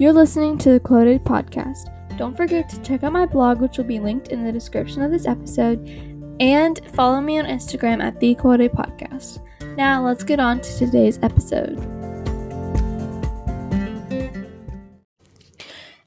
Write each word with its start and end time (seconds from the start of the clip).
You're 0.00 0.12
listening 0.12 0.58
to 0.58 0.70
the 0.70 0.78
Quoted 0.78 1.24
Podcast. 1.24 1.90
Don't 2.16 2.36
forget 2.36 2.68
to 2.68 2.80
check 2.82 3.02
out 3.02 3.12
my 3.12 3.26
blog, 3.26 3.60
which 3.60 3.78
will 3.78 3.84
be 3.84 3.98
linked 3.98 4.28
in 4.28 4.44
the 4.44 4.52
description 4.52 5.02
of 5.02 5.10
this 5.10 5.26
episode, 5.26 5.84
and 6.38 6.80
follow 6.94 7.20
me 7.20 7.36
on 7.40 7.46
Instagram 7.46 8.00
at 8.00 8.20
the 8.20 8.36
Quoted 8.36 8.70
Podcast. 8.70 9.44
Now, 9.76 10.06
let's 10.06 10.22
get 10.22 10.38
on 10.38 10.60
to 10.60 10.78
today's 10.78 11.18
episode. 11.20 11.80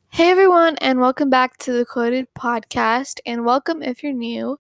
Hey 0.08 0.32
everyone, 0.32 0.78
and 0.78 1.02
welcome 1.02 1.30
back 1.30 1.58
to 1.58 1.74
the 1.74 1.86
Quoted 1.86 2.28
Podcast, 2.34 3.20
and 3.26 3.44
welcome 3.44 3.84
if 3.84 4.04
you're 4.04 4.14
new. 4.14 4.58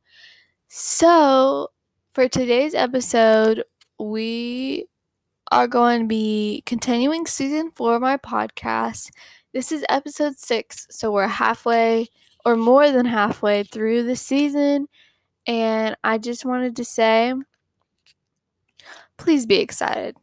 So, 0.68 1.70
for 2.12 2.28
today's 2.28 2.76
episode, 2.76 3.64
we 3.98 4.90
are 5.52 5.68
going 5.68 6.02
to 6.02 6.08
be 6.08 6.64
continuing 6.66 7.26
season 7.28 7.72
four 7.76 7.96
of 7.96 8.02
my 8.02 8.18
podcast. 8.18 9.12
This 9.54 9.72
is 9.72 9.86
episode 9.90 10.38
six, 10.38 10.88
so 10.90 11.12
we're 11.12 11.28
halfway 11.28 12.08
or 12.46 12.56
more 12.56 12.90
than 12.92 13.06
halfway 13.06 13.64
through 13.64 14.04
the 14.04 14.16
season. 14.16 14.88
And 15.46 15.98
I 16.04 16.18
just 16.18 16.46
wanted 16.46 16.78
to 16.78 16.86
say, 16.86 17.34
please 19.18 19.46
be 19.46 19.58
excited. 19.58 20.16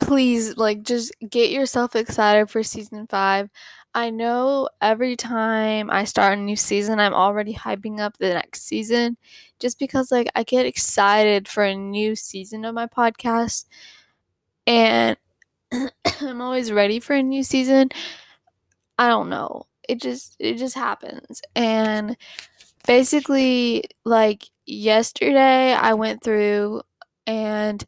Please, 0.00 0.56
like, 0.56 0.82
just 0.82 1.12
get 1.28 1.50
yourself 1.50 1.94
excited 1.94 2.50
for 2.50 2.62
season 2.62 3.06
five. 3.06 3.50
I 3.94 4.10
know 4.10 4.68
every 4.80 5.14
time 5.14 5.88
I 5.90 6.04
start 6.04 6.38
a 6.38 6.40
new 6.40 6.56
season, 6.56 6.98
I'm 6.98 7.14
already 7.14 7.54
hyping 7.54 8.00
up 8.00 8.16
the 8.16 8.30
next 8.30 8.62
season 8.62 9.16
just 9.60 9.78
because, 9.78 10.10
like, 10.10 10.28
I 10.34 10.42
get 10.42 10.66
excited 10.66 11.48
for 11.48 11.62
a 11.64 11.76
new 11.76 12.16
season 12.16 12.64
of 12.64 12.74
my 12.74 12.86
podcast 12.86 13.66
and 14.66 15.16
I'm 16.20 16.40
always 16.40 16.72
ready 16.72 17.00
for 17.00 17.14
a 17.14 17.22
new 17.22 17.42
season. 17.44 17.90
I 18.98 19.08
don't 19.08 19.28
know. 19.28 19.66
It 19.88 20.00
just 20.00 20.36
it 20.38 20.56
just 20.56 20.74
happens. 20.74 21.42
And 21.54 22.16
basically 22.86 23.84
like 24.04 24.44
yesterday 24.66 25.74
I 25.74 25.94
went 25.94 26.22
through 26.24 26.82
and 27.26 27.84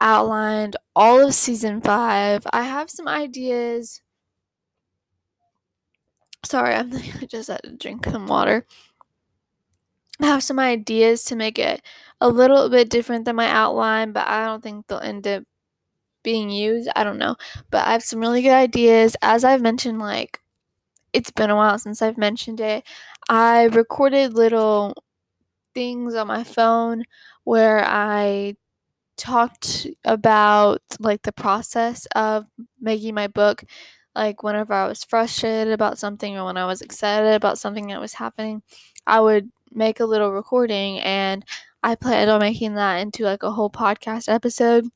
outlined 0.00 0.76
all 0.96 1.26
of 1.26 1.34
season 1.34 1.80
5. 1.80 2.46
I 2.52 2.62
have 2.64 2.90
some 2.90 3.08
ideas. 3.08 4.02
Sorry, 6.44 6.74
I'm 6.74 6.92
I 7.20 7.26
just 7.26 7.48
had 7.48 7.62
to 7.62 7.72
drink 7.76 8.06
some 8.06 8.26
water. 8.26 8.66
I 10.20 10.26
have 10.26 10.42
some 10.42 10.58
ideas 10.58 11.24
to 11.24 11.36
make 11.36 11.58
it 11.58 11.82
a 12.20 12.28
little 12.28 12.68
bit 12.68 12.88
different 12.90 13.24
than 13.24 13.36
my 13.36 13.48
outline, 13.48 14.12
but 14.12 14.26
I 14.26 14.44
don't 14.46 14.62
think 14.62 14.86
they'll 14.88 14.98
end 14.98 15.26
up 15.26 15.44
being 16.22 16.50
used. 16.50 16.88
I 16.96 17.04
don't 17.04 17.18
know. 17.18 17.36
But 17.70 17.86
I 17.86 17.92
have 17.92 18.02
some 18.04 18.20
really 18.20 18.42
good 18.42 18.52
ideas. 18.52 19.16
As 19.22 19.44
I've 19.44 19.62
mentioned, 19.62 19.98
like, 20.00 20.40
it's 21.12 21.30
been 21.30 21.50
a 21.50 21.56
while 21.56 21.78
since 21.78 22.02
I've 22.02 22.18
mentioned 22.18 22.60
it. 22.60 22.84
I 23.28 23.64
recorded 23.64 24.34
little 24.34 24.94
things 25.74 26.14
on 26.14 26.26
my 26.26 26.44
phone 26.44 27.04
where 27.44 27.84
I 27.84 28.54
talked 29.16 29.86
about 30.04 30.82
like 31.00 31.22
the 31.22 31.32
process 31.32 32.06
of 32.16 32.46
making 32.80 33.14
my 33.14 33.26
book 33.28 33.64
like 34.14 34.42
whenever 34.42 34.72
I 34.74 34.88
was 34.88 35.04
frustrated 35.04 35.72
about 35.72 35.98
something 35.98 36.36
or 36.38 36.44
when 36.46 36.56
I 36.56 36.66
was 36.66 36.82
excited 36.82 37.34
about 37.34 37.58
something 37.58 37.88
that 37.88 38.00
was 38.00 38.14
happening, 38.14 38.62
I 39.06 39.20
would 39.20 39.50
make 39.72 40.00
a 40.00 40.06
little 40.06 40.32
recording 40.32 41.00
and 41.00 41.44
I 41.82 41.94
planned 41.94 42.30
on 42.30 42.40
making 42.40 42.74
that 42.74 42.96
into 42.98 43.24
like 43.24 43.42
a 43.42 43.52
whole 43.52 43.70
podcast 43.70 44.32
episode. 44.32 44.88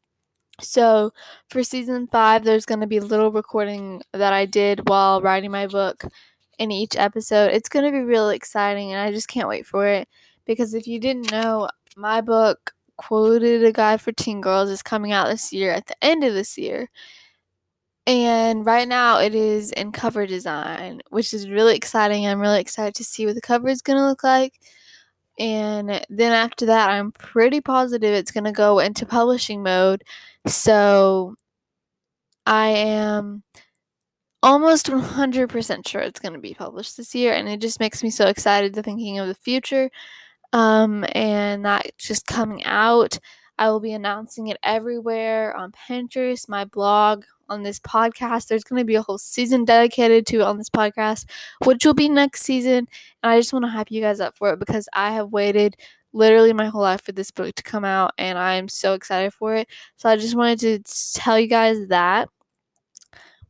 So, 0.65 1.13
for 1.49 1.63
season 1.65 2.07
five, 2.07 2.45
there's 2.45 2.67
going 2.67 2.81
to 2.81 2.87
be 2.87 2.99
a 2.99 3.05
little 3.05 3.33
recording 3.33 4.03
that 4.13 4.33
I 4.33 4.47
did 4.47 4.89
while 4.89 5.21
writing 5.21 5.51
my 5.51 5.67
book 5.67 6.05
in 6.59 6.71
each 6.71 6.97
episode. 6.97 7.51
It's 7.53 7.69
going 7.69 7.85
to 7.85 7.91
be 7.91 8.05
really 8.05 8.37
exciting, 8.37 8.93
and 8.93 9.01
I 9.01 9.11
just 9.13 9.29
can't 9.29 9.49
wait 9.49 9.67
for 9.67 9.87
it. 9.87 10.09
Because 10.45 10.75
if 10.75 10.87
you 10.87 10.99
didn't 10.99 11.31
know, 11.31 11.69
my 11.97 12.21
book, 12.21 12.75
Quoted 12.97 13.65
a 13.65 13.73
Guide 13.73 14.01
for 14.01 14.13
Teen 14.13 14.41
Girls, 14.41 14.71
is 14.71 14.83
coming 14.83 15.13
out 15.13 15.29
this 15.29 15.53
year 15.53 15.73
at 15.73 15.87
the 15.87 16.05
end 16.05 16.25
of 16.25 16.35
this 16.35 16.57
year. 16.59 16.89
And 18.07 18.67
right 18.67 18.89
now, 18.89 19.21
it 19.21 19.35
is 19.35 19.71
in 19.73 19.93
cover 19.93 20.27
design, 20.27 21.03
which 21.11 21.33
is 21.33 21.49
really 21.49 21.77
exciting. 21.77 22.27
I'm 22.27 22.41
really 22.41 22.61
excited 22.61 22.95
to 22.97 23.05
see 23.05 23.27
what 23.27 23.37
the 23.37 23.41
cover 23.41 23.69
is 23.69 23.83
going 23.83 23.99
to 23.99 24.07
look 24.07 24.25
like. 24.25 24.59
And 25.39 26.05
then 26.11 26.33
after 26.33 26.67
that, 26.67 26.91
I'm 26.91 27.13
pretty 27.13 27.61
positive 27.61 28.13
it's 28.13 28.31
going 28.33 28.45
to 28.45 28.53
go 28.53 28.81
into 28.81 29.07
publishing 29.07 29.63
mode 29.63 30.05
so 30.47 31.35
I 32.47 32.69
am 32.69 33.43
almost 34.43 34.87
100% 34.87 35.87
sure 35.89 36.01
it's 36.01 36.21
going 36.21 36.33
to 36.35 36.39
be 36.41 36.55
published 36.55 36.97
this 36.97 37.15
year, 37.15 37.33
and 37.33 37.49
it 37.49 37.61
just 37.61 37.81
makes 37.81 38.03
me 38.03 38.11
so 38.11 38.27
excited 38.27 38.75
to 38.75 38.83
thinking 38.83 39.19
of 39.19 39.29
the 39.29 39.35
future. 39.35 39.91
Um, 40.53 41.05
and 41.13 41.65
that 41.65 41.97
just 41.99 42.27
coming 42.27 42.65
out. 42.65 43.19
I 43.59 43.71
will 43.71 43.81
be 43.81 43.93
announcing 43.93 44.49
it 44.49 44.57
everywhere 44.63 45.55
on 45.57 45.73
Pinterest, 45.73 46.49
my 46.49 46.65
blog, 46.65 47.25
on 47.49 47.63
this 47.63 47.79
podcast. 47.79 48.49
There's 48.49 48.65
going 48.65 48.81
to 48.81 48.85
be 48.85 48.97
a 48.97 49.03
whole 49.03 49.19
season 49.19 49.65
dedicated 49.65 50.27
to 50.29 50.41
it 50.41 50.43
on 50.43 50.59
this 50.59 50.71
podcast, 50.71 51.27
which 51.65 51.85
will 51.85 51.95
be 51.95 52.09
next 52.09 52.43
season. 52.43 52.89
And 53.23 53.33
I 53.33 53.39
just 53.39 53.53
want 53.53 53.65
to 53.65 53.71
hype 53.71 53.91
you 53.91 54.01
guys 54.01 54.21
up 54.21 54.35
for 54.37 54.53
it 54.53 54.59
because 54.59 54.89
I 54.95 55.13
have 55.13 55.31
waited 55.31 55.77
literally 56.13 56.53
my 56.53 56.67
whole 56.67 56.83
life 56.83 57.03
for 57.03 57.13
this 57.13 57.31
book 57.31 57.55
to 57.55 57.63
come 57.63 57.85
out, 57.85 58.13
and 58.19 58.39
I'm 58.39 58.69
so 58.69 58.95
excited 58.95 59.33
for 59.33 59.55
it. 59.55 59.69
So 59.97 60.09
I 60.09 60.17
just 60.17 60.37
wanted 60.37 60.61
to 60.61 60.81
tell 61.15 61.39
you 61.39 61.47
guys 61.47 61.89
that. 61.89 62.29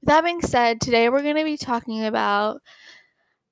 With 0.00 0.08
that 0.08 0.24
being 0.24 0.42
said, 0.42 0.80
today 0.80 1.08
we're 1.08 1.22
going 1.22 1.36
to 1.36 1.44
be 1.44 1.56
talking 1.56 2.04
about 2.04 2.60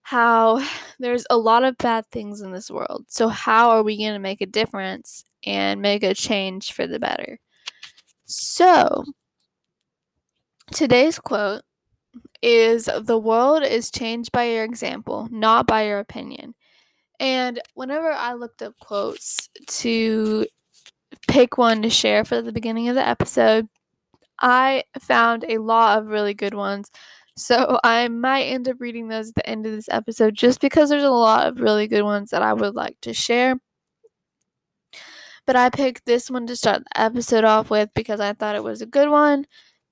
how 0.02 0.60
there's 0.98 1.24
a 1.30 1.36
lot 1.36 1.62
of 1.62 1.78
bad 1.78 2.04
things 2.10 2.40
in 2.40 2.50
this 2.50 2.70
world. 2.70 3.04
So, 3.08 3.28
how 3.28 3.70
are 3.70 3.82
we 3.84 3.96
going 3.96 4.14
to 4.14 4.18
make 4.18 4.40
a 4.40 4.46
difference 4.46 5.24
and 5.46 5.80
make 5.80 6.02
a 6.02 6.14
change 6.14 6.72
for 6.72 6.86
the 6.86 6.98
better? 6.98 7.38
So, 8.24 9.04
today's 10.72 11.18
quote 11.20 11.62
is 12.42 12.88
The 13.02 13.18
world 13.18 13.62
is 13.62 13.90
changed 13.90 14.32
by 14.32 14.44
your 14.44 14.64
example, 14.64 15.28
not 15.30 15.66
by 15.66 15.86
your 15.86 16.00
opinion. 16.00 16.54
And 17.20 17.60
whenever 17.74 18.10
I 18.10 18.32
looked 18.32 18.62
up 18.62 18.74
quotes 18.80 19.50
to 19.66 20.46
pick 21.28 21.58
one 21.58 21.82
to 21.82 21.90
share 21.90 22.24
for 22.24 22.40
the 22.40 22.50
beginning 22.50 22.88
of 22.88 22.94
the 22.94 23.06
episode, 23.06 23.68
I 24.40 24.84
found 24.98 25.44
a 25.46 25.58
lot 25.58 25.98
of 25.98 26.06
really 26.06 26.32
good 26.32 26.54
ones. 26.54 26.90
So 27.36 27.78
I 27.84 28.08
might 28.08 28.44
end 28.44 28.68
up 28.68 28.76
reading 28.80 29.08
those 29.08 29.28
at 29.28 29.34
the 29.34 29.48
end 29.48 29.66
of 29.66 29.72
this 29.72 29.88
episode 29.90 30.34
just 30.34 30.60
because 30.60 30.88
there's 30.88 31.04
a 31.04 31.10
lot 31.10 31.46
of 31.46 31.60
really 31.60 31.86
good 31.86 32.02
ones 32.04 32.30
that 32.30 32.42
I 32.42 32.54
would 32.54 32.74
like 32.74 32.96
to 33.02 33.12
share. 33.12 33.60
But 35.46 35.56
I 35.56 35.68
picked 35.68 36.06
this 36.06 36.30
one 36.30 36.46
to 36.46 36.56
start 36.56 36.84
the 36.84 37.00
episode 37.00 37.44
off 37.44 37.70
with 37.70 37.90
because 37.94 38.20
I 38.20 38.32
thought 38.32 38.56
it 38.56 38.64
was 38.64 38.80
a 38.80 38.86
good 38.86 39.10
one 39.10 39.46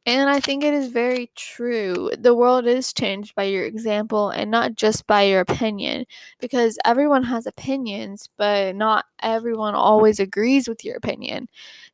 and 0.09 0.31
I 0.31 0.41
think 0.41 0.65
it 0.65 0.73
is 0.73 0.89
very 0.89 1.31
true. 1.37 2.11
The 2.19 2.35
world 2.35 2.67
is 2.67 2.93
changed 2.95 3.35
by 3.35 3.45
your 3.45 3.65
example 3.65 4.31
and 4.31 4.51
not 4.51 4.75
just 4.75 5.07
by 5.07 5.23
your 5.25 5.41
opinion 5.41 6.07
because 6.41 6.79
everyone 6.85 7.25
has 7.25 7.47
opinions, 7.47 8.29
but 8.39 8.75
not 8.75 9.05
everyone 9.23 9.75
always 9.75 10.19
agrees 10.19 10.67
with 10.69 10.85
your 10.85 10.97
opinion. 10.97 11.49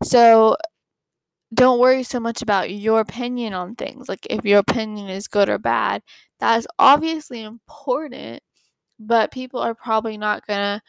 So 0.04 0.56
don't 1.54 1.80
worry 1.80 2.02
so 2.04 2.20
much 2.20 2.42
about 2.42 2.70
your 2.70 3.00
opinion 3.00 3.54
on 3.54 3.74
things. 3.76 4.08
Like 4.08 4.26
if 4.30 4.44
your 4.44 4.60
opinion 4.60 5.08
is 5.08 5.28
good 5.28 5.48
or 5.48 5.58
bad, 5.58 6.02
that 6.40 6.58
is 6.58 6.68
obviously 6.78 7.42
important, 7.42 8.42
but 9.00 9.32
people 9.32 9.60
are 9.60 9.74
probably 9.74 10.18
not 10.18 10.46
going 10.46 10.60
to 10.60 10.82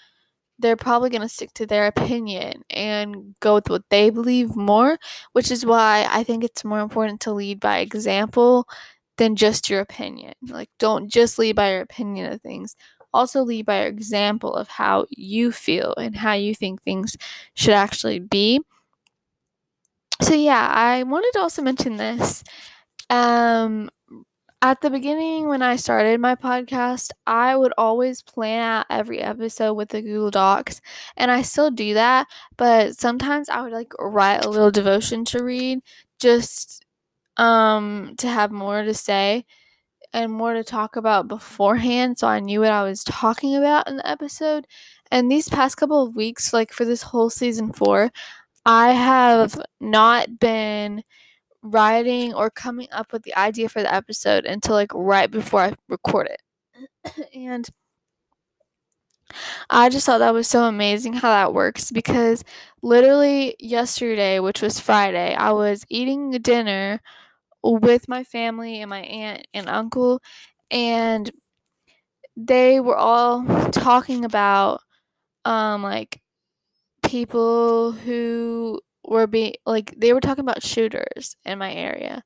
they're 0.59 0.77
probably 0.77 1.09
going 1.09 1.21
to 1.21 1.29
stick 1.29 1.53
to 1.55 1.65
their 1.65 1.87
opinion 1.87 2.63
and 2.69 3.35
go 3.41 3.55
with 3.55 3.69
what 3.69 3.83
they 3.89 4.09
believe 4.09 4.55
more, 4.55 4.97
which 5.33 5.51
is 5.51 5.65
why 5.65 6.07
I 6.09 6.23
think 6.23 6.43
it's 6.43 6.63
more 6.63 6.79
important 6.79 7.21
to 7.21 7.33
lead 7.33 7.59
by 7.59 7.79
example 7.79 8.67
than 9.17 9.35
just 9.35 9.69
your 9.69 9.81
opinion. 9.81 10.33
Like, 10.47 10.69
don't 10.79 11.09
just 11.09 11.37
lead 11.39 11.55
by 11.55 11.71
your 11.71 11.81
opinion 11.81 12.31
of 12.31 12.41
things. 12.41 12.75
Also, 13.13 13.43
lead 13.43 13.65
by 13.65 13.79
your 13.79 13.87
example 13.87 14.53
of 14.55 14.67
how 14.67 15.05
you 15.09 15.51
feel 15.51 15.93
and 15.97 16.15
how 16.15 16.33
you 16.33 16.53
think 16.55 16.81
things 16.81 17.15
should 17.53 17.73
actually 17.73 18.19
be. 18.19 18.59
So, 20.21 20.33
yeah, 20.33 20.67
I 20.71 21.03
wanted 21.03 21.31
to 21.33 21.39
also 21.41 21.61
mention 21.61 21.97
this. 21.97 22.43
Um, 23.09 23.89
at 24.65 24.81
the 24.81 24.89
beginning, 24.89 25.47
when 25.47 25.61
I 25.61 25.75
started 25.75 26.19
my 26.19 26.33
podcast, 26.33 27.11
I 27.27 27.55
would 27.55 27.71
always 27.77 28.23
plan 28.23 28.61
out 28.61 28.87
every 28.89 29.21
episode 29.21 29.75
with 29.75 29.89
the 29.89 30.01
Google 30.01 30.31
Docs, 30.31 30.81
and 31.15 31.29
I 31.29 31.43
still 31.43 31.69
do 31.69 31.93
that. 31.93 32.25
But 32.57 32.97
sometimes 32.99 33.47
I 33.47 33.61
would 33.61 33.71
like 33.71 33.93
write 33.99 34.43
a 34.43 34.49
little 34.49 34.71
devotion 34.71 35.23
to 35.25 35.43
read 35.43 35.81
just 36.19 36.83
um, 37.37 38.15
to 38.17 38.27
have 38.27 38.51
more 38.51 38.81
to 38.81 38.95
say 38.95 39.45
and 40.13 40.31
more 40.31 40.55
to 40.55 40.63
talk 40.63 40.95
about 40.95 41.27
beforehand 41.27 42.17
so 42.17 42.27
I 42.27 42.39
knew 42.39 42.61
what 42.61 42.71
I 42.71 42.83
was 42.83 43.03
talking 43.03 43.55
about 43.55 43.87
in 43.87 43.97
the 43.97 44.09
episode. 44.09 44.65
And 45.11 45.31
these 45.31 45.47
past 45.47 45.77
couple 45.77 46.01
of 46.01 46.15
weeks, 46.15 46.53
like 46.53 46.73
for 46.73 46.85
this 46.85 47.03
whole 47.03 47.29
season 47.29 47.71
four, 47.71 48.11
I 48.65 48.93
have 48.93 49.61
not 49.79 50.39
been 50.39 51.03
writing 51.65 52.33
or 52.33 52.49
coming 52.49 52.87
up 52.91 53.11
with 53.13 53.23
the 53.23 53.35
idea 53.35 53.69
for 53.69 53.81
the 53.81 53.93
episode 53.93 54.45
until 54.45 54.75
like 54.75 54.91
right 54.93 55.29
before 55.31 55.61
I 55.61 55.75
record 55.89 56.29
it. 56.29 57.29
and 57.35 57.67
I 59.69 59.89
just 59.89 60.05
thought 60.05 60.19
that 60.19 60.33
was 60.33 60.47
so 60.47 60.63
amazing 60.65 61.13
how 61.13 61.29
that 61.29 61.53
works 61.53 61.91
because 61.91 62.43
literally 62.81 63.55
yesterday, 63.59 64.39
which 64.39 64.61
was 64.61 64.79
Friday, 64.79 65.33
I 65.35 65.51
was 65.51 65.85
eating 65.89 66.31
dinner 66.31 67.01
with 67.63 68.07
my 68.07 68.23
family 68.23 68.81
and 68.81 68.89
my 68.89 69.01
aunt 69.01 69.47
and 69.53 69.69
uncle, 69.69 70.21
and 70.71 71.31
they 72.37 72.79
were 72.79 72.97
all 72.97 73.45
talking 73.71 74.25
about 74.25 74.81
um 75.45 75.83
like 75.83 76.21
people 77.03 77.91
who 77.91 78.79
were 79.07 79.27
being 79.27 79.53
like 79.65 79.93
they 79.97 80.13
were 80.13 80.21
talking 80.21 80.43
about 80.43 80.63
shooters 80.63 81.35
in 81.45 81.59
my 81.59 81.73
area 81.73 82.23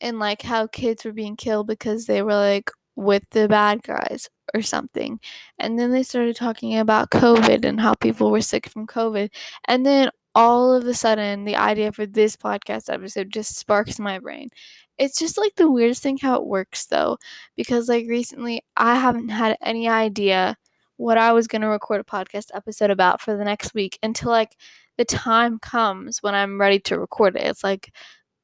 and 0.00 0.18
like 0.18 0.42
how 0.42 0.66
kids 0.66 1.04
were 1.04 1.12
being 1.12 1.36
killed 1.36 1.66
because 1.66 2.06
they 2.06 2.22
were 2.22 2.34
like 2.34 2.70
with 2.96 3.24
the 3.30 3.48
bad 3.48 3.82
guys 3.82 4.28
or 4.54 4.62
something. 4.62 5.20
And 5.58 5.78
then 5.78 5.90
they 5.90 6.02
started 6.02 6.36
talking 6.36 6.76
about 6.78 7.10
COVID 7.10 7.64
and 7.64 7.80
how 7.80 7.94
people 7.94 8.30
were 8.30 8.40
sick 8.40 8.68
from 8.68 8.86
COVID. 8.86 9.30
And 9.66 9.86
then 9.86 10.10
all 10.34 10.72
of 10.74 10.84
a 10.86 10.94
sudden, 10.94 11.44
the 11.44 11.56
idea 11.56 11.92
for 11.92 12.06
this 12.06 12.36
podcast 12.36 12.92
episode 12.92 13.30
just 13.30 13.56
sparks 13.56 13.98
my 13.98 14.18
brain. 14.18 14.50
It's 14.98 15.18
just 15.18 15.38
like 15.38 15.54
the 15.56 15.70
weirdest 15.70 16.02
thing 16.02 16.18
how 16.18 16.36
it 16.36 16.46
works 16.46 16.86
though, 16.86 17.18
because 17.56 17.88
like 17.88 18.06
recently 18.06 18.62
I 18.76 18.96
haven't 18.96 19.30
had 19.30 19.56
any 19.62 19.88
idea 19.88 20.56
what 20.96 21.16
I 21.16 21.32
was 21.32 21.46
going 21.46 21.62
to 21.62 21.68
record 21.68 22.00
a 22.00 22.04
podcast 22.04 22.48
episode 22.52 22.90
about 22.90 23.22
for 23.22 23.34
the 23.34 23.44
next 23.44 23.72
week 23.72 23.98
until 24.02 24.30
like 24.30 24.56
the 25.00 25.04
time 25.06 25.58
comes 25.58 26.22
when 26.22 26.34
I'm 26.34 26.60
ready 26.60 26.78
to 26.80 27.00
record 27.00 27.34
it. 27.34 27.46
It's 27.46 27.64
like 27.64 27.90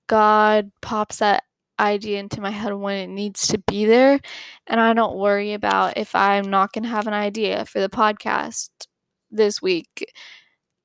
God 0.07 0.73
pops 0.81 1.19
that 1.19 1.45
idea 1.79 2.19
into 2.19 2.41
my 2.41 2.49
head 2.49 2.73
when 2.73 2.97
it 2.97 3.13
needs 3.13 3.47
to 3.49 3.59
be 3.59 3.85
there. 3.85 4.19
And 4.67 4.81
I 4.81 4.95
don't 4.95 5.19
worry 5.19 5.53
about 5.53 5.99
if 5.99 6.15
I'm 6.15 6.49
not 6.49 6.73
going 6.73 6.85
to 6.85 6.89
have 6.89 7.07
an 7.07 7.13
idea 7.13 7.67
for 7.67 7.79
the 7.79 7.91
podcast 7.91 8.71
this 9.31 9.61
week. 9.61 10.11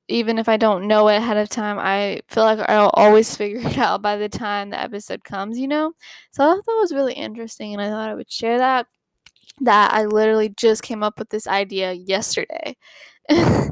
Even 0.08 0.36
if 0.38 0.46
I 0.46 0.58
don't 0.58 0.86
know 0.86 1.08
it 1.08 1.16
ahead 1.16 1.38
of 1.38 1.48
time, 1.48 1.78
I 1.78 2.20
feel 2.28 2.44
like 2.44 2.58
I'll 2.68 2.90
always 2.90 3.34
figure 3.38 3.66
it 3.66 3.78
out 3.78 4.02
by 4.02 4.18
the 4.18 4.28
time 4.28 4.68
the 4.68 4.78
episode 4.78 5.24
comes, 5.24 5.58
you 5.58 5.68
know? 5.68 5.94
So 6.32 6.44
I 6.44 6.48
thought 6.48 6.66
that 6.66 6.78
was 6.82 6.92
really 6.92 7.14
interesting 7.14 7.72
and 7.72 7.80
I 7.80 7.88
thought 7.88 8.10
I 8.10 8.14
would 8.14 8.30
share 8.30 8.58
that. 8.58 8.88
That 9.62 9.94
I 9.94 10.04
literally 10.04 10.52
just 10.54 10.82
came 10.82 11.02
up 11.02 11.18
with 11.18 11.30
this 11.30 11.46
idea 11.46 11.94
yesterday. 11.94 12.76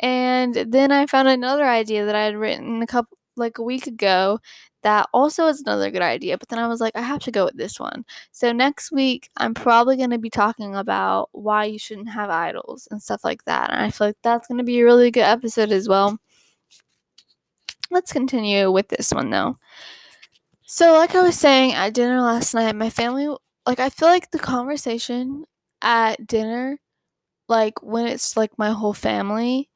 and 0.00 0.54
then 0.54 0.92
I 0.92 1.06
found 1.06 1.28
another 1.28 1.64
idea 1.64 2.04
that 2.06 2.14
I 2.16 2.24
had 2.24 2.36
written 2.36 2.82
a 2.82 2.86
couple 2.86 3.16
like 3.36 3.58
a 3.58 3.62
week 3.62 3.86
ago 3.86 4.40
that 4.82 5.08
also 5.12 5.46
is 5.46 5.60
another 5.60 5.90
good 5.90 6.02
idea. 6.02 6.38
But 6.38 6.48
then 6.48 6.58
I 6.58 6.66
was 6.66 6.80
like, 6.80 6.96
I 6.96 7.02
have 7.02 7.20
to 7.20 7.30
go 7.30 7.44
with 7.44 7.56
this 7.56 7.78
one. 7.78 8.04
So 8.32 8.52
next 8.52 8.90
week, 8.92 9.28
I'm 9.36 9.54
probably 9.54 9.96
going 9.96 10.10
to 10.10 10.18
be 10.18 10.30
talking 10.30 10.74
about 10.74 11.28
why 11.32 11.64
you 11.64 11.78
shouldn't 11.78 12.10
have 12.10 12.30
idols 12.30 12.88
and 12.90 13.02
stuff 13.02 13.24
like 13.24 13.44
that. 13.44 13.70
And 13.70 13.80
I 13.80 13.90
feel 13.90 14.08
like 14.08 14.16
that's 14.22 14.48
going 14.48 14.58
to 14.58 14.64
be 14.64 14.80
a 14.80 14.84
really 14.84 15.10
good 15.10 15.20
episode 15.20 15.70
as 15.72 15.88
well. 15.88 16.18
Let's 17.90 18.12
continue 18.12 18.70
with 18.70 18.88
this 18.88 19.12
one 19.12 19.30
though. 19.30 19.56
So, 20.64 20.92
like 20.94 21.14
I 21.16 21.22
was 21.22 21.36
saying 21.36 21.72
at 21.72 21.94
dinner 21.94 22.20
last 22.20 22.54
night, 22.54 22.76
my 22.76 22.90
family, 22.90 23.28
like, 23.66 23.80
I 23.80 23.90
feel 23.90 24.08
like 24.08 24.30
the 24.30 24.38
conversation 24.38 25.44
at 25.82 26.26
dinner, 26.26 26.78
like, 27.48 27.82
when 27.82 28.06
it's 28.06 28.36
like 28.36 28.56
my 28.56 28.70
whole 28.70 28.92
family, 28.94 29.69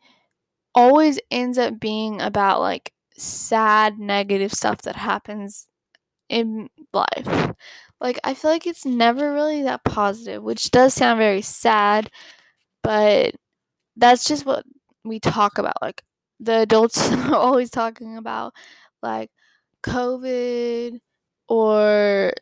always 0.75 1.19
ends 1.31 1.59
up 1.59 1.81
being 1.81 2.21
about 2.21 2.61
like 2.61 2.93
sad, 3.17 3.99
negative 3.99 4.53
stuff 4.53 4.83
that 4.83 4.97
happens 4.97 5.69
in 6.29 6.69
life. 6.93 7.53
Like, 8.01 8.19
I 8.25 8.35
feel 8.35 8.51
like 8.51 8.67
it's 8.67 8.87
never 8.87 9.33
really 9.33 9.63
that 9.65 9.85
positive, 9.85 10.43
which 10.43 10.71
does 10.71 10.95
sound 10.95 11.19
very 11.19 11.43
sad, 11.43 12.11
but 12.83 13.35
that's 13.97 14.25
just 14.27 14.47
what 14.47 14.65
we 15.05 15.21
talk 15.21 15.59
about. 15.59 15.81
Like, 15.83 16.03
the 16.41 16.61
adults 16.61 17.11
are 17.13 17.35
always 17.37 17.71
talking 17.71 18.17
about, 18.17 18.55
like, 19.03 19.31
COVID 19.85 21.01
or 21.49 22.33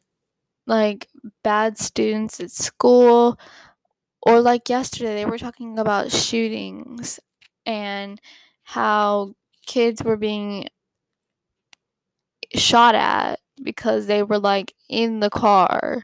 like 0.67 1.09
bad 1.45 1.79
students 1.79 2.41
at 2.41 2.51
school. 2.51 3.39
Or, 4.23 4.41
like, 4.41 4.69
yesterday, 4.69 5.15
they 5.15 5.27
were 5.27 5.39
talking 5.39 5.79
about 5.79 6.13
shootings 6.13 7.21
and 7.67 8.21
how 8.65 9.35
kids 9.67 10.03
were 10.03 10.17
being 10.17 10.69
shot 12.55 12.95
at 12.95 13.39
because 13.63 14.07
they 14.07 14.23
were 14.23 14.39
like 14.39 14.75
in 14.89 15.21
the 15.21 15.31
car 15.31 16.03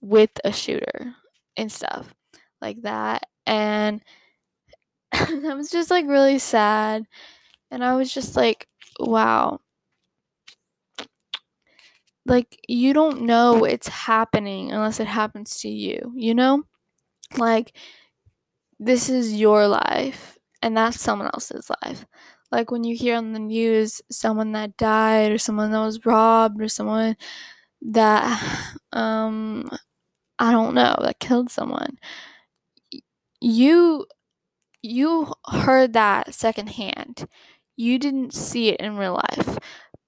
with 0.00 0.30
a 0.44 0.52
shooter 0.52 1.14
and 1.56 1.70
stuff 1.70 2.14
like 2.60 2.82
that. 2.82 3.24
And 3.46 4.02
that 5.12 5.56
was 5.56 5.70
just 5.70 5.90
like 5.90 6.06
really 6.06 6.38
sad. 6.38 7.04
And 7.70 7.84
I 7.84 7.96
was 7.96 8.12
just 8.12 8.36
like, 8.36 8.68
wow. 9.00 9.60
Like, 12.26 12.58
you 12.68 12.94
don't 12.94 13.22
know 13.22 13.64
it's 13.64 13.88
happening 13.88 14.72
unless 14.72 14.98
it 14.98 15.06
happens 15.06 15.58
to 15.60 15.68
you, 15.68 16.12
you 16.16 16.34
know? 16.34 16.62
Like, 17.38 17.74
this 18.78 19.08
is 19.08 19.34
your 19.34 19.66
life, 19.68 20.33
and 20.64 20.76
that's 20.76 21.00
someone 21.00 21.30
else's 21.34 21.70
life. 21.84 22.06
Like 22.52 22.72
when 22.72 22.84
you 22.84 22.96
hear 22.96 23.16
on 23.16 23.34
the 23.34 23.40
news 23.40 24.02
someone 24.10 24.52
that 24.54 24.78
died 24.78 25.32
or 25.32 25.38
someone 25.38 25.70
that 25.72 25.80
was 25.80 26.06
robbed 26.06 26.62
or 26.62 26.68
someone 26.68 27.16
that 27.82 28.76
um 28.94 29.70
I 30.38 30.52
don't 30.52 30.74
know 30.74 30.96
that 31.02 31.20
killed 31.20 31.50
someone 31.50 31.98
you 33.40 34.06
you 34.82 35.32
heard 35.46 35.92
that 35.94 36.34
secondhand. 36.34 37.26
You 37.76 37.98
didn't 37.98 38.34
see 38.34 38.68
it 38.70 38.80
in 38.80 38.96
real 38.96 39.14
life. 39.14 39.58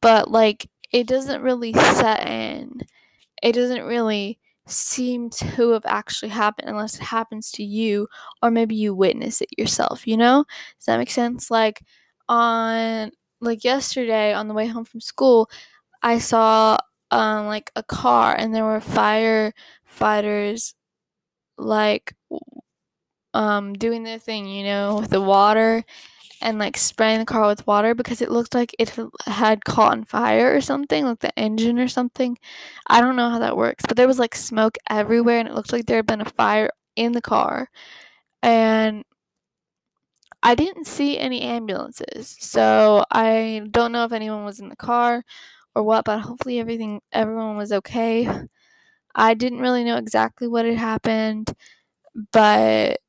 But 0.02 0.30
like 0.30 0.68
it 0.92 1.06
doesn't 1.06 1.42
really 1.42 1.72
set 1.72 2.26
in. 2.28 2.82
It 3.42 3.52
doesn't 3.54 3.84
really 3.84 4.38
seem 4.66 5.30
to 5.30 5.70
have 5.70 5.84
actually 5.86 6.28
happened 6.30 6.68
unless 6.68 6.96
it 6.96 7.02
happens 7.02 7.50
to 7.52 7.62
you 7.64 8.08
or 8.42 8.50
maybe 8.50 8.74
you 8.74 8.94
witness 8.94 9.40
it 9.40 9.48
yourself 9.58 10.06
you 10.06 10.16
know? 10.16 10.44
Does 10.78 10.86
that 10.86 10.98
make 10.98 11.10
sense? 11.10 11.50
Like 11.50 11.82
on 12.28 13.12
like 13.40 13.64
yesterday 13.64 14.32
on 14.34 14.48
the 14.48 14.54
way 14.54 14.66
home 14.66 14.84
from 14.84 15.00
school, 15.00 15.50
I 16.02 16.18
saw 16.18 16.78
um 17.10 17.46
like 17.46 17.70
a 17.76 17.82
car 17.82 18.34
and 18.36 18.54
there 18.54 18.64
were 18.64 18.80
firefighters 18.80 20.74
like 21.58 22.14
um 23.34 23.74
doing 23.74 24.02
their 24.04 24.18
thing, 24.18 24.46
you 24.46 24.64
know, 24.64 24.96
with 25.00 25.10
the 25.10 25.20
water 25.20 25.84
and 26.42 26.58
like 26.58 26.76
spraying 26.76 27.20
the 27.20 27.24
car 27.26 27.46
with 27.46 27.66
water 27.66 27.94
because 27.94 28.20
it 28.22 28.30
looked 28.30 28.54
like 28.54 28.74
it 28.78 28.96
had 29.26 29.64
caught 29.64 29.92
on 29.92 30.04
fire 30.04 30.54
or 30.54 30.60
something, 30.60 31.04
like 31.04 31.20
the 31.20 31.36
engine 31.38 31.78
or 31.78 31.88
something. 31.88 32.38
I 32.88 33.00
don't 33.00 33.16
know 33.16 33.30
how 33.30 33.38
that 33.40 33.56
works, 33.56 33.84
but 33.88 33.96
there 33.96 34.08
was 34.08 34.18
like 34.18 34.34
smoke 34.34 34.78
everywhere 34.90 35.38
and 35.40 35.48
it 35.48 35.54
looked 35.54 35.72
like 35.72 35.86
there 35.86 35.98
had 35.98 36.06
been 36.06 36.20
a 36.20 36.24
fire 36.26 36.70
in 36.96 37.12
the 37.12 37.22
car. 37.22 37.68
And 38.42 39.04
I 40.42 40.54
didn't 40.54 40.86
see 40.86 41.18
any 41.18 41.42
ambulances, 41.42 42.36
so 42.38 43.04
I 43.10 43.62
don't 43.70 43.90
know 43.92 44.04
if 44.04 44.12
anyone 44.12 44.44
was 44.44 44.60
in 44.60 44.68
the 44.68 44.76
car 44.76 45.24
or 45.74 45.82
what, 45.82 46.04
but 46.04 46.20
hopefully 46.20 46.60
everything 46.60 47.00
everyone 47.12 47.56
was 47.56 47.72
okay. 47.72 48.28
I 49.14 49.34
didn't 49.34 49.60
really 49.60 49.84
know 49.84 49.96
exactly 49.98 50.48
what 50.48 50.66
had 50.66 50.78
happened, 50.78 51.54
but 52.32 53.00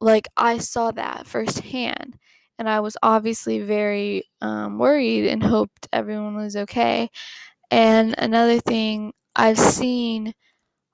like 0.00 0.28
I 0.36 0.58
saw 0.58 0.92
that 0.92 1.26
firsthand 1.26 2.18
and 2.58 2.68
I 2.68 2.80
was 2.80 2.96
obviously 3.02 3.60
very 3.60 4.24
um, 4.40 4.78
worried 4.78 5.26
and 5.28 5.42
hoped 5.42 5.88
everyone 5.92 6.36
was 6.36 6.56
okay. 6.56 7.10
And 7.70 8.14
another 8.18 8.60
thing, 8.60 9.12
I've 9.36 9.58
seen 9.58 10.34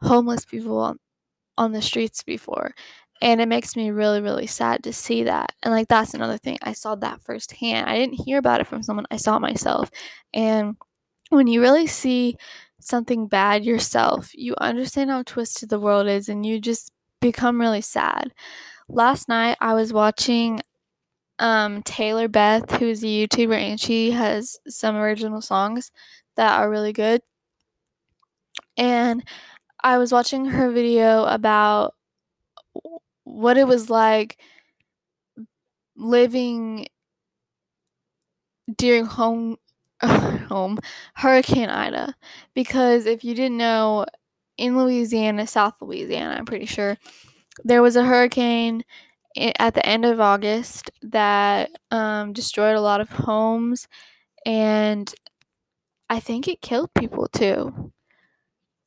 homeless 0.03 0.45
people 0.45 0.79
on, 0.79 0.99
on 1.59 1.73
the 1.73 1.83
streets 1.83 2.23
before, 2.23 2.75
and 3.23 3.41
it 3.41 3.49
makes 3.49 3.77
me 3.77 3.91
really 3.91 4.21
really 4.21 4.47
sad 4.47 4.83
to 4.85 4.93
see 4.93 5.25
that. 5.25 5.53
And 5.63 5.73
like 5.73 5.89
that's 5.89 6.15
another 6.15 6.39
thing 6.39 6.59
i 6.63 6.73
saw 6.73 6.95
that 6.97 7.23
firsthand. 7.23 7.89
I 7.89 7.97
didn't 7.99 8.23
hear 8.25 8.39
about 8.39 8.61
it 8.61 8.67
from 8.67 8.83
someone 8.83 9.07
i 9.11 9.17
saw 9.17 9.37
it 9.37 9.41
myself. 9.41 9.91
And 10.35 10.77
when 11.31 11.47
you 11.49 11.61
really 11.61 11.87
see 11.87 12.37
something 12.81 13.29
bad 13.29 13.65
yourself 13.65 14.31
you 14.35 14.55
understand 14.61 15.11
how 15.11 15.23
twisted 15.25 15.71
the 15.71 15.81
world 15.81 16.09
is 16.09 16.29
and 16.29 16.45
you 16.47 16.61
just 16.61 16.93
become 17.21 17.61
really 17.61 17.81
sad. 17.83 18.33
Last 18.89 19.29
night 19.29 19.57
i 19.61 19.75
was 19.75 19.93
watching 19.93 20.61
um, 21.43 21.83
taylor 21.83 22.29
beth 22.29 22.71
who's 22.77 23.03
a 23.03 23.07
youtuber 23.07 23.59
and 23.59 23.81
she 23.81 24.13
has 24.13 24.59
some 24.69 24.97
original 24.97 25.41
songs 25.41 25.91
that 26.37 26.59
are 26.59 26.71
really 26.71 26.93
good 26.93 27.21
and 28.77 29.23
i 29.83 29.99
was 29.99 30.13
watching 30.13 30.47
her 30.47 30.71
video 30.71 31.25
about 31.25 31.95
what 33.25 33.57
it 33.57 33.67
was 33.67 33.91
like 33.91 34.39
living 35.97 36.87
during 38.77 39.05
home 39.05 39.57
home 40.05 40.79
Hurricane 41.15 41.69
Ida. 41.71 42.15
Because 42.55 43.07
if 43.07 43.25
you 43.25 43.35
didn't 43.35 43.57
know, 43.57 44.07
in 44.59 44.77
Louisiana, 44.77 45.47
South 45.47 45.75
Louisiana, 45.81 46.37
I'm 46.37 46.45
pretty 46.45 46.67
sure, 46.67 46.99
there 47.65 47.83
was 47.83 47.97
a 47.97 48.05
hurricane 48.05 48.85
at 49.37 49.75
the 49.75 49.87
end 49.87 50.05
of 50.05 50.21
August 50.21 50.91
that 51.03 51.71
um, 51.91 52.33
destroyed 52.33 52.77
a 52.77 52.81
lot 52.81 53.01
of 53.01 53.09
homes 53.11 53.89
and 54.45 55.13
I 56.11 56.21
think 56.21 56.49
it 56.49 56.61
killed 56.61 56.93
people 56.95 57.29
too. 57.29 57.93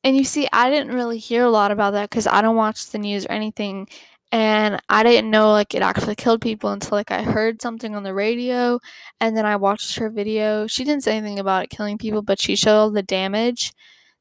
And 0.04 0.16
you 0.16 0.24
see, 0.24 0.48
I 0.52 0.70
didn't 0.70 0.94
really 0.94 1.18
hear 1.18 1.44
a 1.44 1.50
lot 1.50 1.72
about 1.72 1.92
that 1.92 2.10
because 2.10 2.26
I 2.26 2.40
don't 2.40 2.56
watch 2.56 2.90
the 2.90 2.98
news 2.98 3.26
or 3.26 3.32
anything. 3.32 3.88
And 4.32 4.80
I 4.88 5.02
didn't 5.02 5.30
know 5.30 5.50
like 5.52 5.74
it 5.74 5.82
actually 5.82 6.14
killed 6.14 6.40
people 6.40 6.70
until 6.70 6.96
like 6.96 7.10
I 7.10 7.22
heard 7.22 7.62
something 7.62 7.94
on 7.96 8.02
the 8.02 8.14
radio 8.14 8.78
and 9.20 9.36
then 9.36 9.46
I 9.46 9.56
watched 9.56 9.96
her 9.98 10.10
video. 10.10 10.66
She 10.66 10.84
didn't 10.84 11.04
say 11.04 11.16
anything 11.16 11.38
about 11.38 11.64
it 11.64 11.70
killing 11.70 11.98
people, 11.98 12.22
but 12.22 12.40
she 12.40 12.56
showed 12.56 12.94
the 12.94 13.02
damage 13.02 13.72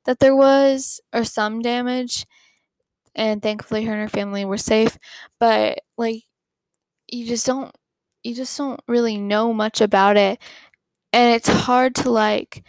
that 0.06 0.20
there 0.20 0.36
was 0.36 1.02
or 1.14 1.24
some 1.24 1.62
damage. 1.62 2.26
And 3.16 3.42
thankfully 3.42 3.86
her 3.86 3.94
and 3.94 4.02
her 4.02 4.10
family 4.10 4.46
were 4.46 4.58
safe. 4.58 4.98
But 5.40 5.80
like 5.98 6.24
you 7.12 7.26
just 7.28 7.46
don't 7.46 7.74
you 8.24 8.36
just 8.36 8.58
don't 8.58 8.82
really 8.88 9.18
know 9.18 9.54
much 9.54 9.82
about 9.82 10.18
it. 10.18 10.40
And 11.14 11.34
it's 11.36 11.50
hard 11.50 11.96
to 11.96 12.12
like 12.12 12.64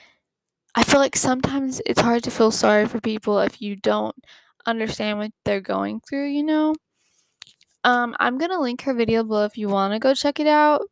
I 0.74 0.84
feel 0.84 1.00
like 1.00 1.16
sometimes 1.16 1.80
it's 1.86 2.00
hard 2.00 2.24
to 2.24 2.30
feel 2.30 2.50
sorry 2.52 2.86
for 2.86 3.00
people 3.00 3.40
if 3.40 3.62
you 3.62 3.76
don't 3.76 4.16
understand 4.66 5.18
what 5.18 5.32
they're 5.44 5.60
going 5.60 6.00
through, 6.00 6.28
you 6.28 6.42
know? 6.44 6.74
Um, 7.84 8.14
I'm 8.18 8.36
gonna 8.38 8.60
link 8.60 8.82
her 8.82 8.92
video 8.94 9.22
below 9.24 9.44
if 9.44 9.56
you 9.56 9.68
wanna 9.68 9.98
go 9.98 10.14
check 10.14 10.40
it 10.40 10.46
out. 10.46 10.82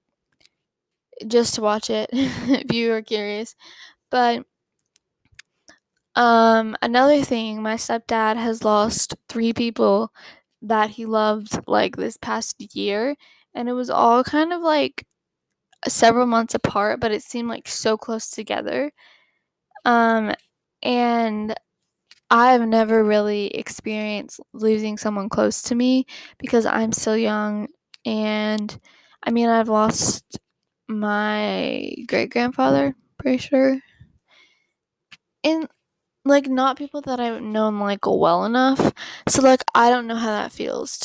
Just 1.27 1.55
to 1.55 1.61
watch 1.63 1.91
it 1.91 2.11
if 2.13 2.73
you 2.73 2.93
are 2.93 3.03
curious. 3.03 3.55
But 4.11 4.47
um 6.17 6.77
another 6.83 7.23
thing, 7.25 7.63
my 7.63 7.75
stepdad 7.77 8.37
has 8.37 8.65
lost 8.65 9.15
three 9.29 9.53
people 9.53 10.13
that 10.63 10.91
he 10.91 11.07
loved 11.07 11.59
like 11.67 11.97
this 11.97 12.17
past 12.17 12.57
year 12.75 13.17
and 13.55 13.69
it 13.69 13.73
was 13.73 13.91
all 13.91 14.25
kind 14.25 14.53
of 14.53 14.63
like 14.63 15.07
several 15.89 16.27
months 16.27 16.55
apart, 16.55 17.01
but 17.01 17.13
it 17.13 17.23
seemed 17.23 17.49
like 17.49 17.69
so 17.69 17.97
close 17.99 18.31
together. 18.31 18.93
Um, 19.85 20.35
and 20.83 21.55
I've 22.31 22.63
never 22.69 23.05
really 23.05 23.49
experienced 23.49 24.41
losing 24.55 24.99
someone 24.99 25.29
close 25.31 25.63
to 25.65 25.75
me 25.77 26.07
because 26.39 26.67
I'm 26.67 26.93
still 26.93 27.17
young. 27.19 27.69
And 28.07 28.77
I 29.25 29.31
mean, 29.33 29.49
I've 29.49 29.69
lost 29.69 30.25
my 30.89 31.95
great 32.09 32.31
grandfather, 32.31 32.95
pretty 33.19 33.39
sure. 33.39 33.79
And 35.43 35.69
like, 36.25 36.49
not 36.49 36.79
people 36.79 37.01
that 37.03 37.21
I've 37.21 37.43
known 37.43 37.79
like 37.81 38.07
well 38.07 38.45
enough. 38.45 38.93
So, 39.29 39.43
like, 39.43 39.63
I 39.75 39.91
don't 39.91 40.07
know 40.07 40.17
how 40.17 40.29
that 40.31 40.53
feels 40.53 40.99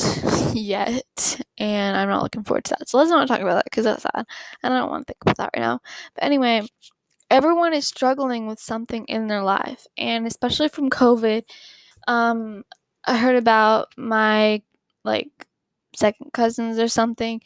yet. 0.54 1.40
And 1.58 1.96
I'm 1.96 2.08
not 2.08 2.22
looking 2.22 2.44
forward 2.44 2.64
to 2.66 2.76
that. 2.78 2.88
So, 2.88 2.98
let's 2.98 3.10
not 3.10 3.28
talk 3.28 3.40
about 3.40 3.54
that 3.54 3.64
because 3.64 3.84
that's 3.84 4.02
sad. 4.02 4.24
And 4.62 4.74
I 4.74 4.78
don't 4.78 4.90
want 4.90 5.06
to 5.06 5.12
think 5.12 5.22
about 5.22 5.36
that 5.38 5.50
right 5.54 5.60
now. 5.62 5.80
But 6.14 6.24
anyway, 6.24 6.66
everyone 7.30 7.74
is 7.74 7.86
struggling 7.86 8.46
with 8.46 8.60
something 8.60 9.04
in 9.06 9.28
their 9.28 9.42
life, 9.42 9.86
and 9.98 10.26
especially 10.26 10.68
from 10.68 10.90
COVID. 10.90 11.42
Um, 12.08 12.64
I 13.06 13.16
heard 13.18 13.36
about 13.36 13.88
my 13.96 14.62
like 15.04 15.30
second 15.96 16.32
cousins 16.32 16.78
or 16.78 16.88
something. 16.88 17.40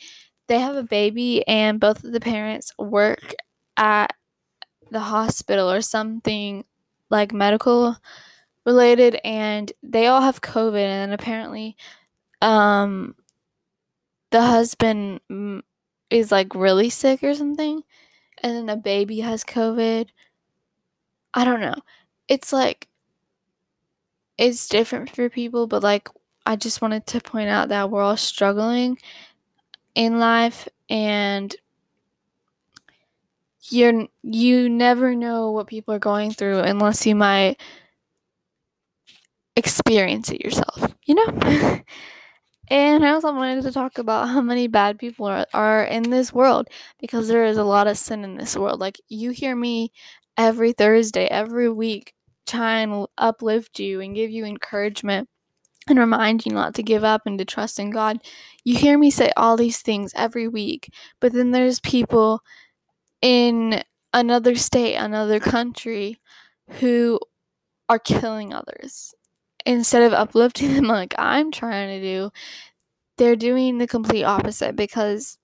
They 0.48 0.60
have 0.60 0.76
a 0.76 0.84
baby, 0.84 1.46
and 1.48 1.80
both 1.80 2.04
of 2.04 2.12
the 2.12 2.20
parents 2.20 2.72
work 2.78 3.34
at 3.76 4.12
the 4.90 5.00
hospital 5.00 5.70
or 5.70 5.80
something 5.82 6.64
like 7.14 7.32
medical 7.32 7.96
related, 8.66 9.18
and 9.24 9.72
they 9.82 10.06
all 10.08 10.20
have 10.20 10.42
COVID, 10.42 10.76
and 10.84 11.14
apparently, 11.14 11.76
um, 12.42 13.14
the 14.30 14.42
husband 14.42 15.20
is 16.10 16.30
like 16.32 16.54
really 16.54 16.90
sick 16.90 17.22
or 17.22 17.34
something 17.34 17.82
and 18.44 18.54
then 18.54 18.66
the 18.66 18.76
baby 18.76 19.20
has 19.20 19.42
COVID. 19.42 20.08
I 21.32 21.44
don't 21.44 21.60
know. 21.60 21.76
It's 22.28 22.52
like 22.52 22.88
it's 24.36 24.68
different 24.68 25.10
for 25.10 25.30
people, 25.30 25.66
but 25.66 25.82
like 25.82 26.08
I 26.44 26.56
just 26.56 26.82
wanted 26.82 27.06
to 27.08 27.20
point 27.20 27.48
out 27.48 27.70
that 27.70 27.90
we're 27.90 28.02
all 28.02 28.18
struggling 28.18 28.98
in 29.94 30.18
life 30.18 30.68
and 30.90 31.56
you're 33.70 34.06
you 34.22 34.68
never 34.68 35.14
know 35.14 35.50
what 35.50 35.66
people 35.66 35.94
are 35.94 35.98
going 35.98 36.32
through 36.32 36.60
unless 36.60 37.06
you 37.06 37.14
might 37.14 37.60
experience 39.56 40.30
it 40.30 40.42
yourself, 40.42 40.94
you 41.06 41.14
know? 41.14 41.80
And 42.68 43.04
I 43.04 43.10
also 43.10 43.32
wanted 43.32 43.62
to 43.64 43.72
talk 43.72 43.98
about 43.98 44.28
how 44.28 44.40
many 44.40 44.68
bad 44.68 44.98
people 44.98 45.26
are, 45.26 45.46
are 45.52 45.84
in 45.84 46.04
this 46.04 46.32
world 46.32 46.68
because 46.98 47.28
there 47.28 47.44
is 47.44 47.58
a 47.58 47.64
lot 47.64 47.86
of 47.86 47.98
sin 47.98 48.24
in 48.24 48.36
this 48.36 48.56
world. 48.56 48.80
Like, 48.80 48.98
you 49.08 49.30
hear 49.32 49.54
me 49.54 49.92
every 50.38 50.72
Thursday, 50.72 51.26
every 51.26 51.68
week, 51.68 52.14
try 52.46 52.80
and 52.80 53.06
uplift 53.18 53.78
you 53.78 54.00
and 54.00 54.14
give 54.14 54.30
you 54.30 54.46
encouragement 54.46 55.28
and 55.88 55.98
remind 55.98 56.46
you 56.46 56.52
not 56.52 56.74
to 56.76 56.82
give 56.82 57.04
up 57.04 57.22
and 57.26 57.38
to 57.38 57.44
trust 57.44 57.78
in 57.78 57.90
God. 57.90 58.18
You 58.64 58.78
hear 58.78 58.96
me 58.96 59.10
say 59.10 59.30
all 59.36 59.56
these 59.56 59.82
things 59.82 60.12
every 60.16 60.48
week, 60.48 60.90
but 61.20 61.32
then 61.34 61.50
there's 61.50 61.80
people 61.80 62.40
in 63.24 63.82
another 64.14 64.54
state, 64.56 64.96
another 64.96 65.40
country 65.40 66.20
who 66.80 67.18
are 67.88 67.98
killing 67.98 68.54
others 68.54 69.14
instead 69.66 70.02
of 70.02 70.12
uplifting 70.12 70.74
them 70.74 70.84
like 70.88 71.14
I'm 71.18 71.52
trying 71.52 72.00
to 72.00 72.06
do, 72.06 72.30
they're 73.18 73.36
doing 73.36 73.78
the 73.78 73.86
complete 73.88 74.24
opposite 74.24 74.76
because 74.76 75.38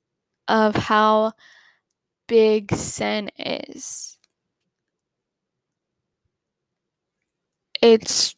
of 0.49 0.77
how 0.77 1.33
big 2.29 2.75
sin 2.75 3.31
is. 3.39 4.19
It's 7.83 8.35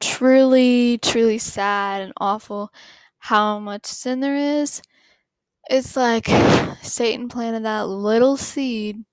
truly, 0.00 0.98
truly 0.98 1.38
sad 1.38 2.02
and 2.02 2.12
awful 2.18 2.72
how 3.18 3.58
much 3.58 3.86
sin 3.86 4.20
there 4.20 4.36
is. 4.36 4.82
It's 5.70 5.96
like 5.96 6.26
Satan 6.82 7.28
planted 7.28 7.64
that 7.64 7.88
little 7.88 8.36
seed 8.36 9.04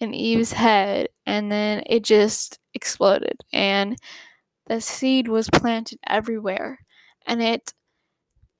in 0.00 0.14
Eve's 0.14 0.52
head 0.52 1.08
and 1.26 1.50
then 1.52 1.82
it 1.86 2.04
just 2.04 2.58
exploded. 2.74 3.42
And 3.52 3.98
the 4.66 4.80
seed 4.80 5.28
was 5.28 5.50
planted 5.50 5.98
everywhere 6.06 6.80
and 7.26 7.42
it 7.42 7.74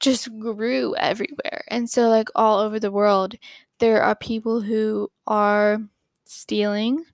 just 0.01 0.29
grew 0.39 0.95
everywhere. 0.97 1.65
And 1.69 1.91
so, 1.91 2.09
like, 2.09 2.29
all 2.35 2.61
over 2.61 2.81
the 2.81 2.93
world, 2.93 3.35
there 3.81 4.03
are 4.03 4.17
people 4.17 4.63
who 4.63 5.11
are 5.27 5.81
stealing, 6.27 7.05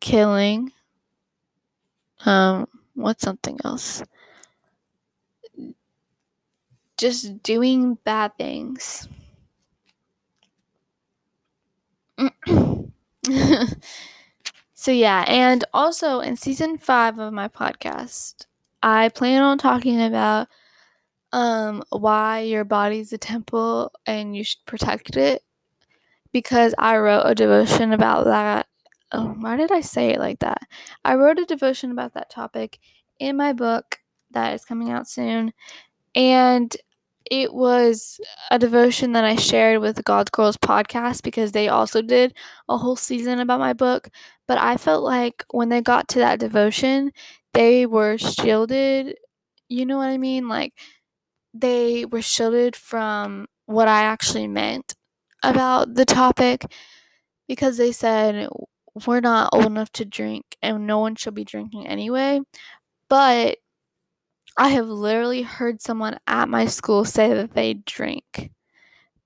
killing, 0.00 0.72
um, 2.26 2.66
what's 2.94 3.22
something 3.22 3.58
else? 3.64 4.02
Just 7.00 7.42
doing 7.42 7.96
bad 8.04 8.36
things. 8.38 9.08
So 14.74 14.90
yeah, 14.90 15.24
and 15.28 15.64
also 15.74 16.20
in 16.20 16.36
season 16.36 16.78
5 16.78 17.18
of 17.18 17.32
my 17.32 17.48
podcast, 17.48 18.46
I 18.82 19.10
plan 19.10 19.42
on 19.42 19.58
talking 19.58 20.00
about 20.00 20.48
um 21.32 21.82
why 21.90 22.40
your 22.40 22.64
body's 22.64 23.12
a 23.12 23.18
temple 23.18 23.92
and 24.06 24.36
you 24.36 24.44
should 24.44 24.64
protect 24.66 25.16
it 25.16 25.42
because 26.32 26.74
I 26.78 26.98
wrote 26.98 27.24
a 27.26 27.34
devotion 27.34 27.92
about 27.92 28.24
that. 28.26 28.66
Oh, 29.12 29.28
why 29.40 29.56
did 29.56 29.72
I 29.72 29.80
say 29.82 30.10
it 30.10 30.20
like 30.20 30.40
that? 30.40 30.62
I 31.04 31.14
wrote 31.16 31.38
a 31.38 31.44
devotion 31.46 31.90
about 31.92 32.14
that 32.14 32.30
topic 32.30 32.78
in 33.20 33.36
my 33.36 33.52
book 33.54 33.98
that 34.32 34.54
is 34.54 34.64
coming 34.64 34.90
out 34.90 35.08
soon. 35.08 35.52
And 36.14 36.76
it 37.30 37.54
was 37.54 38.20
a 38.50 38.58
devotion 38.58 39.12
that 39.12 39.24
I 39.24 39.36
shared 39.36 39.80
with 39.80 39.96
the 39.96 40.02
God's 40.02 40.30
Girls 40.30 40.56
podcast 40.56 41.22
because 41.22 41.52
they 41.52 41.68
also 41.68 42.02
did 42.02 42.34
a 42.68 42.76
whole 42.78 42.96
season 42.96 43.40
about 43.40 43.60
my 43.60 43.72
book. 43.72 44.08
But 44.48 44.58
I 44.58 44.76
felt 44.76 45.04
like 45.04 45.44
when 45.52 45.68
they 45.68 45.80
got 45.80 46.08
to 46.08 46.18
that 46.20 46.40
devotion, 46.40 47.12
they 47.54 47.86
were 47.86 48.18
shielded. 48.18 49.16
You 49.68 49.86
know 49.86 49.98
what 49.98 50.08
I 50.08 50.18
mean? 50.18 50.48
Like 50.48 50.74
they 51.54 52.04
were 52.06 52.22
shielded 52.22 52.76
from 52.76 53.46
what 53.66 53.88
I 53.88 54.02
actually 54.02 54.48
meant 54.48 54.94
about 55.42 55.94
the 55.94 56.04
topic 56.04 56.64
because 57.48 57.76
they 57.76 57.92
said 57.92 58.48
we're 59.06 59.20
not 59.20 59.50
old 59.52 59.66
enough 59.66 59.90
to 59.92 60.04
drink 60.04 60.44
and 60.62 60.86
no 60.86 60.98
one 60.98 61.16
should 61.16 61.34
be 61.34 61.44
drinking 61.44 61.86
anyway. 61.86 62.40
But 63.08 63.58
I 64.56 64.68
have 64.70 64.88
literally 64.88 65.42
heard 65.42 65.80
someone 65.80 66.18
at 66.26 66.48
my 66.48 66.66
school 66.66 67.04
say 67.04 67.32
that 67.34 67.54
they 67.54 67.74
drink, 67.74 68.50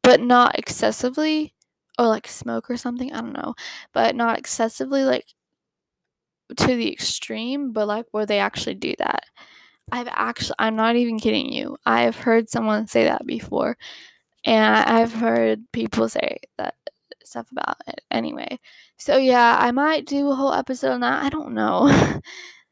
but 0.02 0.20
not 0.20 0.58
excessively 0.58 1.54
or 1.98 2.08
like 2.08 2.28
smoke 2.28 2.70
or 2.70 2.76
something. 2.78 3.12
I 3.12 3.20
don't 3.20 3.34
know, 3.34 3.54
but 3.92 4.16
not 4.16 4.38
excessively 4.38 5.04
like 5.04 5.26
to 6.56 6.66
the 6.76 6.92
extreme, 6.92 7.72
but 7.72 7.88
like 7.88 8.06
where 8.10 8.26
they 8.26 8.38
actually 8.38 8.74
do 8.74 8.94
that. 8.98 9.24
I've 9.92 10.08
actually, 10.10 10.56
I'm 10.58 10.76
not 10.76 10.96
even 10.96 11.20
kidding 11.20 11.52
you. 11.52 11.76
I've 11.86 12.16
heard 12.16 12.50
someone 12.50 12.86
say 12.88 13.04
that 13.04 13.26
before, 13.26 13.76
and 14.44 14.76
I've 14.76 15.14
heard 15.14 15.62
people 15.72 16.08
say 16.08 16.38
that 16.58 16.74
stuff 17.24 17.50
about 17.52 17.76
it 17.88 18.02
anyway. 18.10 18.58
So 18.98 19.16
yeah, 19.18 19.58
I 19.60 19.72
might 19.72 20.06
do 20.06 20.30
a 20.30 20.36
whole 20.36 20.54
episode 20.54 20.92
on 20.92 21.00
that. 21.00 21.24
I 21.24 21.30
don't 21.30 21.54
know. 21.54 21.88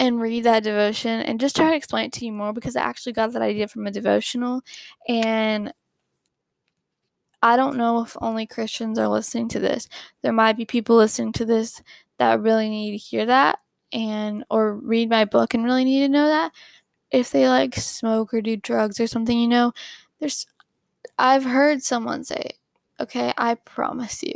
and 0.00 0.20
read 0.22 0.44
that 0.44 0.64
devotion 0.64 1.22
and 1.22 1.40
just 1.40 1.56
try 1.56 1.70
to 1.70 1.76
explain 1.76 2.06
it 2.06 2.14
to 2.14 2.26
you 2.26 2.32
more 2.32 2.54
because 2.54 2.76
I 2.76 2.82
actually 2.82 3.14
got 3.14 3.34
that 3.34 3.42
idea 3.42 3.68
from 3.68 3.86
a 3.86 3.92
devotional 3.92 4.62
and 5.08 5.72
I 7.42 7.56
don't 7.56 7.76
know 7.76 8.02
if 8.02 8.16
only 8.20 8.46
Christians 8.46 8.98
are 8.98 9.08
listening 9.08 9.48
to 9.50 9.60
this. 9.60 9.88
There 10.22 10.32
might 10.32 10.56
be 10.56 10.64
people 10.66 10.96
listening 10.96 11.32
to 11.34 11.44
this 11.44 11.82
that 12.18 12.40
really 12.40 12.68
need 12.68 12.90
to 12.92 12.96
hear 12.98 13.24
that 13.26 13.58
and 13.92 14.44
or 14.50 14.74
read 14.76 15.08
my 15.08 15.24
book 15.24 15.54
and 15.54 15.64
really 15.64 15.84
need 15.84 16.00
to 16.00 16.08
know 16.08 16.28
that. 16.28 16.52
If 17.10 17.30
they 17.30 17.48
like 17.48 17.76
smoke 17.76 18.34
or 18.34 18.42
do 18.42 18.56
drugs 18.56 19.00
or 19.00 19.06
something, 19.06 19.38
you 19.38 19.48
know, 19.48 19.72
there's 20.20 20.46
I've 21.18 21.44
heard 21.44 21.82
someone 21.82 22.24
say, 22.24 22.52
"Okay, 23.00 23.32
I 23.38 23.56
promise 23.56 24.22
you." 24.22 24.34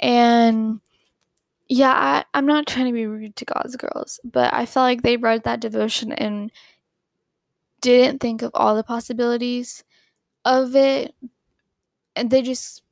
And 0.00 0.80
yeah, 1.68 1.92
I, 1.92 2.24
I'm 2.34 2.46
not 2.46 2.66
trying 2.66 2.86
to 2.86 2.92
be 2.92 3.06
rude 3.06 3.36
to 3.36 3.44
God's 3.44 3.76
girls, 3.76 4.20
but 4.24 4.52
I 4.54 4.66
felt 4.66 4.84
like 4.84 5.02
they 5.02 5.16
read 5.16 5.44
that 5.44 5.60
devotion 5.60 6.12
and 6.12 6.50
didn't 7.80 8.20
think 8.20 8.42
of 8.42 8.50
all 8.54 8.74
the 8.74 8.82
possibilities 8.82 9.84
of 10.44 10.74
it 10.74 11.14
and 12.16 12.30
they 12.30 12.42
just 12.42 12.82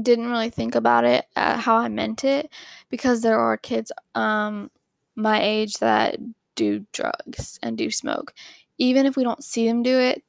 didn't 0.00 0.30
really 0.30 0.50
think 0.50 0.74
about 0.74 1.04
it 1.04 1.26
uh, 1.36 1.56
how 1.58 1.76
I 1.76 1.88
meant 1.88 2.24
it 2.24 2.50
because 2.88 3.20
there 3.20 3.38
are 3.38 3.56
kids 3.56 3.92
um 4.14 4.70
my 5.16 5.42
age 5.42 5.74
that 5.78 6.16
do 6.54 6.86
drugs 6.92 7.58
and 7.62 7.76
do 7.76 7.90
smoke. 7.90 8.32
Even 8.78 9.06
if 9.06 9.16
we 9.16 9.24
don't 9.24 9.44
see 9.44 9.66
them 9.66 9.82
do 9.82 9.98
it, 9.98 10.22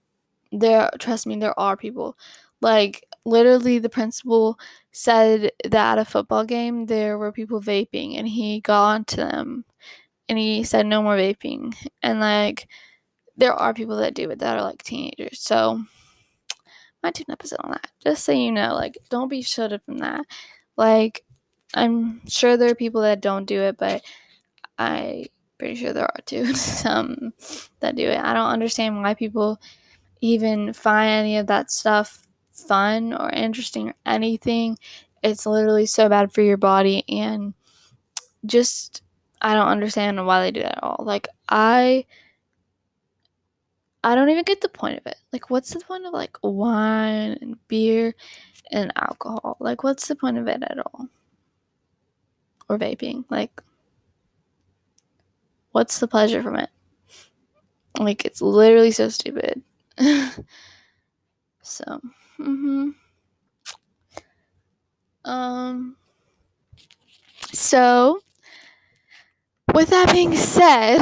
there 0.51 0.89
trust 1.00 1.25
me 1.27 1.35
there 1.35 1.57
are 1.59 1.77
people 1.77 2.17
like 2.63 3.05
literally 3.25 3.79
the 3.79 3.89
principal 3.89 4.60
said 4.91 5.51
that 5.63 5.93
at 5.93 6.00
a 6.00 6.05
football 6.05 6.43
game 6.43 6.86
there 6.88 7.17
were 7.17 7.32
people 7.32 7.62
vaping 7.62 8.17
and 8.17 8.27
he 8.27 8.60
got 8.62 8.84
onto 8.96 9.17
them 9.17 9.65
and 10.29 10.38
he 10.38 10.63
said 10.63 10.86
no 10.86 11.01
more 11.01 11.15
vaping 11.15 11.74
and 12.01 12.20
like 12.20 12.67
there 13.38 13.53
are 13.53 13.74
people 13.74 13.98
that 13.98 14.13
do 14.13 14.29
it 14.29 14.39
that 14.39 14.58
are 14.58 14.63
like 14.63 14.84
teenagers 14.84 15.39
so 15.39 15.84
my 17.03 17.10
an 17.10 17.32
episode 17.32 17.60
on 17.60 17.72
that. 17.72 17.89
Just 18.01 18.24
so 18.24 18.32
you 18.32 18.51
know, 18.51 18.74
like, 18.74 18.98
don't 19.10 19.27
be 19.27 19.41
shut 19.41 19.74
up 19.74 19.84
from 19.86 19.98
that. 20.00 20.25
Like, 20.77 21.24
I'm 21.74 22.25
sure 22.27 22.55
there 22.55 22.72
are 22.72 22.75
people 22.75 23.01
that 23.01 23.22
don't 23.22 23.46
do 23.46 23.62
it, 23.62 23.77
but 23.77 24.01
I 24.77 25.25
pretty 25.60 25.75
sure 25.75 25.93
there 25.93 26.05
are 26.05 26.22
too 26.25 26.53
some 26.55 27.34
that 27.82 27.96
do 27.96 28.08
it. 28.08 28.17
I 28.17 28.34
don't 28.34 28.50
understand 28.50 28.98
why 28.98 29.13
people 29.13 29.60
even 30.22 30.72
find 30.74 31.10
any 31.10 31.38
of 31.38 31.48
that 31.48 31.70
stuff 31.70 32.25
fun 32.63 33.13
or 33.13 33.29
interesting 33.29 33.89
or 33.89 33.96
anything. 34.05 34.77
It's 35.24 35.46
literally 35.46 35.86
so 35.86 36.10
bad 36.10 36.32
for 36.34 36.41
your 36.41 36.58
body 36.58 37.03
and 37.08 37.53
just 38.46 39.01
I 39.41 39.53
don't 39.53 39.67
understand 39.67 40.25
why 40.25 40.41
they 40.41 40.51
do 40.51 40.62
that 40.62 40.77
at 40.77 40.84
all. 40.84 41.03
Like 41.05 41.27
I 41.50 42.05
I 44.03 44.15
don't 44.15 44.29
even 44.29 44.43
get 44.43 44.62
the 44.62 44.70
point 44.70 44.98
of 44.98 45.08
it. 45.08 45.15
Like, 45.32 45.50
what's 45.50 45.74
the 45.74 45.79
point 45.79 46.05
of 46.05 46.13
like 46.13 46.38
wine 46.43 47.38
and 47.41 47.55
beer 47.67 48.13
and 48.72 48.91
alcohol? 48.98 49.55
Like, 49.60 49.84
what's 49.84 50.08
the 50.08 50.15
point 50.15 50.38
of 50.38 50.48
it 50.48 50.62
at 50.62 50.77
all? 50.79 51.08
Or 52.67 52.77
vaping? 52.77 53.24
Like, 53.29 53.62
what's 55.72 56.00
the 56.00 56.08
pleasure 56.08 56.43
from 56.43 56.58
it? 56.58 56.69
Like, 57.97 58.26
it's 58.26 58.41
literally 58.41 58.91
so 58.91 59.08
stupid. 59.08 59.62
so, 61.62 62.02
hmm 62.38 62.89
um, 65.26 65.96
so 67.54 68.22
with 69.74 69.89
that 69.89 70.12
being 70.12 70.36
said. 70.36 71.00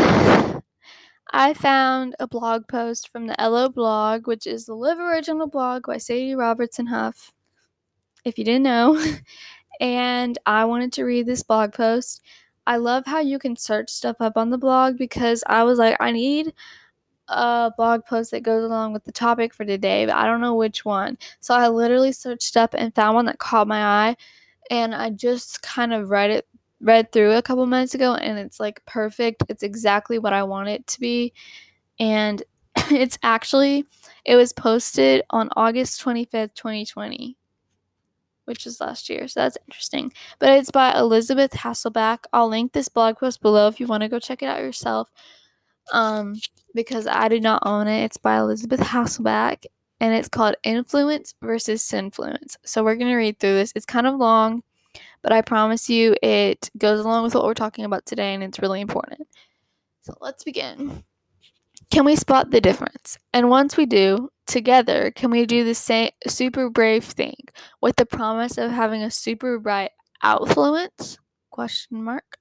I 1.34 1.54
found 1.54 2.16
a 2.20 2.28
blog 2.28 2.68
post 2.68 3.08
from 3.10 3.28
the 3.28 3.40
LO 3.42 3.70
blog, 3.70 4.28
which 4.28 4.46
is 4.46 4.66
the 4.66 4.76
Live 4.76 5.00
Original 5.00 5.48
blog 5.48 5.88
by 5.88 5.98
Sadie 5.98 6.36
Robertson 6.36 6.88
Huff, 6.88 7.32
if 8.26 8.38
you 8.38 8.44
didn't 8.44 8.64
know. 8.64 9.02
and 9.82 10.38
I 10.46 10.66
wanted 10.66 10.94
to 10.94 11.04
read 11.06 11.26
this 11.28 11.44
blog 11.44 11.74
post. 11.74 12.22
I 12.68 12.78
love 12.78 13.06
how 13.06 13.20
you 13.20 13.40
can 13.40 13.56
search 13.56 13.90
stuff 13.90 14.18
up 14.20 14.38
on 14.38 14.50
the 14.50 14.58
blog 14.58 14.98
because 14.98 15.44
I 15.48 15.64
was 15.64 15.80
like, 15.80 15.98
I 16.00 16.12
need 16.12 16.54
a 17.32 17.72
blog 17.78 18.06
post 18.06 18.32
that 18.32 18.44
goes 18.44 18.64
along 18.64 18.94
with 18.94 19.04
the 19.04 19.12
topic 19.12 19.54
for 19.54 19.66
today, 19.66 20.06
but 20.06 20.16
I 20.16 20.26
don't 20.26 20.42
know 20.42 20.56
which 20.56 20.86
one. 20.86 21.18
So 21.40 21.54
I 21.56 21.68
literally 21.68 22.12
searched 22.12 22.58
up 22.58 22.74
and 22.78 22.94
found 22.94 23.16
one 23.16 23.26
that 23.26 23.40
caught 23.40 23.68
my 23.68 23.84
eye, 24.10 24.16
and 24.70 24.94
I 24.94 25.10
just 25.10 25.62
kind 25.62 25.94
of 25.94 26.10
read 26.10 26.32
it 26.32 26.48
read 26.82 27.12
through 27.12 27.32
a 27.34 27.42
couple 27.42 27.66
minutes 27.66 27.94
ago 27.94 28.16
and 28.16 28.38
it's 28.40 28.60
like 28.60 28.84
perfect. 28.86 29.44
It's 29.50 29.64
exactly 29.64 30.20
what 30.20 30.34
I 30.34 30.44
want 30.44 30.70
it 30.70 30.88
to 30.88 31.00
be. 31.00 31.34
And 32.00 32.42
it's 32.90 33.18
actually 33.24 33.86
it 34.26 34.36
was 34.36 34.54
posted 34.54 35.24
on 35.30 35.50
August 35.56 36.04
25th, 36.04 36.54
2020, 36.56 37.38
which 38.46 38.66
is 38.66 38.82
last 38.82 39.10
year. 39.10 39.28
So 39.28 39.42
that's 39.42 39.58
interesting. 39.68 40.12
But 40.40 40.50
it's 40.50 40.72
by 40.72 40.98
Elisabeth 40.98 41.52
Hasselbeck. 41.52 42.20
I'll 42.34 42.50
link 42.50 42.74
this 42.74 42.90
blog 42.90 43.18
post 43.18 43.42
below 43.42 43.68
if 43.68 43.80
you 43.80 43.88
want 43.88 44.02
to 44.04 44.10
go 44.10 44.20
check 44.20 44.44
it 44.44 44.48
out 44.48 44.60
yourself. 44.60 45.12
Um 45.94 46.36
because 46.74 47.08
I 47.08 47.28
do 47.28 47.40
not 47.40 47.64
own 47.66 47.88
it. 47.88 48.04
It's 48.06 48.18
by 48.18 48.38
Elisabeth 48.38 48.80
Hasselbeck 48.80 49.66
and 50.00 50.14
it's 50.14 50.30
called 50.30 50.56
Influence 50.64 51.36
versus 51.42 51.84
Sinfluence. 51.84 52.56
So 52.66 52.84
we're 52.84 52.96
going 52.96 53.12
to 53.12 53.18
read 53.18 53.40
through 53.40 53.56
this. 53.56 53.74
It's 53.76 53.86
kind 53.86 54.08
of 54.08 54.16
long 54.16 54.64
but 55.22 55.32
I 55.32 55.42
promise 55.42 55.90
you 55.90 56.16
it 56.22 56.70
goes 56.78 57.00
along 57.00 57.24
with 57.24 57.36
what 57.36 57.46
we're 57.46 57.54
talking 57.54 57.86
about 57.86 58.06
today 58.06 58.34
and 58.34 58.44
it's 58.44 58.60
really 58.60 58.82
important. 58.82 59.28
So 60.02 60.16
let's 60.20 60.44
begin. 60.44 61.04
Can 61.92 62.06
we 62.06 62.16
spot 62.16 62.52
the 62.52 62.62
difference? 62.62 63.18
And 63.34 63.50
once 63.50 63.78
we 63.78 63.86
do, 63.86 64.30
together, 64.48 65.12
can 65.12 65.30
we 65.30 65.46
do 65.46 65.64
the 65.64 65.76
same 65.76 66.12
super 66.28 66.70
brave 66.70 67.04
thing 67.04 67.36
with 67.82 67.98
the 67.98 68.06
promise 68.06 68.58
of 68.58 68.72
having 68.72 69.04
a 69.04 69.12
super 69.12 69.60
bright 69.60 69.92
outfluence? 70.24 71.18
Question 71.52 72.04
mark. 72.04 72.38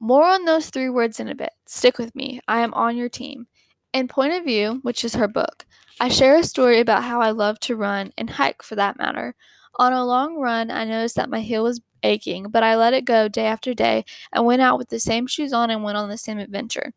More 0.00 0.24
on 0.24 0.44
those 0.44 0.70
three 0.70 0.88
words 0.90 1.20
in 1.20 1.28
a 1.28 1.34
bit. 1.34 1.52
Stick 1.66 1.98
with 1.98 2.14
me. 2.14 2.40
I 2.46 2.60
am 2.60 2.74
on 2.74 2.96
your 2.96 3.08
team. 3.08 3.46
In 3.92 4.08
Point 4.08 4.34
of 4.34 4.44
View, 4.44 4.80
which 4.82 5.04
is 5.04 5.14
her 5.14 5.28
book, 5.28 5.64
I 5.98 6.08
share 6.08 6.36
a 6.36 6.44
story 6.44 6.80
about 6.80 7.04
how 7.04 7.20
I 7.22 7.30
love 7.30 7.58
to 7.60 7.76
run 7.76 8.12
and 8.18 8.28
hike 8.28 8.62
for 8.62 8.74
that 8.76 8.98
matter. 8.98 9.34
On 9.78 9.92
a 9.92 10.04
long 10.04 10.36
run, 10.36 10.70
I 10.70 10.84
noticed 10.84 11.16
that 11.16 11.30
my 11.30 11.40
heel 11.40 11.62
was 11.62 11.80
aching, 12.02 12.50
but 12.50 12.62
I 12.62 12.76
let 12.76 12.92
it 12.94 13.06
go 13.06 13.28
day 13.28 13.46
after 13.46 13.72
day 13.72 14.04
and 14.32 14.44
went 14.44 14.62
out 14.62 14.78
with 14.78 14.90
the 14.90 15.00
same 15.00 15.26
shoes 15.26 15.52
on 15.52 15.70
and 15.70 15.82
went 15.82 15.96
on 15.96 16.10
the 16.10 16.18
same 16.18 16.38
adventure. 16.38 16.92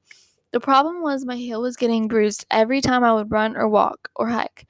The 0.52 0.60
problem 0.60 1.02
was 1.02 1.26
my 1.26 1.36
heel 1.38 1.62
was 1.62 1.78
getting 1.78 2.08
bruised 2.08 2.46
every 2.52 2.82
time 2.82 3.04
I 3.04 3.14
would 3.14 3.32
run 3.32 3.56
or 3.56 3.68
walk 3.70 4.10
or 4.16 4.30
hike. 4.30 4.66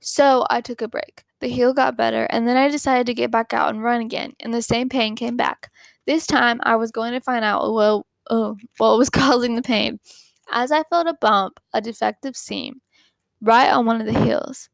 So 0.00 0.46
I 0.48 0.60
took 0.60 0.80
a 0.80 0.88
break. 0.88 1.24
The 1.40 1.48
heel 1.48 1.74
got 1.74 1.96
better, 1.96 2.26
and 2.30 2.48
then 2.48 2.56
I 2.56 2.68
decided 2.68 3.06
to 3.06 3.14
get 3.14 3.30
back 3.30 3.52
out 3.52 3.68
and 3.70 3.82
run 3.82 4.00
again, 4.00 4.32
and 4.40 4.54
the 4.54 4.62
same 4.62 4.88
pain 4.88 5.16
came 5.16 5.36
back. 5.36 5.70
This 6.06 6.26
time, 6.26 6.60
I 6.62 6.76
was 6.76 6.90
going 6.90 7.12
to 7.12 7.20
find 7.20 7.44
out 7.44 7.72
what, 7.72 8.04
oh, 8.30 8.56
what 8.78 8.98
was 8.98 9.10
causing 9.10 9.56
the 9.56 9.62
pain. 9.62 10.00
As 10.52 10.70
I 10.70 10.84
felt 10.84 11.08
a 11.08 11.14
bump, 11.20 11.58
a 11.72 11.80
defective 11.80 12.36
seam, 12.36 12.80
right 13.40 13.70
on 13.70 13.86
one 13.86 14.00
of 14.00 14.06
the 14.06 14.24
heels. 14.24 14.68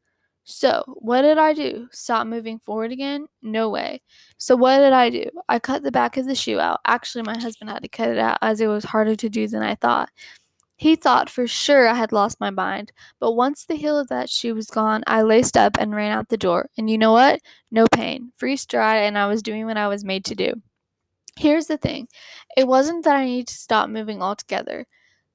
So, 0.45 0.83
what 0.99 1.21
did 1.21 1.37
I 1.37 1.53
do? 1.53 1.87
Stop 1.91 2.27
moving 2.27 2.59
forward 2.59 2.91
again? 2.91 3.27
No 3.41 3.69
way. 3.69 4.01
So, 4.37 4.57
what 4.57 4.79
did 4.79 4.91
I 4.91 5.09
do? 5.09 5.29
I 5.47 5.57
cut 5.57 5.83
the 5.83 5.91
back 5.91 6.17
of 6.17 6.27
the 6.27 6.35
shoe 6.35 6.59
out. 6.59 6.81
Actually, 6.85 7.23
my 7.23 7.37
husband 7.39 7.69
had 7.69 7.81
to 7.83 7.87
cut 7.87 8.09
it 8.09 8.17
out 8.17 8.39
as 8.41 8.59
it 8.59 8.67
was 8.67 8.83
harder 8.83 9.15
to 9.15 9.29
do 9.29 9.47
than 9.47 9.63
I 9.63 9.75
thought. 9.75 10.09
He 10.75 10.97
thought 10.97 11.29
for 11.29 11.47
sure 11.47 11.87
I 11.87 11.93
had 11.93 12.11
lost 12.11 12.41
my 12.41 12.49
mind, 12.49 12.91
but 13.19 13.33
once 13.33 13.63
the 13.63 13.75
heel 13.75 13.97
of 13.97 14.09
that 14.09 14.29
shoe 14.29 14.53
was 14.53 14.67
gone, 14.67 15.03
I 15.07 15.21
laced 15.21 15.55
up 15.55 15.77
and 15.79 15.95
ran 15.95 16.11
out 16.11 16.27
the 16.27 16.35
door. 16.35 16.67
And 16.77 16.89
you 16.89 16.97
know 16.97 17.13
what? 17.13 17.39
No 17.71 17.85
pain, 17.93 18.33
free 18.35 18.57
stride, 18.57 19.03
and 19.03 19.17
I 19.17 19.27
was 19.27 19.41
doing 19.41 19.65
what 19.65 19.77
I 19.77 19.87
was 19.87 20.03
made 20.03 20.25
to 20.25 20.35
do. 20.35 20.61
Here's 21.37 21.67
the 21.67 21.77
thing 21.77 22.07
it 22.57 22.67
wasn't 22.67 23.03
that 23.05 23.15
I 23.15 23.25
needed 23.25 23.47
to 23.47 23.53
stop 23.55 23.89
moving 23.89 24.21
altogether. 24.21 24.85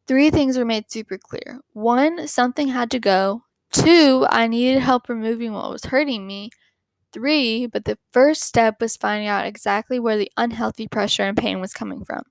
Three 0.08 0.30
things 0.30 0.58
were 0.58 0.64
made 0.66 0.90
super 0.90 1.18
clear. 1.18 1.60
One, 1.74 2.28
something 2.28 2.68
had 2.68 2.90
to 2.92 3.00
go. 3.00 3.44
Two, 3.72 4.26
I 4.30 4.48
needed 4.48 4.80
help 4.82 5.08
removing 5.08 5.52
what 5.54 5.70
was 5.70 5.86
hurting 5.86 6.26
me. 6.26 6.50
Three, 7.12 7.66
but 7.66 7.84
the 7.86 7.98
first 8.12 8.42
step 8.42 8.80
was 8.80 8.96
finding 8.96 9.28
out 9.28 9.46
exactly 9.46 9.98
where 10.00 10.18
the 10.18 10.32
unhealthy 10.36 10.88
pressure 10.88 11.24
and 11.24 11.36
pain 11.38 11.60
was 11.60 11.74
coming 11.74 12.04
from. 12.04 12.22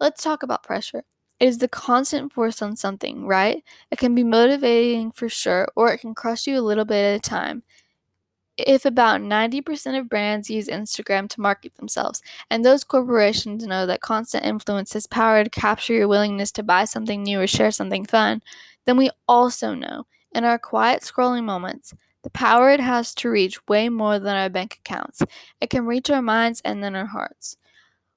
Let's 0.00 0.22
talk 0.22 0.42
about 0.42 0.62
pressure. 0.62 1.04
It 1.40 1.46
is 1.48 1.58
the 1.58 1.68
constant 1.68 2.32
force 2.32 2.62
on 2.62 2.76
something, 2.76 3.26
right? 3.26 3.62
It 3.90 3.98
can 3.98 4.14
be 4.14 4.24
motivating 4.24 5.12
for 5.12 5.28
sure, 5.28 5.68
or 5.76 5.92
it 5.92 5.98
can 5.98 6.14
crush 6.14 6.46
you 6.46 6.58
a 6.58 6.62
little 6.62 6.84
bit 6.84 7.04
at 7.04 7.16
a 7.16 7.20
time. 7.20 7.62
If 8.56 8.84
about 8.84 9.20
90% 9.20 9.98
of 9.98 10.08
brands 10.08 10.50
use 10.50 10.68
Instagram 10.68 11.28
to 11.30 11.40
market 11.40 11.74
themselves, 11.74 12.22
and 12.50 12.64
those 12.64 12.84
corporations 12.84 13.66
know 13.66 13.86
that 13.86 14.00
constant 14.00 14.44
influence 14.44 14.92
has 14.92 15.06
power 15.06 15.44
to 15.44 15.50
capture 15.50 15.94
your 15.94 16.08
willingness 16.08 16.52
to 16.52 16.62
buy 16.62 16.84
something 16.84 17.22
new 17.22 17.40
or 17.40 17.46
share 17.46 17.70
something 17.70 18.04
fun, 18.04 18.42
then 18.86 18.96
we 18.96 19.10
also 19.28 19.74
know, 19.74 20.06
in 20.32 20.44
our 20.44 20.58
quiet 20.58 21.02
scrolling 21.02 21.44
moments, 21.44 21.94
the 22.22 22.30
power 22.30 22.70
it 22.70 22.80
has 22.80 23.14
to 23.14 23.28
reach 23.28 23.66
way 23.68 23.88
more 23.88 24.18
than 24.18 24.36
our 24.36 24.48
bank 24.48 24.78
accounts. 24.84 25.22
It 25.60 25.70
can 25.70 25.86
reach 25.86 26.10
our 26.10 26.22
minds 26.22 26.62
and 26.64 26.82
then 26.82 26.96
our 26.96 27.06
hearts. 27.06 27.56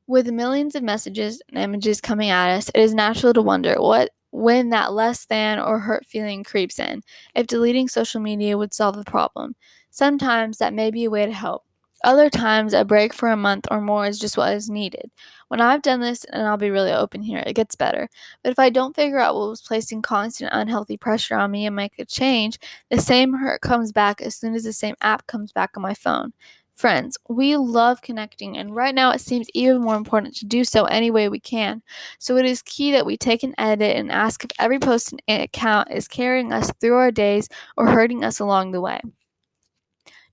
With 0.07 0.27
millions 0.31 0.75
of 0.75 0.83
messages 0.83 1.41
and 1.49 1.57
images 1.57 1.99
coming 1.99 2.29
at 2.29 2.55
us, 2.55 2.69
it 2.69 2.79
is 2.79 2.93
natural 2.93 3.33
to 3.33 3.41
wonder 3.41 3.75
what 3.75 4.11
when 4.31 4.69
that 4.69 4.93
less 4.93 5.25
than 5.25 5.59
or 5.59 5.79
hurt 5.79 6.05
feeling 6.05 6.43
creeps 6.43 6.79
in, 6.79 7.01
if 7.35 7.47
deleting 7.47 7.87
social 7.87 8.21
media 8.21 8.57
would 8.57 8.73
solve 8.73 8.95
the 8.95 9.03
problem. 9.03 9.55
Sometimes 9.97 10.59
that 10.59 10.73
may 10.75 10.91
be 10.91 11.05
a 11.05 11.09
way 11.09 11.25
to 11.25 11.31
help. 11.31 11.63
Other 12.03 12.29
times, 12.29 12.73
a 12.73 12.85
break 12.85 13.13
for 13.13 13.29
a 13.29 13.35
month 13.35 13.65
or 13.71 13.81
more 13.81 14.05
is 14.05 14.19
just 14.19 14.37
what 14.37 14.53
is 14.53 14.69
needed. 14.69 15.09
When 15.47 15.59
I've 15.59 15.81
done 15.81 15.99
this, 16.01 16.23
and 16.25 16.47
I'll 16.47 16.55
be 16.57 16.69
really 16.69 16.91
open 16.91 17.23
here, 17.23 17.43
it 17.45 17.53
gets 17.55 17.75
better. 17.75 18.07
But 18.43 18.51
if 18.51 18.59
I 18.59 18.69
don't 18.69 18.95
figure 18.95 19.17
out 19.19 19.33
what 19.33 19.49
was 19.49 19.61
placing 19.61 20.03
constant 20.03 20.51
unhealthy 20.53 20.97
pressure 20.97 21.35
on 21.35 21.49
me 21.49 21.65
and 21.65 21.75
make 21.75 21.97
a 21.97 22.05
change, 22.05 22.59
the 22.91 23.01
same 23.01 23.33
hurt 23.33 23.61
comes 23.61 23.91
back 23.91 24.21
as 24.21 24.35
soon 24.35 24.53
as 24.53 24.63
the 24.63 24.73
same 24.73 24.95
app 25.01 25.25
comes 25.25 25.51
back 25.51 25.71
on 25.75 25.81
my 25.81 25.95
phone. 25.95 26.33
Friends, 26.75 27.17
we 27.27 27.57
love 27.57 28.03
connecting, 28.03 28.55
and 28.55 28.75
right 28.75 28.93
now 28.93 29.09
it 29.09 29.21
seems 29.21 29.47
even 29.55 29.81
more 29.81 29.95
important 29.95 30.35
to 30.35 30.45
do 30.45 30.63
so 30.63 30.85
any 30.85 31.09
way 31.09 31.27
we 31.27 31.39
can. 31.39 31.81
So 32.19 32.37
it 32.37 32.45
is 32.45 32.61
key 32.61 32.91
that 32.91 33.07
we 33.07 33.17
take 33.17 33.41
an 33.41 33.55
edit 33.57 33.97
and 33.97 34.11
ask 34.11 34.43
if 34.43 34.51
every 34.59 34.77
post 34.77 35.15
and 35.27 35.41
account 35.41 35.89
is 35.91 36.07
carrying 36.07 36.53
us 36.53 36.71
through 36.79 36.95
our 36.97 37.11
days 37.11 37.49
or 37.75 37.87
hurting 37.87 38.23
us 38.23 38.39
along 38.39 38.71
the 38.73 38.81
way. 38.81 39.01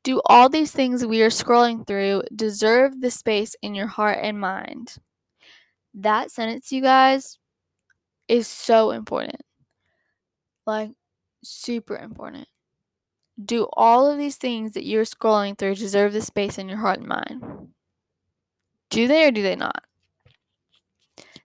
Do 0.04 0.20
all 0.26 0.50
these 0.50 0.70
things 0.70 1.04
we 1.04 1.22
are 1.22 1.30
scrolling 1.30 1.86
through 1.86 2.24
deserve 2.34 3.00
the 3.00 3.10
space 3.10 3.56
in 3.62 3.74
your 3.74 3.86
heart 3.86 4.18
and 4.20 4.38
mind? 4.38 4.96
That 5.94 6.30
sentence, 6.30 6.70
you 6.70 6.82
guys, 6.82 7.38
is 8.28 8.46
so 8.46 8.90
important. 8.90 9.40
Like, 10.66 10.90
super 11.42 11.96
important. 11.96 12.46
Do 13.42 13.66
all 13.72 14.06
of 14.10 14.18
these 14.18 14.36
things 14.36 14.74
that 14.74 14.84
you're 14.84 15.04
scrolling 15.04 15.56
through 15.58 15.76
deserve 15.76 16.12
the 16.12 16.20
space 16.20 16.58
in 16.58 16.68
your 16.68 16.78
heart 16.78 16.98
and 16.98 17.08
mind? 17.08 17.68
Do 18.90 19.08
they 19.08 19.26
or 19.26 19.30
do 19.30 19.42
they 19.42 19.56
not? 19.56 19.84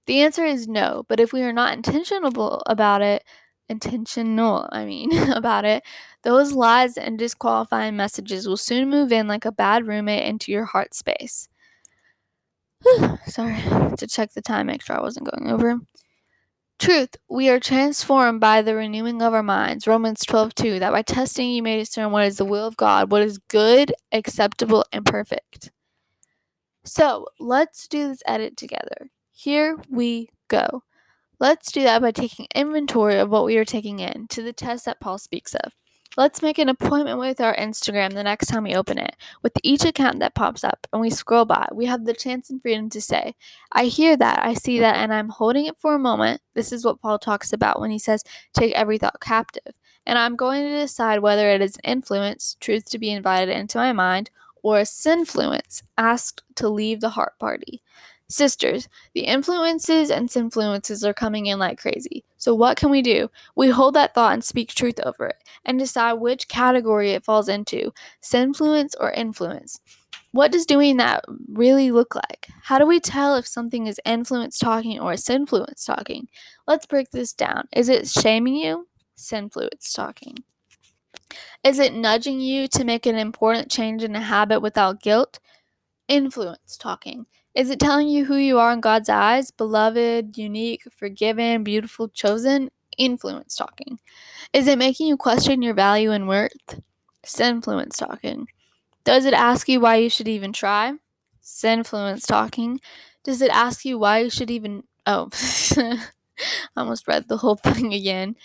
The 0.06 0.22
answer 0.22 0.44
is 0.44 0.68
no, 0.68 1.06
but 1.08 1.22
if 1.22 1.32
we 1.32 1.44
are 1.44 1.54
not 1.54 1.74
intentional 1.74 2.62
about 2.66 3.02
it, 3.02 3.24
intentional, 3.70 4.68
I 4.72 4.86
mean, 4.86 5.16
about 5.32 5.66
it, 5.66 5.84
those 6.24 6.52
lies 6.52 6.98
and 6.98 7.18
disqualifying 7.18 7.96
messages 7.96 8.48
will 8.48 8.58
soon 8.58 8.90
move 8.90 9.12
in 9.12 9.28
like 9.28 9.46
a 9.46 9.52
bad 9.52 9.88
roommate 9.88 10.26
into 10.26 10.52
your 10.52 10.66
heart 10.66 10.94
space. 10.94 11.48
Sorry 13.28 13.62
to 13.98 14.08
check 14.08 14.34
the 14.34 14.42
time, 14.42 14.70
sure 14.80 14.98
I 14.98 15.02
wasn't 15.02 15.30
going 15.30 15.52
over. 15.52 15.80
Truth, 16.80 17.18
we 17.30 17.50
are 17.50 17.60
transformed 17.60 18.40
by 18.40 18.62
the 18.62 18.74
renewing 18.74 19.22
of 19.22 19.34
our 19.34 19.44
minds. 19.44 19.86
Romans 19.86 20.22
12, 20.26 20.56
2, 20.56 20.80
that 20.80 20.94
by 20.94 21.02
testing 21.02 21.52
you 21.52 21.62
may 21.62 21.78
discern 21.78 22.12
what 22.12 22.26
is 22.26 22.38
the 22.38 22.46
will 22.46 22.66
of 22.66 22.78
God, 22.78 23.12
what 23.12 23.22
is 23.22 23.38
good, 23.38 23.94
acceptable, 24.14 24.86
and 24.94 25.06
perfect. 25.06 25.72
So 26.86 27.28
let's 27.38 27.88
do 27.88 28.08
this 28.08 28.24
edit 28.26 28.56
together. 28.56 29.10
Here 29.34 29.78
we 29.90 30.30
go. 30.48 30.84
Let's 31.40 31.72
do 31.72 31.84
that 31.84 32.02
by 32.02 32.12
taking 32.12 32.48
inventory 32.54 33.18
of 33.18 33.30
what 33.30 33.46
we 33.46 33.58
are 33.58 33.66
taking 33.66 34.00
in 34.00 34.28
to 34.28 34.42
the 34.42 34.52
test 34.52 34.86
that 34.86 35.00
Paul 35.00 35.18
speaks 35.18 35.56
of. 35.56 35.74
Let's 36.18 36.42
make 36.42 36.58
an 36.58 36.68
appointment 36.68 37.18
with 37.18 37.40
our 37.40 37.56
Instagram 37.56 38.14
the 38.14 38.24
next 38.24 38.48
time 38.48 38.64
we 38.64 38.76
open 38.76 38.98
it. 38.98 39.16
With 39.42 39.54
each 39.64 39.86
account 39.86 40.20
that 40.20 40.36
pops 40.36 40.66
up 40.66 40.86
and 40.92 41.00
we 41.00 41.10
scroll 41.10 41.46
by, 41.46 41.68
we 41.72 41.86
have 41.86 42.04
the 42.04 42.14
chance 42.14 42.50
and 42.50 42.62
freedom 42.62 42.90
to 42.90 43.00
say, 43.00 43.36
I 43.72 43.86
hear 43.86 44.18
that, 44.18 44.44
I 44.44 44.54
see 44.54 44.80
that, 44.80 44.98
and 44.98 45.14
I'm 45.14 45.30
holding 45.30 45.66
it 45.68 45.78
for 45.78 45.96
a 45.96 46.00
moment. 46.00 46.42
This 46.56 46.74
is 46.74 46.84
what 46.84 47.00
Paul 47.00 47.20
talks 47.20 47.54
about 47.54 47.80
when 47.80 47.92
he 47.92 48.00
says, 48.00 48.24
take 48.54 48.74
every 48.74 48.98
thought 48.98 49.22
captive. 49.22 49.76
And 50.06 50.18
I'm 50.18 50.36
going 50.36 50.64
to 50.64 50.80
decide 50.80 51.20
whether 51.20 51.50
it 51.52 51.62
is 51.62 51.78
an 51.78 51.92
influence, 51.92 52.58
truth 52.60 52.90
to 52.90 53.00
be 53.00 53.12
invited 53.12 53.56
into 53.56 53.78
my 53.78 53.94
mind, 53.94 54.30
or 54.62 54.80
a 54.80 54.84
sinfluence, 54.84 55.84
asked 55.98 56.42
to 56.56 56.68
leave 56.68 57.00
the 57.00 57.10
heart 57.10 57.40
party. 57.40 57.82
Sisters, 58.30 58.88
the 59.16 59.22
influences 59.22 60.12
and 60.12 60.30
sinfluences 60.30 61.04
are 61.04 61.16
coming 61.16 61.48
in 61.48 61.58
like 61.58 61.80
crazy. 61.80 62.24
So, 62.38 62.54
what 62.54 62.78
can 62.78 62.92
we 62.92 63.02
do? 63.02 63.30
We 63.56 63.70
hold 63.70 63.96
that 63.96 64.14
thought 64.14 64.34
and 64.34 64.44
speak 64.44 64.70
truth 64.70 65.00
over 65.04 65.26
it 65.26 65.44
and 65.66 65.80
decide 65.80 66.14
which 66.14 66.48
category 66.48 67.12
it 67.12 67.24
falls 67.24 67.50
into 67.50 67.92
sinfluence 68.22 68.94
or 69.00 69.12
influence. 69.12 69.80
What 70.32 70.52
does 70.52 70.68
doing 70.68 70.98
that 70.98 71.26
really 71.52 71.90
look 71.90 72.14
like? 72.14 72.48
How 72.62 72.78
do 72.78 72.86
we 72.86 73.00
tell 73.00 73.36
if 73.36 73.48
something 73.48 73.88
is 73.88 74.00
influence 74.06 74.60
talking 74.60 75.00
or 75.00 75.14
sinfluence 75.14 75.84
talking? 75.84 76.28
Let's 76.68 76.86
break 76.86 77.10
this 77.10 77.34
down. 77.34 77.68
Is 77.76 77.90
it 77.90 78.08
shaming 78.08 78.56
you? 78.56 78.88
Sinfluence 79.18 79.92
talking. 79.92 80.36
Is 81.64 81.80
it 81.80 81.94
nudging 81.94 82.40
you 82.40 82.68
to 82.70 82.84
make 82.84 83.08
an 83.08 83.16
important 83.16 83.72
change 83.72 84.04
in 84.04 84.16
a 84.16 84.22
habit 84.22 84.62
without 84.62 85.02
guilt? 85.02 85.40
Influence 86.08 86.78
talking. 86.78 87.26
Is 87.60 87.70
it 87.70 87.78
telling 87.78 88.08
you 88.08 88.24
who 88.24 88.38
you 88.38 88.58
are 88.58 88.72
in 88.72 88.80
God's 88.80 89.10
eyes? 89.10 89.52
Beloved, 89.52 90.38
unique, 90.38 90.84
forgiven, 90.96 91.62
beautiful, 91.66 92.08
chosen? 92.08 92.70
Influence 92.98 93.58
talking. 93.58 94.00
Is 94.54 94.66
it 94.66 94.78
making 94.78 95.08
you 95.08 95.18
question 95.18 95.62
your 95.62 95.74
value 95.74 96.12
and 96.12 96.26
worth? 96.26 96.80
Sinfluence 97.26 97.98
talking. 97.98 98.48
Does 99.04 99.26
it 99.26 99.34
ask 99.34 99.68
you 99.68 99.82
why 99.82 99.98
you 99.98 100.10
should 100.10 100.30
even 100.30 100.54
try? 100.54 100.94
Sinfluence 101.44 102.26
talking. 102.26 102.80
Does 103.26 103.42
it 103.42 103.52
ask 103.52 103.84
you 103.84 104.00
why 104.00 104.20
you 104.20 104.30
should 104.30 104.50
even. 104.50 104.84
Oh, 105.06 105.28
I 105.76 106.00
almost 106.78 107.10
read 107.10 107.28
the 107.28 107.36
whole 107.40 107.56
thing 107.58 107.94
again. 107.94 108.38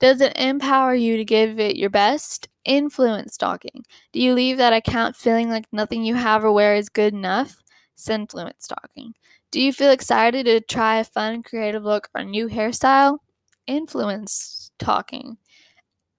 Does 0.00 0.22
it 0.22 0.38
empower 0.38 0.94
you 0.94 1.18
to 1.18 1.24
give 1.26 1.60
it 1.60 1.76
your 1.76 1.90
best? 1.90 2.48
Influence 2.64 3.36
talking. 3.36 3.84
Do 4.14 4.20
you 4.20 4.32
leave 4.32 4.56
that 4.56 4.72
account 4.72 5.16
feeling 5.16 5.50
like 5.50 5.66
nothing 5.70 6.02
you 6.02 6.14
have 6.14 6.42
or 6.42 6.50
wear 6.50 6.74
is 6.74 6.88
good 6.88 7.12
enough? 7.12 7.63
Sinfluence 7.96 8.66
talking. 8.68 9.14
Do 9.50 9.60
you 9.60 9.72
feel 9.72 9.90
excited 9.90 10.46
to 10.46 10.60
try 10.60 10.96
a 10.96 11.04
fun, 11.04 11.42
creative 11.42 11.84
look 11.84 12.08
or 12.14 12.24
new 12.24 12.48
hairstyle? 12.48 13.18
Influence 13.66 14.70
talking. 14.78 15.36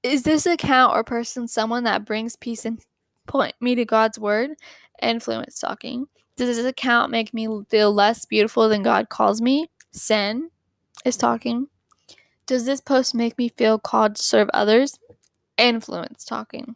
Is 0.03 0.23
this 0.23 0.45
account 0.45 0.95
or 0.95 1.03
person 1.03 1.47
someone 1.47 1.83
that 1.83 2.05
brings 2.05 2.35
peace 2.35 2.63
and 2.65 2.79
point 3.27 3.55
me 3.59 3.75
to 3.75 3.85
God's 3.85 4.19
word? 4.19 4.51
Influence 5.01 5.59
talking. 5.59 6.07
Does 6.37 6.57
this 6.57 6.65
account 6.65 7.11
make 7.11 7.33
me 7.33 7.47
feel 7.69 7.93
less 7.93 8.25
beautiful 8.25 8.69
than 8.69 8.83
God 8.83 9.09
calls 9.09 9.41
me? 9.41 9.67
Sin 9.91 10.49
is 11.03 11.17
talking. 11.17 11.67
Does 12.45 12.65
this 12.65 12.81
post 12.81 13.15
make 13.15 13.37
me 13.37 13.49
feel 13.49 13.79
called 13.79 14.17
to 14.17 14.23
serve 14.23 14.49
others? 14.53 14.99
Influence 15.57 16.23
talking. 16.23 16.75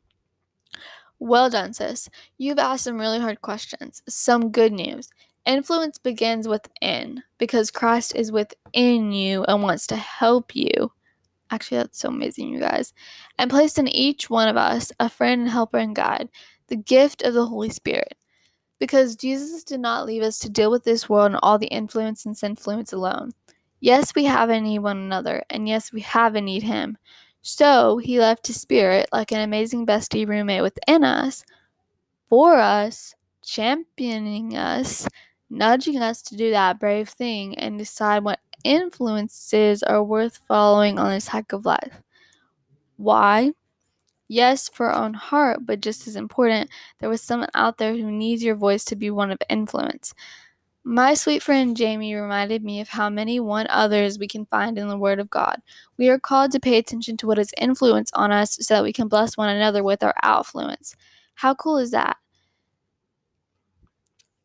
Well 1.19 1.49
done, 1.49 1.73
sis. 1.73 2.09
You've 2.37 2.59
asked 2.59 2.85
some 2.85 2.97
really 2.97 3.19
hard 3.19 3.41
questions. 3.41 4.01
Some 4.07 4.51
good 4.51 4.71
news. 4.71 5.09
Influence 5.45 5.97
begins 5.97 6.47
within 6.47 7.23
because 7.37 7.71
Christ 7.71 8.15
is 8.15 8.31
within 8.31 9.11
you 9.11 9.43
and 9.45 9.61
wants 9.61 9.87
to 9.87 9.95
help 9.95 10.55
you. 10.55 10.91
Actually, 11.51 11.77
that's 11.77 11.99
so 11.99 12.09
amazing, 12.09 12.49
you 12.49 12.59
guys. 12.59 12.93
And 13.37 13.49
placed 13.49 13.79
in 13.79 13.87
each 13.87 14.29
one 14.29 14.47
of 14.47 14.57
us 14.57 14.91
a 14.99 15.09
friend 15.09 15.41
and 15.41 15.49
helper 15.49 15.77
and 15.77 15.95
guide, 15.95 16.29
the 16.67 16.75
gift 16.75 17.23
of 17.23 17.33
the 17.33 17.47
Holy 17.47 17.69
Spirit. 17.69 18.15
Because 18.79 19.15
Jesus 19.15 19.63
did 19.63 19.79
not 19.81 20.05
leave 20.05 20.21
us 20.21 20.39
to 20.39 20.49
deal 20.49 20.71
with 20.71 20.83
this 20.85 21.09
world 21.09 21.31
and 21.31 21.39
all 21.43 21.57
the 21.57 21.67
influence 21.67 22.25
and 22.25 22.41
influence 22.41 22.93
alone. 22.93 23.33
Yes, 23.81 24.13
we 24.15 24.25
have 24.25 24.49
a 24.49 24.61
need 24.61 24.79
one 24.79 24.97
another, 24.97 25.43
and 25.49 25.67
yes, 25.67 25.91
we 25.91 26.01
have 26.01 26.35
a 26.35 26.41
need 26.41 26.63
Him. 26.63 26.97
So 27.41 27.97
he 27.97 28.19
left 28.19 28.47
his 28.47 28.59
spirit, 28.61 29.09
like 29.11 29.31
an 29.31 29.39
amazing 29.39 29.85
bestie 29.85 30.27
roommate 30.27 30.61
within 30.61 31.03
us, 31.03 31.43
for 32.29 32.55
us, 32.55 33.15
championing 33.43 34.55
us, 34.57 35.07
nudging 35.49 35.97
us 36.01 36.21
to 36.23 36.37
do 36.37 36.51
that 36.51 36.79
brave 36.79 37.09
thing 37.09 37.57
and 37.57 37.77
decide 37.79 38.23
what 38.23 38.39
influences 38.63 39.83
are 39.83 40.03
worth 40.03 40.39
following 40.47 40.99
on 40.99 41.11
this 41.11 41.29
hike 41.29 41.53
of 41.53 41.65
life. 41.65 42.01
Why? 42.97 43.53
Yes, 44.27 44.69
for 44.69 44.91
our 44.91 45.05
own 45.05 45.13
heart, 45.15 45.61
but 45.65 45.81
just 45.81 46.07
as 46.07 46.15
important, 46.15 46.69
there 46.99 47.09
was 47.09 47.21
someone 47.21 47.49
out 47.55 47.77
there 47.79 47.93
who 47.93 48.11
needs 48.11 48.43
your 48.43 48.55
voice 48.55 48.85
to 48.85 48.95
be 48.95 49.11
one 49.11 49.31
of 49.31 49.39
influence. 49.49 50.13
My 50.83 51.13
sweet 51.13 51.43
friend 51.43 51.75
Jamie 51.75 52.15
reminded 52.15 52.63
me 52.63 52.79
of 52.79 52.89
how 52.89 53.09
many 53.09 53.39
one 53.39 53.67
others 53.69 54.17
we 54.17 54.27
can 54.27 54.45
find 54.45 54.77
in 54.77 54.87
the 54.87 54.97
Word 54.97 55.19
of 55.19 55.29
God. 55.29 55.61
We 55.97 56.09
are 56.09 56.19
called 56.19 56.51
to 56.53 56.59
pay 56.59 56.77
attention 56.77 57.17
to 57.17 57.27
what 57.27 57.37
is 57.37 57.51
influence 57.57 58.11
on 58.13 58.31
us 58.31 58.57
so 58.61 58.75
that 58.75 58.83
we 58.83 58.93
can 58.93 59.07
bless 59.07 59.37
one 59.37 59.49
another 59.49 59.83
with 59.83 60.01
our 60.03 60.15
outfluence. 60.23 60.95
How 61.35 61.53
cool 61.53 61.77
is 61.77 61.91
that? 61.91 62.17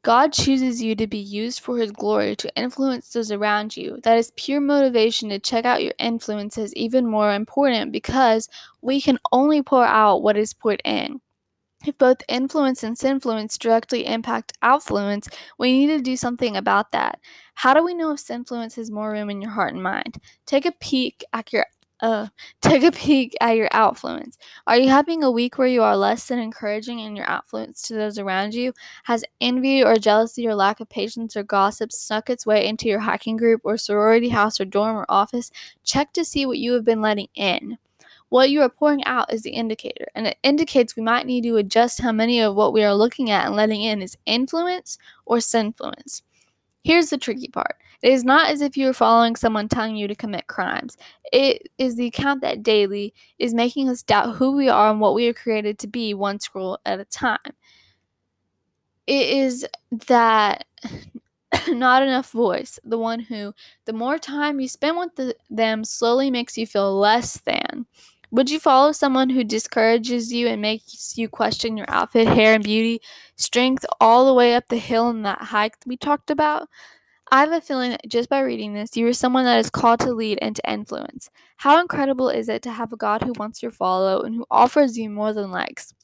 God 0.02 0.34
chooses 0.34 0.82
you 0.82 0.94
to 0.96 1.06
be 1.06 1.18
used 1.18 1.60
for 1.60 1.78
His 1.78 1.90
glory 1.90 2.36
to 2.36 2.54
influence 2.56 3.10
those 3.10 3.32
around 3.32 3.74
you. 3.74 3.98
That 4.02 4.18
is 4.18 4.32
pure 4.36 4.60
motivation 4.60 5.30
to 5.30 5.38
check 5.38 5.64
out 5.64 5.82
your 5.82 5.94
influences 5.98 6.74
even 6.74 7.06
more 7.06 7.32
important 7.32 7.90
because 7.90 8.50
we 8.82 9.00
can 9.00 9.18
only 9.32 9.62
pour 9.62 9.84
out 9.84 10.22
what 10.22 10.36
is 10.36 10.52
poured 10.52 10.82
in. 10.84 11.20
If 11.86 11.98
both 11.98 12.22
influence 12.28 12.82
and 12.82 12.96
sinfluence 12.96 13.58
directly 13.58 14.06
impact 14.06 14.58
outfluence, 14.62 15.32
we 15.58 15.72
need 15.72 15.88
to 15.88 16.00
do 16.00 16.16
something 16.16 16.56
about 16.56 16.92
that. 16.92 17.20
How 17.54 17.74
do 17.74 17.84
we 17.84 17.94
know 17.94 18.12
if 18.12 18.20
sinfluence 18.20 18.76
has 18.76 18.90
more 18.90 19.10
room 19.12 19.30
in 19.30 19.42
your 19.42 19.50
heart 19.50 19.74
and 19.74 19.82
mind? 19.82 20.18
Take 20.46 20.66
a 20.66 20.72
peek 20.72 21.24
at 21.32 21.52
your 21.52 21.66
uh, 22.00 22.28
take 22.60 22.82
a 22.82 22.92
peek 22.92 23.34
at 23.40 23.56
your 23.56 23.68
outfluence. 23.68 24.36
Are 24.66 24.76
you 24.76 24.88
having 24.88 25.22
a 25.22 25.30
week 25.30 25.58
where 25.58 25.68
you 25.68 25.82
are 25.82 25.96
less 25.96 26.26
than 26.26 26.38
encouraging 26.38 26.98
in 27.00 27.16
your 27.16 27.26
outfluence 27.26 27.86
to 27.86 27.94
those 27.94 28.18
around 28.18 28.54
you? 28.54 28.72
Has 29.04 29.24
envy 29.40 29.82
or 29.82 29.96
jealousy 29.96 30.46
or 30.46 30.54
lack 30.54 30.80
of 30.80 30.88
patience 30.88 31.36
or 31.36 31.42
gossip 31.42 31.92
snuck 31.92 32.28
its 32.30 32.46
way 32.46 32.66
into 32.66 32.88
your 32.88 33.00
hiking 33.00 33.36
group 33.36 33.60
or 33.64 33.76
sorority 33.76 34.30
house 34.30 34.60
or 34.60 34.64
dorm 34.64 34.96
or 34.96 35.06
office? 35.08 35.50
Check 35.84 36.12
to 36.14 36.24
see 36.24 36.46
what 36.46 36.58
you 36.58 36.72
have 36.74 36.84
been 36.84 37.00
letting 37.00 37.28
in. 37.34 37.78
What 38.28 38.50
you 38.50 38.62
are 38.62 38.68
pouring 38.68 39.04
out 39.04 39.32
is 39.32 39.42
the 39.42 39.50
indicator, 39.50 40.06
and 40.14 40.26
it 40.26 40.38
indicates 40.42 40.96
we 40.96 41.02
might 41.02 41.26
need 41.26 41.44
to 41.44 41.56
adjust 41.56 42.00
how 42.00 42.12
many 42.12 42.40
of 42.40 42.54
what 42.54 42.72
we 42.72 42.82
are 42.82 42.94
looking 42.94 43.30
at 43.30 43.46
and 43.46 43.54
letting 43.54 43.82
in 43.82 44.02
is 44.02 44.16
influence 44.26 44.98
or 45.26 45.38
sinfluence. 45.38 46.22
Here's 46.82 47.10
the 47.10 47.18
tricky 47.18 47.48
part 47.48 47.76
it 48.02 48.12
is 48.12 48.24
not 48.24 48.50
as 48.50 48.60
if 48.60 48.76
you 48.76 48.90
are 48.90 48.92
following 48.92 49.34
someone 49.34 49.68
telling 49.68 49.96
you 49.96 50.06
to 50.08 50.14
commit 50.14 50.46
crimes. 50.46 50.98
It 51.32 51.70
is 51.78 51.96
the 51.96 52.06
account 52.06 52.42
that 52.42 52.62
daily 52.62 53.14
is 53.38 53.54
making 53.54 53.88
us 53.88 54.02
doubt 54.02 54.36
who 54.36 54.52
we 54.54 54.68
are 54.68 54.90
and 54.90 55.00
what 55.00 55.14
we 55.14 55.26
are 55.28 55.32
created 55.32 55.78
to 55.78 55.86
be 55.86 56.12
one 56.12 56.38
scroll 56.38 56.78
at 56.84 57.00
a 57.00 57.06
time. 57.06 57.38
It 59.06 59.28
is 59.28 59.66
that 60.06 60.66
not 61.68 62.02
enough 62.02 62.30
voice, 62.30 62.78
the 62.84 62.98
one 62.98 63.20
who, 63.20 63.54
the 63.86 63.94
more 63.94 64.18
time 64.18 64.60
you 64.60 64.68
spend 64.68 64.98
with 64.98 65.16
the, 65.16 65.34
them, 65.48 65.84
slowly 65.84 66.30
makes 66.30 66.58
you 66.58 66.66
feel 66.66 66.94
less 66.98 67.38
than. 67.38 67.86
Would 68.34 68.50
you 68.50 68.58
follow 68.58 68.90
someone 68.90 69.30
who 69.30 69.44
discourages 69.44 70.32
you 70.32 70.48
and 70.48 70.60
makes 70.60 71.16
you 71.16 71.28
question 71.28 71.76
your 71.76 71.86
outfit, 71.88 72.26
hair, 72.26 72.54
and 72.54 72.64
beauty, 72.64 73.00
strength 73.36 73.86
all 74.00 74.26
the 74.26 74.34
way 74.34 74.56
up 74.56 74.64
the 74.68 74.76
hill 74.76 75.08
in 75.10 75.22
that 75.22 75.40
hike 75.40 75.76
we 75.86 75.96
talked 75.96 76.32
about? 76.32 76.68
I 77.30 77.42
have 77.42 77.52
a 77.52 77.60
feeling 77.60 77.92
that 77.92 78.08
just 78.08 78.28
by 78.28 78.40
reading 78.40 78.74
this, 78.74 78.96
you 78.96 79.06
are 79.06 79.12
someone 79.12 79.44
that 79.44 79.60
is 79.60 79.70
called 79.70 80.00
to 80.00 80.12
lead 80.12 80.40
and 80.42 80.56
to 80.56 80.68
influence. 80.68 81.30
How 81.58 81.80
incredible 81.80 82.28
is 82.28 82.48
it 82.48 82.62
to 82.62 82.72
have 82.72 82.92
a 82.92 82.96
God 82.96 83.22
who 83.22 83.34
wants 83.38 83.62
your 83.62 83.70
follow 83.70 84.22
and 84.22 84.34
who 84.34 84.46
offers 84.50 84.98
you 84.98 85.10
more 85.10 85.32
than 85.32 85.52
likes? 85.52 85.94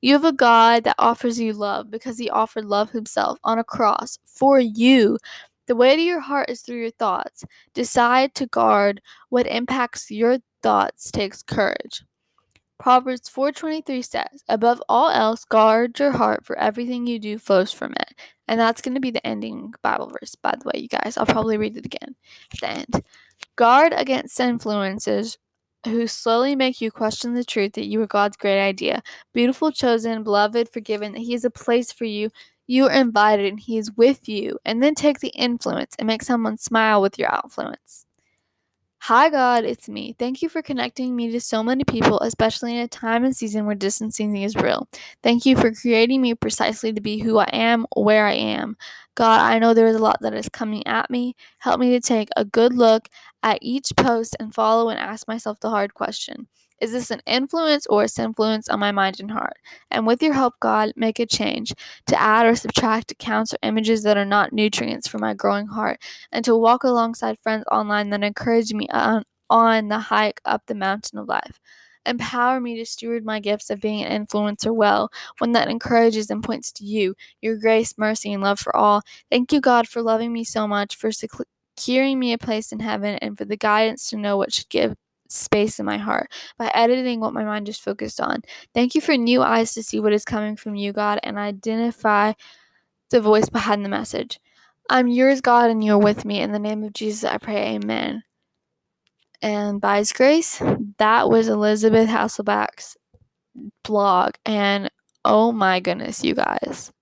You 0.00 0.14
have 0.14 0.24
a 0.24 0.32
God 0.32 0.82
that 0.84 0.96
offers 0.98 1.38
you 1.38 1.52
love 1.52 1.92
because 1.92 2.18
he 2.18 2.28
offered 2.28 2.64
love 2.64 2.90
himself 2.90 3.38
on 3.44 3.60
a 3.60 3.64
cross 3.64 4.18
for 4.24 4.58
you. 4.58 5.18
The 5.66 5.76
way 5.76 5.96
to 5.96 6.02
your 6.02 6.20
heart 6.20 6.50
is 6.50 6.62
through 6.62 6.80
your 6.80 6.90
thoughts. 6.90 7.44
Decide 7.74 8.34
to 8.36 8.46
guard 8.46 9.00
what 9.28 9.46
impacts 9.46 10.10
your 10.10 10.38
thoughts 10.62 11.10
takes 11.10 11.42
courage. 11.42 12.02
Proverbs 12.78 13.28
4:23 13.28 14.02
says, 14.02 14.44
"Above 14.48 14.82
all 14.88 15.08
else, 15.08 15.44
guard 15.44 15.98
your 15.98 16.12
heart, 16.12 16.44
for 16.44 16.58
everything 16.58 17.06
you 17.06 17.18
do 17.18 17.38
flows 17.38 17.72
from 17.72 17.92
it." 17.92 18.14
And 18.48 18.60
that's 18.60 18.82
going 18.82 18.94
to 18.94 19.00
be 19.00 19.10
the 19.10 19.26
ending 19.26 19.72
Bible 19.82 20.08
verse, 20.08 20.34
by 20.34 20.52
the 20.52 20.70
way, 20.72 20.80
you 20.82 20.88
guys. 20.88 21.16
I'll 21.16 21.26
probably 21.26 21.56
read 21.56 21.76
it 21.76 21.86
again 21.86 22.14
at 22.52 22.60
the 22.60 22.68
end. 22.68 23.04
Guard 23.56 23.94
against 23.96 24.38
influences 24.38 25.38
who 25.86 26.06
slowly 26.06 26.54
make 26.56 26.80
you 26.80 26.90
question 26.90 27.34
the 27.34 27.44
truth 27.44 27.72
that 27.74 27.86
you 27.86 28.02
are 28.02 28.06
God's 28.06 28.36
great 28.36 28.60
idea. 28.60 29.02
Beautiful, 29.32 29.72
chosen, 29.72 30.22
beloved, 30.22 30.68
forgiven, 30.68 31.12
that 31.12 31.20
He 31.20 31.32
has 31.32 31.44
a 31.44 31.50
place 31.50 31.92
for 31.92 32.04
you. 32.04 32.30
You 32.66 32.86
are 32.86 32.92
invited 32.92 33.46
and 33.46 33.60
He 33.60 33.78
is 33.78 33.92
with 33.96 34.28
you. 34.28 34.58
And 34.64 34.82
then 34.82 34.94
take 34.94 35.20
the 35.20 35.28
influence 35.28 35.94
and 35.98 36.06
make 36.06 36.22
someone 36.22 36.58
smile 36.58 37.00
with 37.00 37.18
your 37.18 37.30
influence. 37.42 38.06
Hi, 39.00 39.28
God, 39.28 39.64
it's 39.64 39.88
me. 39.88 40.16
Thank 40.18 40.42
you 40.42 40.48
for 40.48 40.62
connecting 40.62 41.14
me 41.14 41.30
to 41.30 41.40
so 41.40 41.62
many 41.62 41.84
people, 41.84 42.18
especially 42.20 42.74
in 42.74 42.80
a 42.80 42.88
time 42.88 43.24
and 43.24 43.36
season 43.36 43.64
where 43.64 43.76
distancing 43.76 44.36
is 44.36 44.56
real. 44.56 44.88
Thank 45.22 45.46
you 45.46 45.54
for 45.54 45.70
creating 45.70 46.20
me 46.20 46.34
precisely 46.34 46.92
to 46.92 47.00
be 47.00 47.18
who 47.18 47.38
I 47.38 47.48
am, 47.52 47.86
where 47.94 48.26
I 48.26 48.32
am. 48.32 48.76
God, 49.14 49.40
I 49.40 49.60
know 49.60 49.74
there 49.74 49.86
is 49.86 49.94
a 49.94 50.02
lot 50.02 50.18
that 50.22 50.34
is 50.34 50.48
coming 50.48 50.84
at 50.88 51.08
me. 51.08 51.36
Help 51.58 51.78
me 51.78 51.90
to 51.90 52.00
take 52.00 52.30
a 52.36 52.44
good 52.44 52.72
look 52.74 53.08
at 53.44 53.58
each 53.62 53.92
post 53.96 54.34
and 54.40 54.52
follow 54.52 54.88
and 54.88 54.98
ask 54.98 55.28
myself 55.28 55.60
the 55.60 55.70
hard 55.70 55.94
question 55.94 56.48
is 56.80 56.92
this 56.92 57.10
an 57.10 57.20
influence 57.26 57.86
or 57.86 58.02
a 58.02 58.06
sinfluence 58.06 58.70
on 58.70 58.78
my 58.78 58.92
mind 58.92 59.20
and 59.20 59.30
heart? 59.30 59.56
And 59.90 60.06
with 60.06 60.22
your 60.22 60.34
help, 60.34 60.54
God, 60.60 60.92
make 60.96 61.18
a 61.18 61.26
change 61.26 61.72
to 62.06 62.20
add 62.20 62.46
or 62.46 62.54
subtract 62.54 63.12
accounts 63.12 63.54
or 63.54 63.58
images 63.62 64.02
that 64.02 64.16
are 64.16 64.24
not 64.24 64.52
nutrients 64.52 65.08
for 65.08 65.18
my 65.18 65.34
growing 65.34 65.66
heart, 65.68 66.00
and 66.32 66.44
to 66.44 66.56
walk 66.56 66.84
alongside 66.84 67.38
friends 67.38 67.64
online 67.72 68.10
that 68.10 68.22
encourage 68.22 68.72
me 68.72 68.88
on, 68.90 69.24
on 69.50 69.88
the 69.88 69.98
hike 69.98 70.40
up 70.44 70.62
the 70.66 70.74
mountain 70.74 71.18
of 71.18 71.28
life. 71.28 71.58
Empower 72.04 72.60
me 72.60 72.76
to 72.76 72.86
steward 72.86 73.24
my 73.24 73.40
gifts 73.40 73.68
of 73.68 73.80
being 73.80 74.04
an 74.04 74.26
influencer 74.26 74.74
well, 74.74 75.10
one 75.38 75.52
that 75.52 75.68
encourages 75.68 76.30
and 76.30 76.44
points 76.44 76.70
to 76.72 76.84
you, 76.84 77.14
your 77.40 77.56
grace, 77.56 77.94
mercy, 77.98 78.32
and 78.32 78.42
love 78.42 78.60
for 78.60 78.74
all. 78.76 79.02
Thank 79.30 79.52
you, 79.52 79.60
God, 79.60 79.88
for 79.88 80.02
loving 80.02 80.32
me 80.32 80.44
so 80.44 80.68
much, 80.68 80.94
for 80.94 81.10
securing 81.10 82.18
me 82.18 82.32
a 82.32 82.38
place 82.38 82.70
in 82.70 82.80
heaven, 82.80 83.16
and 83.16 83.36
for 83.36 83.44
the 83.44 83.56
guidance 83.56 84.08
to 84.10 84.16
know 84.16 84.36
what 84.36 84.52
should 84.52 84.68
give 84.68 84.94
space 85.28 85.78
in 85.78 85.86
my 85.86 85.98
heart 85.98 86.30
by 86.58 86.70
editing 86.74 87.20
what 87.20 87.34
my 87.34 87.44
mind 87.44 87.66
just 87.66 87.82
focused 87.82 88.20
on. 88.20 88.42
Thank 88.74 88.94
you 88.94 89.00
for 89.00 89.16
new 89.16 89.42
eyes 89.42 89.74
to 89.74 89.82
see 89.82 90.00
what 90.00 90.12
is 90.12 90.24
coming 90.24 90.56
from 90.56 90.74
you, 90.74 90.92
God, 90.92 91.20
and 91.22 91.38
identify 91.38 92.32
the 93.10 93.20
voice 93.20 93.48
behind 93.48 93.84
the 93.84 93.88
message. 93.88 94.40
I'm 94.88 95.08
yours, 95.08 95.40
God, 95.40 95.70
and 95.70 95.84
you're 95.84 95.98
with 95.98 96.24
me. 96.24 96.40
In 96.40 96.52
the 96.52 96.58
name 96.58 96.82
of 96.82 96.92
Jesus, 96.92 97.24
I 97.24 97.38
pray, 97.38 97.74
Amen. 97.74 98.22
And 99.42 99.80
by 99.80 99.98
His 99.98 100.12
grace, 100.12 100.62
that 100.98 101.28
was 101.28 101.48
Elisabeth 101.48 102.08
Hasselbeck's 102.08 102.96
blog. 103.84 104.34
And 104.44 104.90
oh 105.24 105.52
my 105.52 105.80
goodness, 105.80 106.24
you 106.24 106.34
guys, 106.34 106.92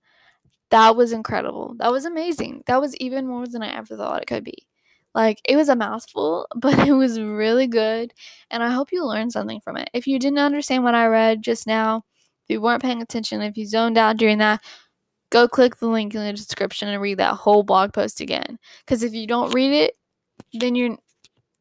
that 0.71 0.95
was 0.95 1.11
incredible. 1.11 1.75
That 1.77 1.91
was 1.91 2.05
amazing. 2.05 2.63
That 2.67 2.81
was 2.81 2.95
even 2.97 3.27
more 3.27 3.47
than 3.47 3.63
I 3.63 3.75
ever 3.75 3.95
thought 3.95 4.21
it 4.21 4.27
could 4.27 4.43
be. 4.43 4.67
Like 5.15 5.39
it 5.45 5.55
was 5.55 5.69
a 5.69 5.75
mouthful, 5.75 6.47
but 6.55 6.87
it 6.87 6.93
was 6.93 7.19
really 7.19 7.67
good. 7.67 8.13
And 8.51 8.63
I 8.63 8.69
hope 8.69 8.91
you 8.91 9.05
learned 9.05 9.31
something 9.31 9.61
from 9.61 9.77
it. 9.77 9.89
If 9.93 10.05
you 10.07 10.19
didn't 10.19 10.39
understand 10.39 10.83
what 10.83 10.95
I 10.95 11.07
read 11.07 11.41
just 11.41 11.65
now, 11.65 12.03
if 12.43 12.53
you 12.53 12.61
weren't 12.61 12.83
paying 12.83 13.01
attention, 13.01 13.41
if 13.41 13.57
you 13.57 13.65
zoned 13.65 13.97
out 13.97 14.17
during 14.17 14.37
that, 14.39 14.61
go 15.31 15.47
click 15.47 15.77
the 15.77 15.87
link 15.87 16.13
in 16.13 16.23
the 16.23 16.33
description 16.33 16.89
and 16.89 17.01
read 17.01 17.17
that 17.17 17.35
whole 17.35 17.63
blog 17.63 17.93
post 17.93 18.21
again. 18.21 18.59
Because 18.85 19.03
if 19.03 19.13
you 19.13 19.25
don't 19.25 19.53
read 19.53 19.71
it, 19.71 19.95
then 20.53 20.75
you're 20.75 20.97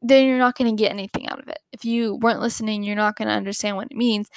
then 0.02 0.26
you're 0.26 0.38
not 0.38 0.56
going 0.56 0.76
to 0.76 0.82
get 0.82 0.92
anything 0.92 1.28
out 1.28 1.40
of 1.40 1.48
it. 1.48 1.60
If 1.72 1.84
you 1.84 2.16
weren't 2.16 2.40
listening, 2.40 2.82
you're 2.82 2.94
not 2.96 3.16
going 3.16 3.28
to 3.28 3.34
understand 3.34 3.76
what 3.76 3.88
it 3.90 3.96
means. 3.96 4.28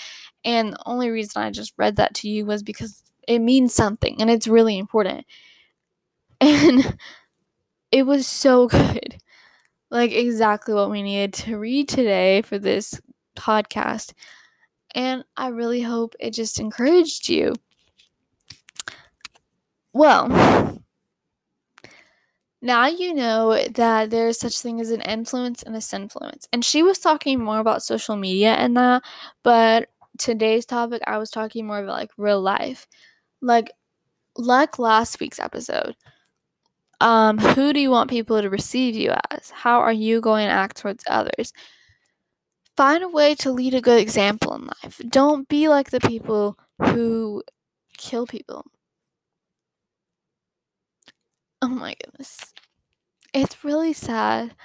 And 0.46 0.74
the 0.74 0.84
only 0.86 1.10
reason 1.10 1.42
I 1.42 1.52
just 1.52 1.74
read 1.78 1.98
that 1.98 2.14
to 2.16 2.30
you 2.30 2.46
was 2.46 2.64
because 2.64 3.04
it 3.28 3.40
means 3.40 3.74
something 3.74 4.16
and 4.22 4.30
it's 4.30 4.48
really 4.48 4.78
important. 4.78 5.26
And 6.40 6.98
it 7.92 8.04
was 8.04 8.28
so 8.28 8.68
good. 8.68 9.18
Like 9.90 10.12
exactly 10.12 10.74
what 10.74 10.90
we 10.92 11.02
needed 11.02 11.34
to 11.46 11.58
read 11.58 11.88
today 11.88 12.42
for 12.42 12.60
this 12.60 13.00
podcast. 13.38 14.14
And 14.94 15.24
I 15.36 15.48
really 15.48 15.82
hope 15.82 16.16
it 16.20 16.32
just 16.32 16.60
encouraged 16.60 17.30
you. 17.30 17.54
Well, 19.94 20.82
now 22.62 22.88
you 22.88 23.14
know 23.14 23.64
that 23.70 24.10
there's 24.10 24.40
such 24.40 24.60
thing 24.60 24.82
as 24.82 24.92
an 24.92 25.02
influence 25.02 25.64
and 25.64 25.76
a 25.76 25.80
sinfluence. 25.80 26.48
And 26.52 26.66
she 26.66 26.84
was 26.84 27.00
talking 27.00 27.40
more 27.42 27.60
about 27.60 27.84
social 27.84 28.16
media 28.16 28.54
and 28.54 28.76
that, 28.76 29.04
but 29.44 29.90
today's 30.18 30.66
topic 30.66 31.02
I 31.08 31.18
was 31.18 31.30
talking 31.30 31.66
more 31.66 31.80
about 31.80 31.98
like 31.98 32.12
real 32.18 32.42
life. 32.42 32.88
Like 33.42 33.72
like 34.36 34.78
last 34.80 35.20
week's 35.20 35.40
episode 35.40 35.96
um, 37.02 37.38
who 37.38 37.74
do 37.74 37.80
you 37.80 37.92
want 37.92 38.10
people 38.10 38.42
to 38.42 38.50
receive 38.50 38.96
you 38.96 39.14
as? 39.32 39.50
How 39.52 39.80
are 39.80 39.94
you 39.94 40.22
going 40.22 40.48
to 40.48 40.54
act 40.54 40.78
towards 40.78 41.04
others? 41.08 41.54
Find 42.76 43.04
a 43.04 43.10
way 43.10 43.36
to 43.36 43.52
lead 43.52 43.74
a 43.74 43.82
good 43.82 44.00
example 44.00 44.54
in 44.56 44.66
life. 44.68 45.02
Don't 45.10 45.48
be 45.48 45.68
like 45.68 45.90
the 45.92 46.00
people 46.00 46.58
who 46.82 47.44
kill 47.98 48.28
people. 48.28 48.66
Oh 51.62 51.68
my 51.70 51.96
goodness. 52.04 52.54
It's 53.34 53.64
really 53.64 53.94
sad 53.94 54.56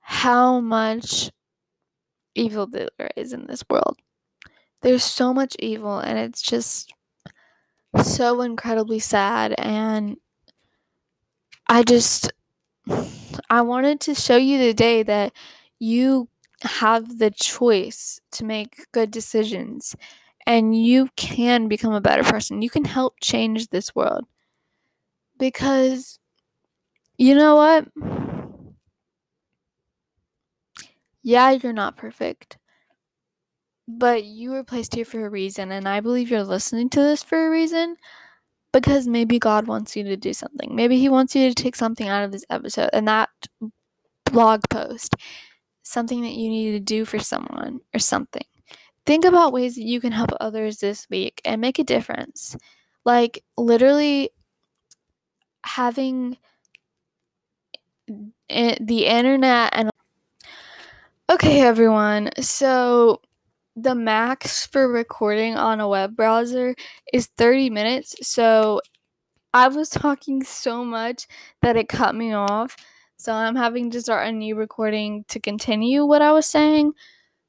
how 0.00 0.60
much 0.60 1.30
evil 2.34 2.66
there 2.66 2.90
is 3.16 3.32
in 3.32 3.46
this 3.46 3.64
world. 3.68 3.98
There's 4.82 5.04
so 5.04 5.32
much 5.34 5.56
evil, 5.58 5.98
and 5.98 6.18
it's 6.18 6.42
just 6.42 6.92
so 8.02 8.40
incredibly 8.42 8.98
sad. 8.98 9.54
And 9.58 10.16
I 11.68 11.82
just 11.82 12.32
I 13.50 13.62
wanted 13.62 14.00
to 14.00 14.14
show 14.14 14.36
you 14.36 14.58
today 14.58 15.02
that 15.02 15.32
you 15.78 16.28
have 16.62 17.18
the 17.18 17.30
choice 17.30 18.20
to 18.32 18.44
make 18.44 18.86
good 18.92 19.10
decisions 19.10 19.94
and 20.46 20.76
you 20.80 21.08
can 21.16 21.68
become 21.68 21.92
a 21.92 22.00
better 22.00 22.22
person. 22.22 22.62
You 22.62 22.70
can 22.70 22.84
help 22.84 23.16
change 23.20 23.68
this 23.68 23.94
world. 23.94 24.24
Because 25.38 26.18
you 27.18 27.34
know 27.34 27.56
what? 27.56 27.88
Yeah, 31.22 31.50
you're 31.50 31.74
not 31.74 31.96
perfect. 31.98 32.56
but 33.88 34.24
you 34.24 34.50
were 34.50 34.64
placed 34.64 34.94
here 34.94 35.04
for 35.04 35.24
a 35.24 35.30
reason, 35.30 35.70
and 35.70 35.88
I 35.88 36.00
believe 36.00 36.30
you're 36.30 36.44
listening 36.44 36.88
to 36.90 37.00
this 37.00 37.22
for 37.22 37.46
a 37.46 37.50
reason 37.50 37.96
because 38.76 39.08
maybe 39.08 39.38
God 39.38 39.66
wants 39.66 39.96
you 39.96 40.04
to 40.04 40.18
do 40.18 40.34
something. 40.34 40.76
Maybe 40.76 40.98
He 40.98 41.08
wants 41.08 41.34
you 41.34 41.48
to 41.48 41.54
take 41.54 41.74
something 41.74 42.08
out 42.08 42.24
of 42.24 42.30
this 42.30 42.44
episode 42.50 42.90
and 42.92 43.08
that 43.08 43.30
blog 44.26 44.64
post, 44.68 45.14
something 45.82 46.20
that 46.20 46.34
you 46.34 46.50
need 46.50 46.72
to 46.72 46.80
do 46.80 47.06
for 47.06 47.18
someone 47.18 47.80
or 47.94 47.98
something. 47.98 48.44
Think 49.06 49.24
about 49.24 49.54
ways 49.54 49.76
that 49.76 49.84
you 49.86 49.98
can 49.98 50.12
help 50.12 50.30
others 50.42 50.76
this 50.76 51.06
week 51.08 51.40
and 51.42 51.58
make 51.58 51.78
a 51.78 51.84
difference. 51.84 52.54
Like, 53.06 53.42
literally, 53.56 54.28
having 55.64 56.36
the 58.06 59.06
internet 59.06 59.70
and 59.74 59.90
okay 61.32 61.62
everyone 61.62 62.30
so 62.40 63.22
the 63.76 63.94
max 63.94 64.66
for 64.66 64.88
recording 64.88 65.54
on 65.54 65.80
a 65.80 65.88
web 65.88 66.16
browser 66.16 66.74
is 67.12 67.26
30 67.36 67.70
minutes 67.70 68.16
so 68.22 68.80
i 69.54 69.68
was 69.68 69.90
talking 69.90 70.42
so 70.42 70.84
much 70.84 71.26
that 71.62 71.76
it 71.76 71.88
cut 71.88 72.14
me 72.14 72.32
off 72.32 72.76
so 73.16 73.32
i'm 73.32 73.56
having 73.56 73.90
to 73.90 74.00
start 74.00 74.26
a 74.26 74.32
new 74.32 74.56
recording 74.56 75.24
to 75.28 75.38
continue 75.38 76.04
what 76.04 76.22
i 76.22 76.32
was 76.32 76.46
saying 76.46 76.92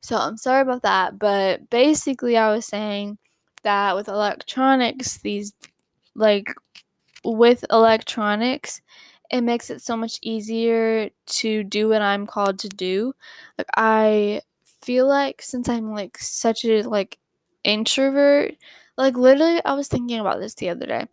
so 0.02 0.18
i'm 0.18 0.38
sorry 0.38 0.62
about 0.62 0.82
that 0.84 1.18
but 1.18 1.70
basically 1.70 2.38
i 2.38 2.52
was 2.52 2.66
saying 2.66 3.18
that 3.64 3.96
with 3.96 4.08
electronics 4.08 5.18
these 5.20 5.54
like 6.16 6.54
with 7.24 7.66
electronics, 7.72 8.82
it 9.32 9.42
makes 9.42 9.70
it 9.70 9.82
so 9.82 9.98
much 9.98 10.20
easier 10.22 11.10
to 11.28 11.64
do 11.64 11.90
what 11.90 12.02
I'm 12.02 12.26
called 12.26 12.60
to 12.60 12.70
do. 12.70 13.14
Like 13.58 13.68
I 13.76 14.42
feel 14.88 15.08
like 15.08 15.42
since 15.44 15.70
I'm 15.70 15.92
like 15.94 16.18
such 16.20 16.66
a 16.66 16.84
like 16.84 17.20
introvert, 17.66 18.56
like 18.98 19.18
literally 19.18 19.62
I 19.66 19.74
was 19.76 19.90
thinking 19.90 20.20
about 20.20 20.40
this 20.40 20.56
the 20.56 20.70
other 20.70 20.88
day. 20.88 21.08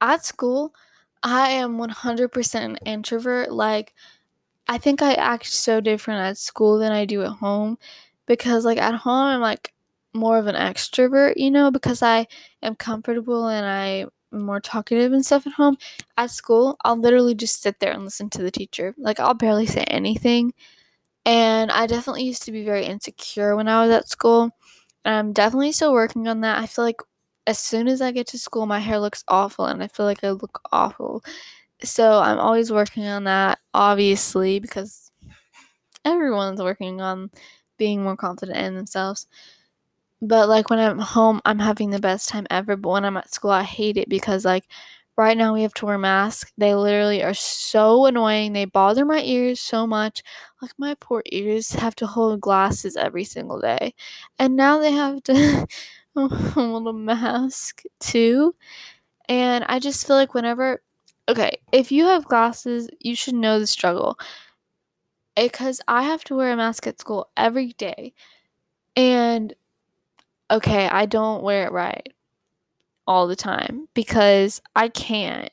At 0.00 0.24
school, 0.24 0.74
I 1.22 1.50
am 1.50 1.78
100% 1.78 2.64
an 2.78 2.86
introvert. 2.86 3.52
Like 3.52 3.94
I 4.68 4.78
think 4.78 5.02
I 5.02 5.14
act 5.14 5.46
so 5.46 5.80
different 5.80 6.20
at 6.22 6.38
school 6.38 6.78
than 6.78 6.92
I 6.92 7.04
do 7.06 7.22
at 7.22 7.30
home 7.32 7.78
because 8.26 8.64
like 8.64 8.78
at 8.78 8.94
home 8.96 9.26
I'm 9.28 9.40
like 9.40 9.74
more 10.14 10.38
of 10.38 10.46
an 10.48 10.56
extrovert, 10.56 11.34
you 11.36 11.50
know, 11.50 11.70
because 11.70 12.02
I 12.02 12.28
am 12.62 12.76
comfortable 12.76 13.48
and 13.48 13.66
I 13.66 14.06
more 14.32 14.60
talkative 14.60 15.12
and 15.12 15.26
stuff 15.26 15.46
at 15.46 15.54
home. 15.54 15.76
At 16.18 16.30
school, 16.32 16.76
I'll 16.84 16.98
literally 16.98 17.34
just 17.34 17.62
sit 17.62 17.80
there 17.80 17.92
and 17.92 18.04
listen 18.04 18.30
to 18.32 18.42
the 18.42 18.50
teacher. 18.52 18.94
Like, 18.98 19.20
I'll 19.20 19.34
barely 19.34 19.66
say 19.66 19.84
anything. 19.84 20.54
And 21.24 21.70
I 21.70 21.86
definitely 21.86 22.24
used 22.24 22.42
to 22.44 22.52
be 22.52 22.64
very 22.64 22.84
insecure 22.84 23.54
when 23.56 23.68
I 23.68 23.82
was 23.82 23.90
at 23.90 24.08
school. 24.08 24.50
And 25.04 25.14
I'm 25.14 25.32
definitely 25.32 25.72
still 25.72 25.92
working 25.92 26.28
on 26.28 26.40
that. 26.42 26.58
I 26.58 26.66
feel 26.66 26.84
like 26.84 27.00
as 27.46 27.58
soon 27.58 27.88
as 27.88 28.00
I 28.00 28.12
get 28.12 28.26
to 28.28 28.38
school, 28.38 28.66
my 28.66 28.78
hair 28.80 28.98
looks 28.98 29.24
awful 29.28 29.66
and 29.66 29.82
I 29.82 29.88
feel 29.88 30.06
like 30.06 30.24
I 30.24 30.30
look 30.30 30.60
awful. 30.72 31.22
So 31.82 32.20
I'm 32.20 32.38
always 32.38 32.72
working 32.72 33.06
on 33.06 33.24
that, 33.24 33.58
obviously, 33.74 34.60
because 34.60 35.12
everyone's 36.04 36.62
working 36.62 37.00
on 37.00 37.30
being 37.78 38.02
more 38.02 38.16
confident 38.16 38.58
in 38.58 38.74
themselves. 38.76 39.26
But 40.22 40.48
like 40.48 40.68
when 40.70 40.78
I'm 40.78 40.98
home, 40.98 41.40
I'm 41.44 41.58
having 41.58 41.90
the 41.90 41.98
best 42.00 42.28
time 42.28 42.46
ever. 42.50 42.76
But 42.76 42.90
when 42.90 43.04
I'm 43.04 43.16
at 43.16 43.32
school, 43.32 43.50
I 43.50 43.62
hate 43.62 43.96
it 43.96 44.08
because 44.08 44.44
like 44.44 44.64
right 45.20 45.36
now 45.38 45.54
we 45.54 45.62
have 45.62 45.74
to 45.74 45.86
wear 45.86 45.98
masks. 45.98 46.52
They 46.58 46.74
literally 46.74 47.22
are 47.22 47.34
so 47.34 48.06
annoying. 48.06 48.54
They 48.54 48.64
bother 48.64 49.04
my 49.04 49.22
ears 49.22 49.60
so 49.60 49.86
much. 49.86 50.22
Like 50.62 50.72
my 50.78 50.96
poor 51.00 51.22
ears 51.32 51.72
have 51.72 51.94
to 51.96 52.06
hold 52.06 52.40
glasses 52.40 52.96
every 52.96 53.24
single 53.24 53.60
day. 53.60 53.94
And 54.38 54.56
now 54.56 54.78
they 54.80 54.92
have 54.92 55.22
to 55.24 55.66
hold 56.16 56.88
a 56.88 56.92
mask 56.94 57.82
too. 58.00 58.54
And 59.28 59.64
I 59.68 59.78
just 59.80 60.06
feel 60.06 60.16
like 60.16 60.34
whenever 60.34 60.82
okay, 61.28 61.58
if 61.72 61.92
you 61.92 62.06
have 62.06 62.24
glasses, 62.26 62.90
you 63.00 63.16
should 63.16 63.34
know 63.34 63.60
the 63.60 63.66
struggle. 63.66 64.18
Because 65.36 65.80
I 65.88 66.02
have 66.02 66.22
to 66.24 66.36
wear 66.36 66.52
a 66.52 66.56
mask 66.56 66.86
at 66.86 67.00
school 67.00 67.30
every 67.36 67.72
day. 67.74 68.12
And 68.96 69.54
okay, 70.50 70.88
I 70.88 71.06
don't 71.06 71.42
wear 71.42 71.66
it 71.66 71.72
right 71.72 72.12
all 73.10 73.28
the 73.28 73.36
time 73.36 73.88
because 73.94 74.62
I 74.76 74.88
can't. 74.90 75.50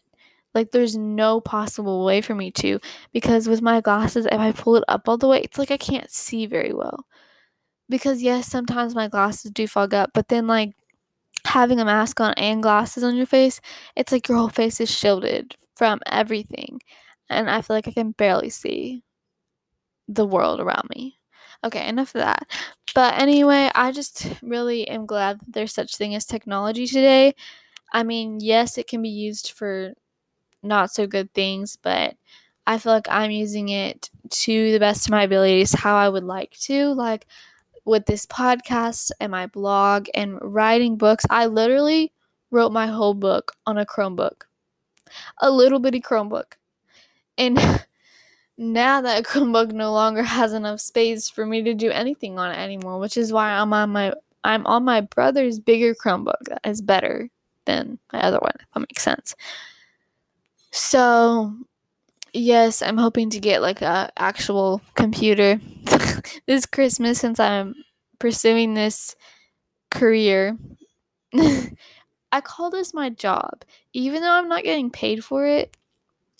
Like, 0.55 0.71
there's 0.71 0.97
no 0.97 1.41
possible 1.41 2.05
way 2.05 2.21
for 2.21 2.35
me 2.35 2.51
to 2.53 2.79
because 3.13 3.47
with 3.49 3.61
my 3.63 3.81
glasses, 3.81 4.27
if 4.27 4.39
I 4.39 4.51
pull 4.53 4.77
it 4.77 4.85
up 4.89 5.09
all 5.09 5.17
the 5.17 5.27
way, 5.29 5.41
it's 5.41 5.59
like 5.59 5.71
I 5.71 5.77
can't 5.77 6.11
see 6.11 6.47
very 6.47 6.73
well. 6.73 7.05
Because, 7.89 8.21
yes, 8.21 8.47
sometimes 8.47 8.95
my 8.95 9.07
glasses 9.07 9.51
do 9.51 9.67
fog 9.67 9.93
up, 9.93 10.11
but 10.13 10.27
then, 10.29 10.47
like, 10.47 10.73
having 11.45 11.79
a 11.79 11.85
mask 11.85 12.19
on 12.21 12.33
and 12.35 12.63
glasses 12.63 13.03
on 13.03 13.15
your 13.17 13.25
face, 13.27 13.61
it's 13.95 14.11
like 14.11 14.27
your 14.29 14.37
whole 14.39 14.49
face 14.49 14.81
is 14.81 14.91
shielded 14.91 15.55
from 15.77 16.01
everything. 16.07 16.81
And 17.29 17.49
I 17.49 17.61
feel 17.61 17.75
like 17.77 17.87
I 17.87 17.91
can 17.93 18.11
barely 18.11 18.49
see 18.49 19.03
the 20.09 20.25
world 20.25 20.59
around 20.59 20.89
me. 20.89 21.16
Okay, 21.63 21.87
enough 21.87 22.15
of 22.15 22.21
that. 22.21 22.47
But 22.93 23.19
anyway, 23.19 23.69
I 23.75 23.91
just 23.91 24.27
really 24.41 24.87
am 24.87 25.05
glad 25.05 25.39
that 25.39 25.53
there's 25.53 25.73
such 25.73 25.95
thing 25.95 26.15
as 26.15 26.25
technology 26.25 26.87
today. 26.87 27.35
I 27.93 28.03
mean, 28.03 28.39
yes, 28.41 28.77
it 28.77 28.87
can 28.87 29.01
be 29.01 29.09
used 29.09 29.51
for 29.51 29.93
not 30.63 30.91
so 30.91 31.07
good 31.07 31.33
things, 31.33 31.77
but 31.81 32.15
I 32.67 32.77
feel 32.79 32.93
like 32.93 33.07
I'm 33.09 33.31
using 33.31 33.69
it 33.69 34.09
to 34.29 34.71
the 34.73 34.79
best 34.79 35.07
of 35.07 35.11
my 35.11 35.23
abilities 35.23 35.73
how 35.73 35.95
I 35.95 36.09
would 36.09 36.23
like 36.23 36.51
to. 36.61 36.93
Like 36.93 37.27
with 37.85 38.05
this 38.05 38.25
podcast 38.25 39.11
and 39.19 39.31
my 39.31 39.47
blog 39.47 40.07
and 40.15 40.39
writing 40.41 40.97
books, 40.97 41.25
I 41.29 41.47
literally 41.47 42.13
wrote 42.51 42.71
my 42.71 42.87
whole 42.87 43.13
book 43.13 43.53
on 43.65 43.77
a 43.77 43.85
Chromebook. 43.85 44.43
A 45.39 45.51
little 45.51 45.79
bitty 45.79 46.01
Chromebook. 46.01 46.53
And 47.37 47.57
now 48.57 49.01
that 49.01 49.23
Chromebook 49.25 49.71
no 49.71 49.91
longer 49.91 50.23
has 50.23 50.53
enough 50.53 50.79
space 50.79 51.29
for 51.29 51.45
me 51.45 51.63
to 51.63 51.73
do 51.73 51.91
anything 51.91 52.39
on 52.39 52.51
it 52.51 52.57
anymore, 52.57 52.99
which 52.99 53.17
is 53.17 53.31
why 53.31 53.51
I'm 53.51 53.73
on 53.73 53.91
my 53.91 54.13
I'm 54.43 54.65
on 54.65 54.85
my 54.85 55.01
brother's 55.01 55.59
bigger 55.59 55.93
Chromebook 55.93 56.43
that 56.47 56.61
is 56.63 56.81
better 56.81 57.29
than 57.65 57.99
my 58.13 58.21
other 58.21 58.39
one, 58.39 58.53
if 58.59 58.67
that 58.73 58.79
makes 58.79 59.03
sense. 59.03 59.35
So 60.71 61.53
yes, 62.33 62.81
I'm 62.81 62.97
hoping 62.97 63.29
to 63.31 63.39
get 63.39 63.61
like 63.61 63.81
a 63.81 64.11
actual 64.17 64.81
computer 64.95 65.59
this 66.45 66.65
Christmas 66.65 67.19
since 67.19 67.39
I'm 67.39 67.75
pursuing 68.19 68.73
this 68.73 69.15
career. 69.89 70.57
I 72.31 72.41
call 72.41 72.69
this 72.69 72.93
my 72.93 73.09
job. 73.09 73.63
Even 73.93 74.21
though 74.21 74.31
I'm 74.31 74.49
not 74.49 74.63
getting 74.63 74.89
paid 74.89 75.23
for 75.23 75.45
it, 75.45 75.75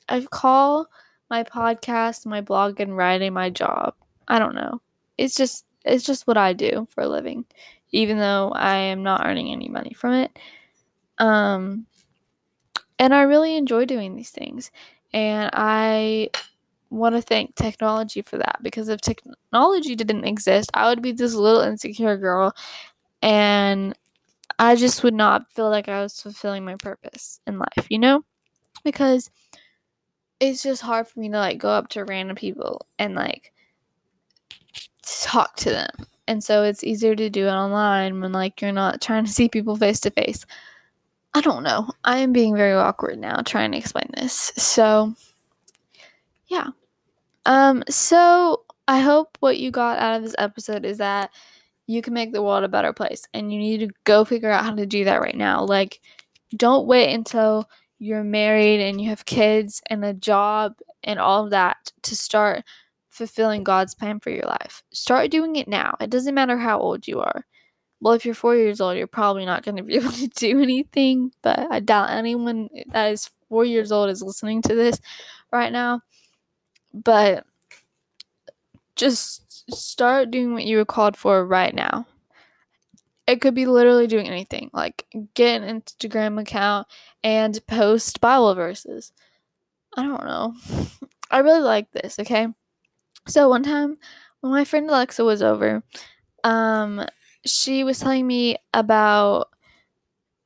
I 0.10 0.25
call 0.30 0.88
my 1.29 1.43
podcast, 1.43 2.25
my 2.25 2.41
blog, 2.41 2.79
and 2.79 2.95
writing 2.97 3.33
my 3.33 3.49
job. 3.49 3.93
I 4.27 4.39
don't 4.39 4.55
know. 4.55 4.81
It's 5.17 5.35
just 5.35 5.65
it's 5.85 6.03
just 6.05 6.27
what 6.27 6.37
I 6.37 6.53
do 6.53 6.87
for 6.93 7.01
a 7.03 7.07
living, 7.09 7.45
even 7.91 8.17
though 8.17 8.51
I 8.55 8.75
am 8.77 9.03
not 9.03 9.25
earning 9.25 9.51
any 9.51 9.69
money 9.69 9.93
from 9.93 10.13
it. 10.13 10.37
Um, 11.19 11.85
and 12.99 13.13
I 13.13 13.21
really 13.23 13.55
enjoy 13.55 13.85
doing 13.85 14.15
these 14.15 14.31
things, 14.31 14.71
and 15.13 15.49
I 15.53 16.29
want 16.89 17.15
to 17.15 17.21
thank 17.21 17.55
technology 17.55 18.21
for 18.21 18.37
that 18.37 18.59
because 18.61 18.89
if 18.89 19.01
technology 19.01 19.95
didn't 19.95 20.25
exist, 20.25 20.71
I 20.73 20.89
would 20.89 21.01
be 21.01 21.11
this 21.11 21.33
little 21.33 21.61
insecure 21.61 22.17
girl, 22.17 22.53
and 23.21 23.95
I 24.59 24.75
just 24.75 25.03
would 25.03 25.13
not 25.13 25.51
feel 25.53 25.69
like 25.69 25.89
I 25.89 26.01
was 26.01 26.21
fulfilling 26.21 26.65
my 26.65 26.75
purpose 26.81 27.39
in 27.47 27.59
life, 27.59 27.87
you 27.89 27.99
know? 27.99 28.23
Because 28.83 29.29
it's 30.39 30.63
just 30.63 30.82
hard 30.82 31.08
for 31.08 31.19
me 31.19 31.30
to 31.30 31.38
like 31.38 31.58
go 31.58 31.69
up 31.69 31.89
to 31.89 32.06
random 32.06 32.36
people 32.36 32.86
and 33.00 33.15
like 33.15 33.52
talk 35.04 35.56
to 35.58 35.69
them. 35.69 35.89
And 36.28 36.43
so 36.43 36.63
it's 36.63 36.84
easier 36.84 37.15
to 37.15 37.30
do 37.30 37.47
it 37.47 37.51
online 37.51 38.20
when 38.20 38.32
like 38.32 38.61
you're 38.61 38.72
not 38.72 39.01
trying 39.01 39.26
to 39.26 39.32
see 39.38 39.49
people 39.49 39.76
face 39.76 39.99
to 40.01 40.11
face. 40.11 40.45
I 41.34 41.41
don't 41.41 41.64
know. 41.64 41.89
I 42.03 42.20
am 42.20 42.34
being 42.34 42.55
very 42.55 42.74
awkward 42.74 43.20
now 43.20 43.41
trying 43.41 43.72
to 43.72 43.78
explain 43.78 44.09
this. 44.16 44.51
So 44.57 45.14
yeah. 46.47 46.68
Um 47.45 47.84
so 47.89 48.64
I 48.88 48.99
hope 48.99 49.38
what 49.39 49.57
you 49.57 49.72
got 49.72 49.99
out 49.99 50.18
of 50.18 50.24
this 50.24 50.36
episode 50.38 50.86
is 50.86 50.97
that 50.99 51.32
you 51.88 52.01
can 52.01 52.14
make 52.14 52.34
the 52.34 52.43
world 52.43 52.64
a 52.64 52.70
better 52.70 52.91
place 52.91 53.28
and 53.34 53.51
you 53.51 53.59
need 53.59 53.80
to 53.80 53.89
go 54.03 54.26
figure 54.26 54.49
out 54.49 54.66
how 54.66 54.76
to 54.76 54.86
do 54.86 55.05
that 55.05 55.22
right 55.22 55.36
now. 55.36 55.64
Like 55.64 56.01
don't 56.55 56.88
wait 56.88 57.14
until 57.14 57.70
you're 58.00 58.24
married 58.24 58.80
and 58.80 59.02
you 59.02 59.10
have 59.10 59.26
kids 59.26 59.82
and 59.89 60.06
a 60.06 60.14
job 60.14 60.74
and 61.04 61.20
all 61.20 61.45
of 61.45 61.52
that 61.52 61.91
to 62.04 62.16
start 62.16 62.64
fulfilling 63.10 63.64
God's 63.64 63.95
plan 63.95 64.20
for 64.20 64.30
your 64.30 64.45
life. 64.45 64.84
Start 64.91 65.32
doing 65.32 65.56
it 65.56 65.68
now. 65.68 65.95
It 66.00 66.10
doesn't 66.10 66.36
matter 66.36 66.58
how 66.58 66.80
old 66.80 67.08
you 67.08 67.20
are. 67.20 67.45
Well, 68.00 68.14
if 68.14 68.26
you're 68.26 68.36
four 68.36 68.56
years 68.56 68.80
old, 68.80 68.98
you're 68.98 69.08
probably 69.08 69.45
not 69.45 69.64
going 69.64 69.78
to 69.78 69.84
be 69.84 69.95
able 69.98 70.12
to 70.12 70.28
do 70.28 70.62
anything, 70.62 71.32
but 71.41 71.68
I 71.72 71.80
doubt 71.80 72.12
anyone 72.12 72.70
that 72.91 73.12
is 73.12 73.30
four 73.50 73.66
years 73.66 73.91
old 73.91 74.10
is 74.10 74.22
listening 74.22 74.62
to 74.64 74.76
this 74.76 75.00
right 75.52 75.72
now. 75.72 76.02
But 76.93 77.45
just 78.95 79.74
start 79.74 80.32
doing 80.32 80.54
what 80.54 80.66
you 80.66 80.78
were 80.78 80.86
called 80.86 81.18
for 81.18 81.45
right 81.45 81.74
now. 81.74 82.06
It 83.28 83.41
could 83.41 83.53
be 83.53 83.65
literally 83.65 84.07
doing 84.07 84.28
anything, 84.28 84.69
like 84.73 85.05
get 85.34 85.61
an 85.61 85.82
Instagram 85.82 86.39
account 86.39 86.88
and 87.23 87.59
post 87.67 88.21
Bible 88.21 88.55
verses. 88.55 89.11
I 89.97 90.03
don't 90.03 90.25
know. 90.25 90.55
I 91.32 91.39
really 91.39 91.61
like 91.61 91.91
this, 91.91 92.19
okay? 92.19 92.47
So 93.28 93.49
one 93.49 93.63
time 93.63 93.97
when 94.39 94.53
my 94.53 94.63
friend 94.63 94.89
Alexa 94.89 95.23
was 95.25 95.41
over, 95.41 95.84
um, 96.43 97.05
she 97.45 97.84
was 97.84 97.99
telling 97.99 98.25
me 98.25 98.57
about 98.73 99.49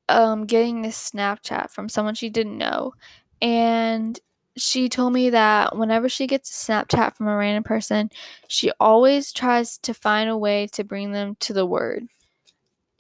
um 0.09 0.45
getting 0.45 0.82
this 0.82 1.11
Snapchat 1.11 1.69
from 1.71 1.88
someone 1.88 2.15
she 2.15 2.29
didn't 2.29 2.57
know. 2.57 2.93
And 3.41 4.19
she 4.57 4.89
told 4.89 5.13
me 5.13 5.29
that 5.29 5.77
whenever 5.77 6.09
she 6.09 6.27
gets 6.27 6.49
a 6.49 6.71
Snapchat 6.71 7.15
from 7.15 7.27
a 7.27 7.38
random 7.38 7.63
person, 7.63 8.09
she 8.47 8.71
always 8.79 9.32
tries 9.32 9.77
to 9.79 9.93
find 9.93 10.29
a 10.29 10.38
way 10.38 10.67
to 10.73 10.84
bring 10.84 11.11
them 11.11 11.36
to 11.41 11.53
the 11.53 11.65
word 11.65 12.07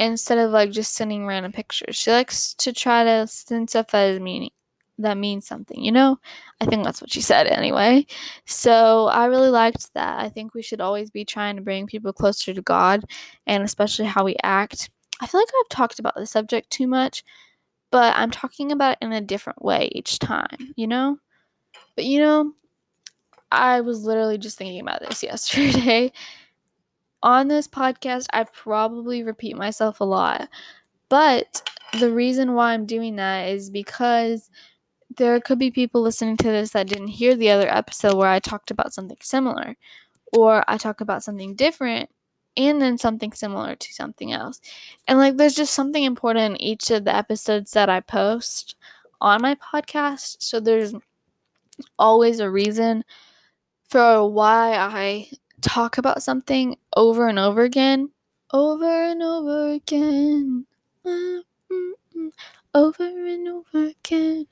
instead 0.09 0.37
of 0.37 0.51
like 0.51 0.71
just 0.71 0.95
sending 0.95 1.25
random 1.27 1.51
pictures. 1.51 1.95
She 1.95 2.11
likes 2.11 2.53
to 2.55 2.73
try 2.73 3.03
to 3.03 3.27
send 3.27 3.69
stuff 3.69 3.87
that 3.91 4.09
is 4.09 4.19
meaning 4.19 4.51
that 4.97 5.17
means 5.17 5.47
something, 5.47 5.83
you 5.83 5.91
know? 5.91 6.19
I 6.59 6.65
think 6.65 6.83
that's 6.83 7.01
what 7.01 7.11
she 7.11 7.21
said 7.21 7.47
anyway. 7.47 8.05
So 8.45 9.07
I 9.07 9.25
really 9.25 9.49
liked 9.49 9.93
that. 9.93 10.19
I 10.19 10.29
think 10.29 10.53
we 10.53 10.61
should 10.61 10.81
always 10.81 11.09
be 11.09 11.25
trying 11.25 11.55
to 11.55 11.61
bring 11.61 11.87
people 11.87 12.13
closer 12.13 12.53
to 12.53 12.61
God 12.61 13.03
and 13.47 13.63
especially 13.63 14.05
how 14.05 14.23
we 14.23 14.35
act. 14.43 14.89
I 15.19 15.27
feel 15.27 15.41
like 15.41 15.49
I've 15.59 15.69
talked 15.69 15.99
about 15.99 16.15
the 16.15 16.25
subject 16.25 16.69
too 16.69 16.87
much, 16.87 17.23
but 17.91 18.15
I'm 18.15 18.31
talking 18.31 18.71
about 18.71 18.93
it 18.93 19.05
in 19.05 19.11
a 19.11 19.21
different 19.21 19.63
way 19.63 19.89
each 19.93 20.19
time, 20.19 20.73
you 20.75 20.87
know? 20.87 21.17
But 21.95 22.05
you 22.05 22.19
know, 22.19 22.53
I 23.51 23.81
was 23.81 24.03
literally 24.03 24.37
just 24.37 24.57
thinking 24.57 24.81
about 24.81 25.01
this 25.01 25.23
yesterday. 25.23 26.11
On 27.23 27.47
this 27.47 27.67
podcast, 27.67 28.25
I 28.33 28.45
probably 28.45 29.23
repeat 29.23 29.55
myself 29.55 29.99
a 29.99 30.05
lot. 30.05 30.49
But 31.09 31.61
the 31.99 32.11
reason 32.11 32.53
why 32.53 32.73
I'm 32.73 32.85
doing 32.85 33.17
that 33.17 33.49
is 33.49 33.69
because 33.69 34.49
there 35.17 35.39
could 35.41 35.59
be 35.59 35.71
people 35.71 36.01
listening 36.01 36.37
to 36.37 36.47
this 36.47 36.71
that 36.71 36.87
didn't 36.87 37.07
hear 37.07 37.35
the 37.35 37.49
other 37.49 37.67
episode 37.69 38.15
where 38.15 38.29
I 38.29 38.39
talked 38.39 38.71
about 38.71 38.93
something 38.93 39.17
similar, 39.21 39.75
or 40.33 40.63
I 40.67 40.77
talk 40.77 41.01
about 41.01 41.23
something 41.23 41.55
different 41.55 42.09
and 42.57 42.81
then 42.81 42.97
something 42.97 43.33
similar 43.33 43.75
to 43.75 43.93
something 43.93 44.31
else. 44.31 44.59
And 45.07 45.19
like, 45.19 45.37
there's 45.37 45.55
just 45.55 45.73
something 45.73 46.03
important 46.03 46.55
in 46.55 46.61
each 46.61 46.91
of 46.91 47.03
the 47.03 47.15
episodes 47.15 47.71
that 47.71 47.89
I 47.89 47.99
post 47.99 48.75
on 49.19 49.41
my 49.41 49.55
podcast. 49.55 50.37
So 50.39 50.59
there's 50.59 50.93
always 51.99 52.39
a 52.39 52.49
reason 52.49 53.03
for 53.89 54.29
why 54.29 54.75
I 54.75 55.29
talk 55.61 55.97
about 55.97 56.23
something 56.23 56.77
over 56.95 57.27
and 57.27 57.39
over 57.39 57.61
again. 57.63 58.09
Over 58.51 59.11
and 59.11 59.21
over 59.21 59.71
again. 59.73 60.65
Over 62.73 63.03
and 63.03 63.47
over 63.47 63.87
again. 63.87 64.47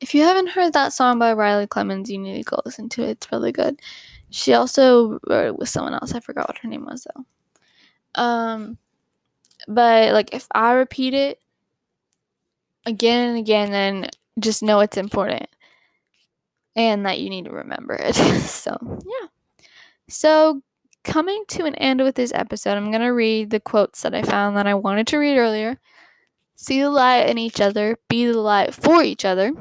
If 0.00 0.14
you 0.14 0.22
haven't 0.22 0.50
heard 0.50 0.72
that 0.74 0.92
song 0.92 1.18
by 1.18 1.32
Riley 1.32 1.66
Clemmons, 1.66 2.08
you 2.08 2.18
need 2.18 2.36
to 2.38 2.50
go 2.50 2.60
listen 2.64 2.88
to 2.90 3.02
it. 3.02 3.10
It's 3.10 3.32
really 3.32 3.52
good. 3.52 3.80
She 4.30 4.52
also 4.52 5.18
wrote 5.28 5.46
it 5.46 5.58
with 5.58 5.68
someone 5.68 5.94
else. 5.94 6.14
I 6.14 6.20
forgot 6.20 6.48
what 6.48 6.58
her 6.58 6.68
name 6.68 6.84
was 6.84 7.06
though. 7.14 8.22
Um, 8.22 8.78
but 9.68 10.12
like 10.12 10.34
if 10.34 10.46
I 10.52 10.72
repeat 10.72 11.14
it 11.14 11.40
again 12.84 13.30
and 13.30 13.38
again, 13.38 13.70
then 13.70 14.10
just 14.38 14.62
know 14.62 14.80
it's 14.80 14.96
important 14.96 15.48
and 16.74 17.06
that 17.06 17.20
you 17.20 17.30
need 17.30 17.46
to 17.46 17.50
remember 17.50 17.94
it. 17.94 18.14
so 18.40 18.76
yeah. 19.04 19.28
So 20.08 20.62
coming 21.04 21.44
to 21.48 21.64
an 21.64 21.74
end 21.76 22.02
with 22.02 22.14
this 22.14 22.32
episode, 22.34 22.76
I'm 22.76 22.90
gonna 22.90 23.12
read 23.12 23.50
the 23.50 23.60
quotes 23.60 24.02
that 24.02 24.14
I 24.14 24.22
found 24.22 24.56
that 24.56 24.66
I 24.66 24.74
wanted 24.74 25.06
to 25.08 25.18
read 25.18 25.38
earlier. 25.38 25.78
See 26.56 26.80
the 26.80 26.90
light 26.90 27.28
in 27.28 27.38
each 27.38 27.60
other, 27.60 27.98
be 28.08 28.26
the 28.26 28.40
light 28.40 28.74
for 28.74 29.02
each 29.02 29.24
other. 29.24 29.52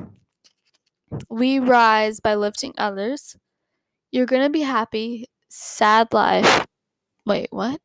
We 1.30 1.60
rise 1.60 2.20
by 2.20 2.36
lifting 2.36 2.74
others. 2.78 3.36
You're 4.12 4.26
going 4.26 4.43
to 4.43 4.50
be 4.50 4.62
happy. 4.62 5.26
Sad 5.50 6.14
life. 6.14 6.66
Wait, 7.26 7.48
what? 7.52 7.82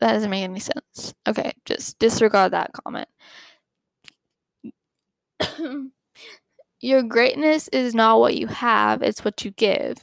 That 0.00 0.12
doesn't 0.14 0.30
make 0.30 0.44
any 0.44 0.60
sense. 0.60 1.14
Okay, 1.26 1.52
just 1.64 1.98
disregard 1.98 2.52
that 2.52 2.72
comment. 2.72 3.08
Your 6.80 7.02
greatness 7.02 7.68
is 7.68 7.94
not 7.94 8.20
what 8.20 8.36
you 8.36 8.46
have, 8.46 9.02
it's 9.02 9.24
what 9.24 9.44
you 9.44 9.50
give. 9.50 9.98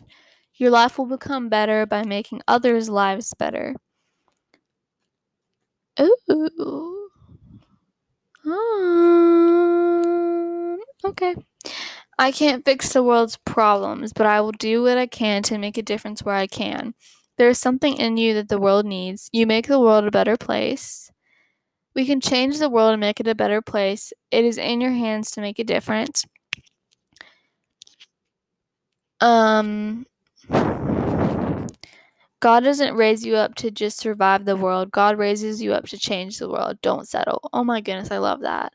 Your 0.57 0.71
life 0.71 0.97
will 0.97 1.05
become 1.05 1.49
better 1.49 1.85
by 1.85 2.03
making 2.03 2.41
others' 2.47 2.89
lives 2.89 3.33
better. 3.37 3.75
Ooh. 5.99 7.09
Um, 8.45 10.07
okay. 11.03 11.35
I 12.19 12.31
can't 12.31 12.65
fix 12.65 12.93
the 12.93 13.03
world's 13.03 13.37
problems, 13.45 14.13
but 14.13 14.27
I 14.27 14.41
will 14.41 14.51
do 14.53 14.83
what 14.83 14.97
I 14.97 15.07
can 15.07 15.43
to 15.43 15.57
make 15.57 15.77
a 15.77 15.83
difference 15.83 16.23
where 16.23 16.35
I 16.35 16.47
can. 16.47 16.93
There 17.37 17.49
is 17.49 17.59
something 17.59 17.97
in 17.97 18.17
you 18.17 18.33
that 18.35 18.49
the 18.49 18.59
world 18.59 18.85
needs. 18.85 19.29
You 19.33 19.47
make 19.47 19.67
the 19.67 19.79
world 19.79 20.05
a 20.05 20.11
better 20.11 20.37
place. 20.37 21.11
We 21.95 22.05
can 22.05 22.21
change 22.21 22.59
the 22.59 22.69
world 22.69 22.93
and 22.93 23.01
make 23.01 23.19
it 23.19 23.27
a 23.27 23.35
better 23.35 23.61
place. 23.61 24.13
It 24.31 24.45
is 24.45 24.57
in 24.57 24.81
your 24.81 24.91
hands 24.91 25.31
to 25.31 25.41
make 25.41 25.59
a 25.59 25.63
difference. 25.63 26.25
Um 29.21 30.05
God 32.39 32.63
doesn't 32.63 32.95
raise 32.95 33.25
you 33.25 33.35
up 33.35 33.55
to 33.55 33.71
just 33.71 33.97
survive 33.97 34.45
the 34.45 34.55
world. 34.55 34.91
God 34.91 35.17
raises 35.17 35.61
you 35.61 35.73
up 35.73 35.85
to 35.87 35.97
change 35.97 36.37
the 36.37 36.49
world. 36.49 36.77
Don't 36.81 37.07
settle. 37.07 37.49
Oh 37.53 37.63
my 37.63 37.81
goodness, 37.81 38.11
I 38.11 38.19
love 38.19 38.41
that. 38.41 38.73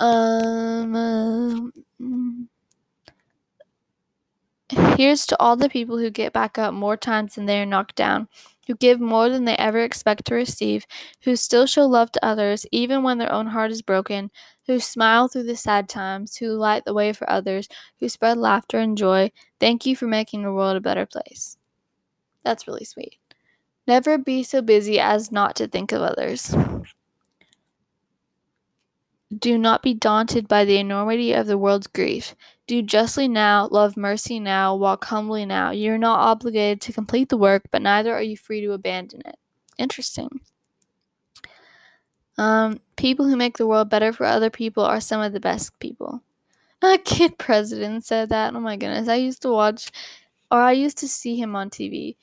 Um, 0.00 0.96
um 0.96 2.48
here's 4.96 5.26
to 5.26 5.36
all 5.40 5.56
the 5.56 5.68
people 5.68 5.98
who 5.98 6.10
get 6.10 6.32
back 6.32 6.58
up 6.58 6.74
more 6.74 6.96
times 6.96 7.34
than 7.34 7.46
they 7.46 7.60
are 7.60 7.66
knocked 7.66 7.94
down, 7.96 8.28
who 8.66 8.74
give 8.74 9.00
more 9.00 9.28
than 9.28 9.44
they 9.44 9.56
ever 9.56 9.80
expect 9.80 10.26
to 10.26 10.34
receive, 10.34 10.86
who 11.24 11.36
still 11.36 11.66
show 11.66 11.84
love 11.86 12.12
to 12.12 12.24
others 12.24 12.66
even 12.72 13.02
when 13.02 13.18
their 13.18 13.32
own 13.32 13.48
heart 13.48 13.70
is 13.70 13.82
broken, 13.82 14.30
who 14.66 14.80
smile 14.80 15.28
through 15.28 15.44
the 15.44 15.56
sad 15.56 15.88
times, 15.88 16.36
who 16.36 16.48
light 16.48 16.84
the 16.84 16.94
way 16.94 17.12
for 17.12 17.28
others, 17.30 17.68
who 18.00 18.08
spread 18.08 18.38
laughter 18.38 18.78
and 18.78 18.96
joy. 18.98 19.30
Thank 19.60 19.86
you 19.86 19.96
for 19.96 20.06
making 20.06 20.42
the 20.42 20.52
world 20.52 20.76
a 20.76 20.80
better 20.80 21.06
place. 21.06 21.56
That's 22.44 22.68
really 22.68 22.84
sweet. 22.84 23.18
Never 23.86 24.18
be 24.18 24.42
so 24.44 24.62
busy 24.62 25.00
as 25.00 25.32
not 25.32 25.56
to 25.56 25.68
think 25.68 25.92
of 25.92 26.02
others. 26.02 26.54
Do 29.36 29.58
not 29.58 29.82
be 29.82 29.94
daunted 29.94 30.48
by 30.48 30.64
the 30.64 30.76
enormity 30.78 31.32
of 31.32 31.46
the 31.46 31.56
world's 31.58 31.86
grief. 31.86 32.34
Do 32.66 32.80
justly 32.80 33.28
now, 33.28 33.68
love 33.70 33.96
mercy 33.96 34.40
now, 34.40 34.74
walk 34.74 35.04
humbly 35.04 35.44
now. 35.44 35.70
You 35.70 35.92
are 35.92 35.98
not 35.98 36.20
obligated 36.20 36.80
to 36.82 36.92
complete 36.92 37.28
the 37.28 37.36
work, 37.36 37.64
but 37.70 37.82
neither 37.82 38.14
are 38.14 38.22
you 38.22 38.36
free 38.38 38.62
to 38.62 38.72
abandon 38.72 39.20
it. 39.26 39.36
Interesting. 39.76 40.40
Um, 42.38 42.80
people 42.96 43.26
who 43.26 43.36
make 43.36 43.58
the 43.58 43.66
world 43.66 43.90
better 43.90 44.12
for 44.12 44.24
other 44.24 44.50
people 44.50 44.82
are 44.82 45.00
some 45.00 45.20
of 45.20 45.32
the 45.32 45.40
best 45.40 45.78
people. 45.78 46.22
A 46.82 46.98
kid 46.98 47.38
president 47.38 48.04
said 48.04 48.30
that. 48.30 48.54
Oh 48.54 48.60
my 48.60 48.76
goodness. 48.76 49.08
I 49.08 49.16
used 49.16 49.42
to 49.42 49.50
watch, 49.50 49.90
or 50.50 50.60
I 50.60 50.72
used 50.72 50.98
to 50.98 51.08
see 51.08 51.36
him 51.36 51.54
on 51.54 51.70
TV. 51.70 52.16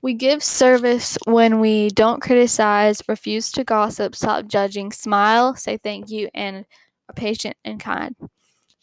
We 0.00 0.14
give 0.14 0.44
service 0.44 1.18
when 1.26 1.58
we 1.58 1.90
don't 1.90 2.22
criticize, 2.22 3.02
refuse 3.08 3.50
to 3.52 3.64
gossip, 3.64 4.14
stop 4.14 4.46
judging, 4.46 4.92
smile, 4.92 5.56
say 5.56 5.76
thank 5.76 6.08
you, 6.08 6.28
and 6.34 6.64
are 7.08 7.14
patient 7.14 7.56
and 7.64 7.80
kind. 7.80 8.14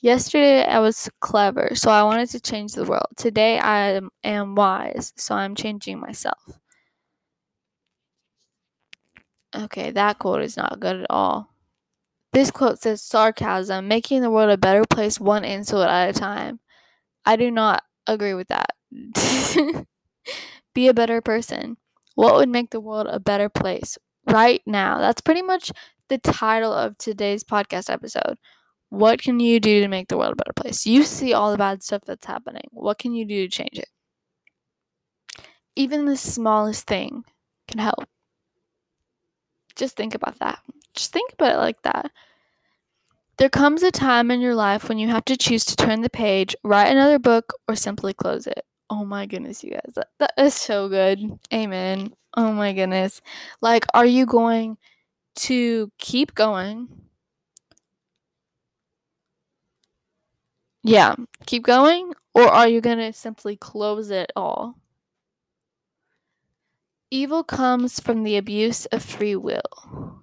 Yesterday 0.06 0.64
I 0.64 0.82
was 0.82 1.10
clever, 1.20 1.72
so 1.74 1.89
I 1.89 2.03
wanted 2.03 2.30
to 2.30 2.39
change 2.39 2.74
the 2.74 2.86
world. 2.86 3.08
Today 3.18 3.58
I 3.58 3.99
am, 4.24 4.53
wise, 4.53 5.12
so 5.18 5.34
I'm 5.34 5.56
changing 5.56 5.99
myself. 5.99 6.60
Okay, 9.56 9.89
that 9.89 10.20
quote 10.20 10.43
is 10.43 10.58
not 10.58 10.80
good 10.80 10.97
at 10.97 11.08
all. 11.10 11.49
This 12.34 12.51
quote 12.51 12.80
says 12.80 13.01
sarcasm, 13.01 13.88
making 13.88 14.22
the 14.22 14.30
world 14.30 14.51
a 14.51 14.58
better 14.58 14.84
place 14.88 15.20
one 15.20 15.43
insult 15.43 15.88
at 15.89 16.10
a 16.10 16.14
time. 16.14 16.60
I 17.26 17.36
do 17.36 17.49
not 17.49 17.82
agree 18.06 18.36
with 18.36 18.49
that. 18.49 18.74
Be 20.76 20.88
a 20.88 20.93
better 20.93 21.20
person. 21.20 21.78
What 22.14 22.36
would 22.36 22.49
make 22.49 22.70
the 22.70 22.80
world 22.80 23.08
a 23.10 23.20
better 23.20 23.49
place 23.49 23.97
right 24.30 24.62
now? 24.68 24.99
That's 24.99 25.22
pretty 25.22 25.41
much 25.41 25.72
the 26.10 26.20
title 26.20 26.72
of 26.72 26.95
today's 26.99 27.43
podcast 27.43 27.89
episode. 27.89 28.38
What 28.90 29.22
can 29.22 29.40
you 29.40 29.60
do 29.60 29.82
to 29.82 29.88
make 29.88 30.08
the 30.08 30.18
world 30.18 30.34
a 30.34 30.36
better 30.36 30.54
place? 30.54 30.86
You 30.86 31.04
see 31.04 31.34
all 31.34 31.52
the 31.52 31.58
bad 31.58 31.84
stuff 31.84 32.04
that's 32.06 32.26
happening. 32.26 32.68
What 32.72 32.98
can 32.98 33.14
you 33.14 33.26
do 33.26 33.48
to 33.48 33.50
change 33.50 33.78
it? 33.78 33.90
Even 35.76 36.06
the 36.06 36.16
smallest 36.18 36.88
thing 36.88 37.26
can 37.68 37.80
help. 37.80 38.08
Just 39.76 39.98
think 39.98 40.16
about 40.16 40.40
that. 40.40 40.60
Just 40.94 41.12
think 41.12 41.34
about 41.34 41.54
it 41.56 41.58
like 41.58 41.82
that. 41.82 42.12
There 43.38 43.50
comes 43.50 43.84
a 43.84 43.92
time 43.92 44.32
in 44.32 44.40
your 44.40 44.56
life 44.56 44.88
when 44.88 44.98
you 44.98 45.10
have 45.10 45.26
to 45.26 45.36
choose 45.36 45.66
to 45.66 45.76
turn 45.76 46.02
the 46.02 46.10
page, 46.10 46.56
write 46.64 46.88
another 46.88 47.20
book, 47.20 47.54
or 47.68 47.76
simply 47.76 48.14
close 48.14 48.48
it. 48.48 48.64
Oh 48.90 49.04
my 49.04 49.26
goodness, 49.26 49.62
you 49.62 49.72
guys. 49.72 49.94
That, 49.96 50.08
that 50.20 50.34
is 50.38 50.54
so 50.54 50.88
good. 50.88 51.38
Amen. 51.54 52.14
Oh 52.38 52.54
my 52.54 52.72
goodness. 52.72 53.20
Like, 53.62 53.86
are 53.94 54.06
you 54.06 54.26
going 54.26 54.78
to 55.38 55.92
keep 55.98 56.34
going? 56.34 56.88
Yeah, 60.88 61.16
keep 61.48 61.64
going? 61.64 62.14
Or 62.36 62.44
are 62.44 62.68
you 62.68 62.80
going 62.80 63.00
to 63.00 63.12
simply 63.12 63.56
close 63.56 64.12
it 64.12 64.32
all? 64.36 64.76
Evil 67.10 67.44
comes 67.44 68.00
from 68.00 68.24
the 68.24 68.38
abuse 68.38 68.86
of 68.88 69.04
free 69.04 69.36
will. 69.36 70.22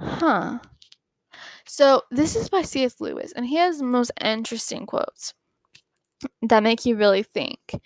Huh. 0.00 0.60
So, 1.66 2.02
this 2.10 2.36
is 2.36 2.48
by 2.48 2.62
C.S. 2.62 3.00
Lewis, 3.00 3.32
and 3.32 3.46
he 3.46 3.56
has 3.56 3.78
the 3.78 3.84
most 3.84 4.12
interesting 4.18 4.86
quotes 4.86 5.34
that 6.40 6.62
make 6.62 6.86
you 6.86 6.96
really 6.96 7.22
think. 7.22 7.78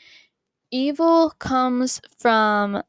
Evil 0.71 1.31
comes 1.41 2.01
from 2.19 2.83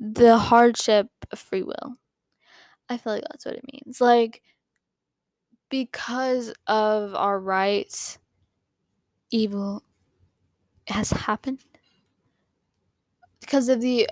the 0.00 0.38
hardship 0.38 1.06
of 1.30 1.38
free 1.38 1.62
will. 1.62 1.94
I 2.88 2.96
feel 2.96 3.12
like 3.12 3.24
that's 3.30 3.46
what 3.46 3.54
it 3.54 3.64
means. 3.72 4.00
Like, 4.00 4.42
because 5.68 6.52
of 6.66 7.14
our 7.14 7.38
rights, 7.38 8.18
evil 9.30 9.82
has 10.86 11.10
happened. 11.10 11.60
Because 13.40 13.68
of 13.68 13.80
the 13.80 14.08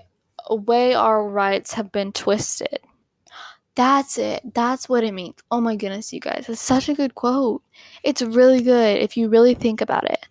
way 0.49 0.93
our 0.93 1.27
rights 1.27 1.73
have 1.73 1.91
been 1.91 2.11
twisted. 2.11 2.79
That's 3.75 4.17
it. 4.17 4.41
That's 4.55 4.89
what 4.89 5.03
it 5.03 5.13
means. 5.13 5.35
Oh 5.51 5.61
my 5.61 5.75
goodness, 5.75 6.11
you 6.11 6.19
guys. 6.19 6.45
It's 6.49 6.61
such 6.61 6.89
a 6.89 6.95
good 6.95 7.13
quote. 7.13 7.61
It's 8.03 8.21
really 8.21 8.61
good 8.61 8.97
if 8.97 9.15
you 9.15 9.29
really 9.29 9.53
think 9.53 9.81
about 9.81 10.09
it. 10.09 10.25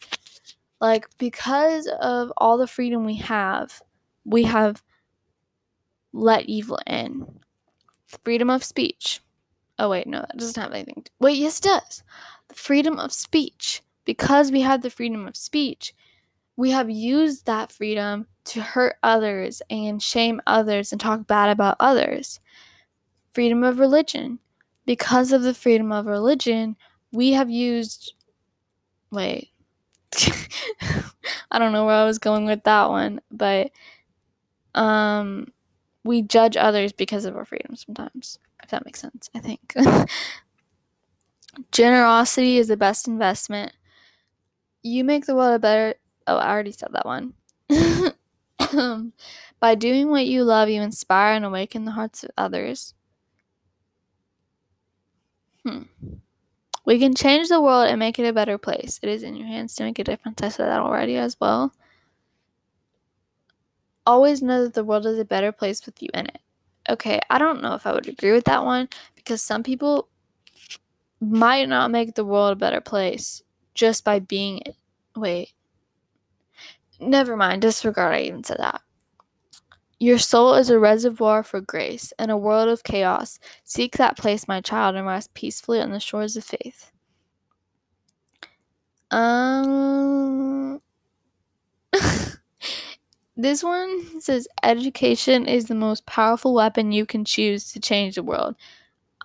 Like, 0.80 1.06
because 1.18 1.88
of 2.00 2.32
all 2.36 2.58
the 2.58 2.66
freedom 2.66 3.04
we 3.04 3.16
have, 3.16 3.80
we 4.24 4.42
have 4.42 4.82
let 6.12 6.46
evil 6.46 6.80
in. 6.86 7.40
Freedom 8.24 8.50
of 8.50 8.64
speech. 8.64 9.20
Oh, 9.78 9.90
wait, 9.90 10.06
no, 10.06 10.20
that 10.20 10.36
doesn't 10.36 10.60
have 10.62 10.72
anything. 10.72 11.02
To, 11.04 11.10
wait, 11.20 11.38
yes, 11.38 11.58
it 11.58 11.64
does. 11.64 12.02
The 12.48 12.54
freedom 12.54 12.98
of 12.98 13.12
speech. 13.12 13.82
Because 14.04 14.52
we 14.52 14.60
have 14.62 14.82
the 14.82 14.90
freedom 14.90 15.26
of 15.26 15.36
speech, 15.36 15.92
we 16.56 16.70
have 16.70 16.90
used 16.90 17.46
that 17.46 17.72
freedom 17.72 18.26
to 18.46 18.60
hurt 18.62 18.96
others 19.02 19.62
and 19.70 20.02
shame 20.02 20.40
others 20.46 20.92
and 20.92 21.00
talk 21.00 21.26
bad 21.26 21.50
about 21.50 21.76
others. 21.80 22.40
Freedom 23.32 23.64
of 23.64 23.78
religion. 23.78 24.38
Because 24.86 25.32
of 25.32 25.42
the 25.42 25.54
freedom 25.54 25.92
of 25.92 26.06
religion, 26.06 26.76
we 27.12 27.32
have 27.32 27.50
used. 27.50 28.14
Wait. 29.10 29.50
I 31.50 31.58
don't 31.58 31.72
know 31.72 31.86
where 31.86 31.94
I 31.96 32.04
was 32.04 32.18
going 32.18 32.46
with 32.46 32.64
that 32.64 32.90
one, 32.90 33.20
but 33.30 33.70
um 34.74 35.46
we 36.04 36.22
judge 36.22 36.56
others 36.56 36.92
because 36.92 37.24
of 37.24 37.36
our 37.36 37.44
freedom 37.44 37.74
sometimes. 37.76 38.38
If 38.66 38.70
that 38.72 38.84
makes 38.84 39.00
sense, 39.00 39.30
I 39.32 39.38
think. 39.38 39.74
Generosity 41.70 42.58
is 42.58 42.66
the 42.66 42.76
best 42.76 43.06
investment. 43.06 43.70
You 44.82 45.04
make 45.04 45.26
the 45.26 45.36
world 45.36 45.54
a 45.54 45.60
better. 45.60 45.94
Oh, 46.26 46.36
I 46.36 46.50
already 46.50 46.72
said 46.72 46.88
that 46.90 47.06
one. 47.06 47.34
By 49.60 49.76
doing 49.76 50.10
what 50.10 50.26
you 50.26 50.42
love, 50.42 50.68
you 50.68 50.82
inspire 50.82 51.34
and 51.34 51.44
awaken 51.44 51.84
the 51.84 51.92
hearts 51.92 52.24
of 52.24 52.30
others. 52.36 52.94
Hmm. 55.64 55.82
We 56.84 56.98
can 56.98 57.14
change 57.14 57.48
the 57.48 57.60
world 57.60 57.86
and 57.86 58.00
make 58.00 58.18
it 58.18 58.26
a 58.26 58.32
better 58.32 58.58
place. 58.58 58.98
It 59.00 59.08
is 59.08 59.22
in 59.22 59.36
your 59.36 59.46
hands 59.46 59.76
to 59.76 59.84
make 59.84 60.00
a 60.00 60.04
difference. 60.04 60.42
I 60.42 60.48
said 60.48 60.66
that 60.66 60.80
already 60.80 61.16
as 61.16 61.36
well. 61.40 61.72
Always 64.04 64.42
know 64.42 64.64
that 64.64 64.74
the 64.74 64.84
world 64.84 65.06
is 65.06 65.20
a 65.20 65.24
better 65.24 65.52
place 65.52 65.86
with 65.86 66.02
you 66.02 66.08
in 66.12 66.26
it. 66.26 66.40
Okay, 66.88 67.20
I 67.30 67.38
don't 67.38 67.62
know 67.62 67.74
if 67.74 67.86
I 67.86 67.92
would 67.92 68.08
agree 68.08 68.32
with 68.32 68.44
that 68.44 68.64
one 68.64 68.88
because 69.16 69.42
some 69.42 69.62
people 69.62 70.08
might 71.20 71.68
not 71.68 71.90
make 71.90 72.14
the 72.14 72.24
world 72.24 72.52
a 72.52 72.56
better 72.56 72.80
place 72.80 73.42
just 73.74 74.04
by 74.04 74.18
being 74.18 74.60
it. 74.66 74.76
Wait. 75.16 75.50
Never 77.00 77.36
mind, 77.36 77.62
disregard 77.62 78.14
I 78.14 78.20
even 78.22 78.44
said 78.44 78.58
that. 78.58 78.80
Your 79.98 80.18
soul 80.18 80.54
is 80.54 80.68
a 80.70 80.78
reservoir 80.78 81.42
for 81.42 81.60
grace. 81.60 82.12
In 82.18 82.28
a 82.30 82.36
world 82.36 82.68
of 82.68 82.84
chaos, 82.84 83.38
seek 83.64 83.96
that 83.96 84.16
place, 84.18 84.46
my 84.46 84.60
child, 84.60 84.94
and 84.94 85.06
rest 85.06 85.32
peacefully 85.34 85.80
on 85.80 85.90
the 85.90 86.00
shores 86.00 86.36
of 86.36 86.44
faith. 86.44 86.92
Um, 89.10 90.15
this 93.36 93.62
one 93.62 94.20
says 94.20 94.48
education 94.62 95.46
is 95.46 95.66
the 95.66 95.74
most 95.74 96.06
powerful 96.06 96.54
weapon 96.54 96.92
you 96.92 97.06
can 97.06 97.24
choose 97.24 97.72
to 97.72 97.80
change 97.80 98.14
the 98.14 98.22
world. 98.22 98.56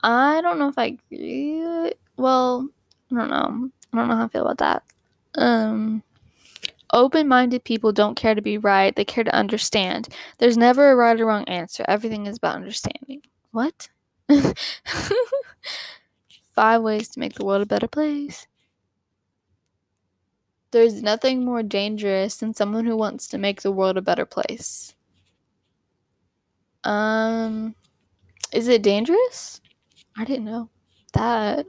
I 0.03 0.41
don't 0.41 0.59
know 0.59 0.69
if 0.69 0.77
I 0.77 0.97
agree. 1.11 1.93
Well, 2.17 2.69
I 3.11 3.15
don't 3.15 3.29
know. 3.29 3.69
I 3.93 3.97
don't 3.97 4.07
know 4.09 4.15
how 4.15 4.25
I 4.25 4.27
feel 4.29 4.47
about 4.47 4.57
that. 4.59 4.83
Um, 5.35 6.03
Open 6.93 7.27
minded 7.27 7.63
people 7.63 7.93
don't 7.93 8.15
care 8.15 8.35
to 8.35 8.41
be 8.41 8.57
right, 8.57 8.95
they 8.95 9.05
care 9.05 9.23
to 9.23 9.33
understand. 9.35 10.09
There's 10.39 10.57
never 10.57 10.91
a 10.91 10.95
right 10.95 11.19
or 11.19 11.25
wrong 11.25 11.45
answer, 11.45 11.85
everything 11.87 12.27
is 12.27 12.37
about 12.37 12.55
understanding. 12.55 13.21
What? 13.51 13.89
Five 16.53 16.81
ways 16.81 17.09
to 17.09 17.19
make 17.19 17.33
the 17.35 17.45
world 17.45 17.61
a 17.61 17.65
better 17.65 17.87
place. 17.87 18.47
There's 20.71 21.01
nothing 21.01 21.43
more 21.43 21.63
dangerous 21.63 22.37
than 22.37 22.53
someone 22.53 22.85
who 22.85 22.95
wants 22.95 23.27
to 23.27 23.37
make 23.37 23.61
the 23.61 23.71
world 23.71 23.97
a 23.97 24.01
better 24.01 24.25
place. 24.25 24.93
Um, 26.83 27.75
is 28.53 28.67
it 28.67 28.81
dangerous? 28.81 29.61
I 30.17 30.25
didn't 30.25 30.45
know 30.45 30.69
that. 31.13 31.65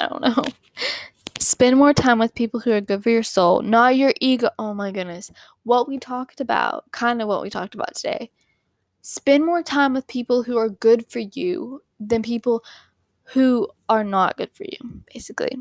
I 0.00 0.08
don't 0.08 0.22
know. 0.22 0.44
Spend 1.38 1.76
more 1.76 1.94
time 1.94 2.18
with 2.18 2.34
people 2.34 2.60
who 2.60 2.72
are 2.72 2.80
good 2.80 3.02
for 3.02 3.10
your 3.10 3.22
soul, 3.22 3.62
not 3.62 3.96
your 3.96 4.12
ego. 4.20 4.50
Oh 4.58 4.74
my 4.74 4.90
goodness. 4.92 5.32
What 5.64 5.88
we 5.88 5.98
talked 5.98 6.40
about, 6.40 6.90
kind 6.92 7.22
of 7.22 7.28
what 7.28 7.42
we 7.42 7.50
talked 7.50 7.74
about 7.74 7.94
today. 7.94 8.30
Spend 9.02 9.44
more 9.46 9.62
time 9.62 9.94
with 9.94 10.06
people 10.06 10.42
who 10.42 10.58
are 10.58 10.68
good 10.68 11.06
for 11.06 11.20
you 11.20 11.82
than 11.98 12.22
people 12.22 12.62
who 13.24 13.68
are 13.88 14.04
not 14.04 14.36
good 14.36 14.52
for 14.52 14.64
you, 14.64 15.02
basically. 15.12 15.58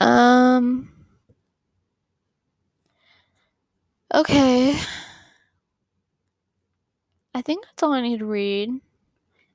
Um 0.00 0.90
Okay. 4.14 4.78
I 7.34 7.42
think 7.42 7.64
that's 7.64 7.82
all 7.82 7.92
I 7.92 8.00
need 8.00 8.18
to 8.20 8.26
read. 8.26 8.70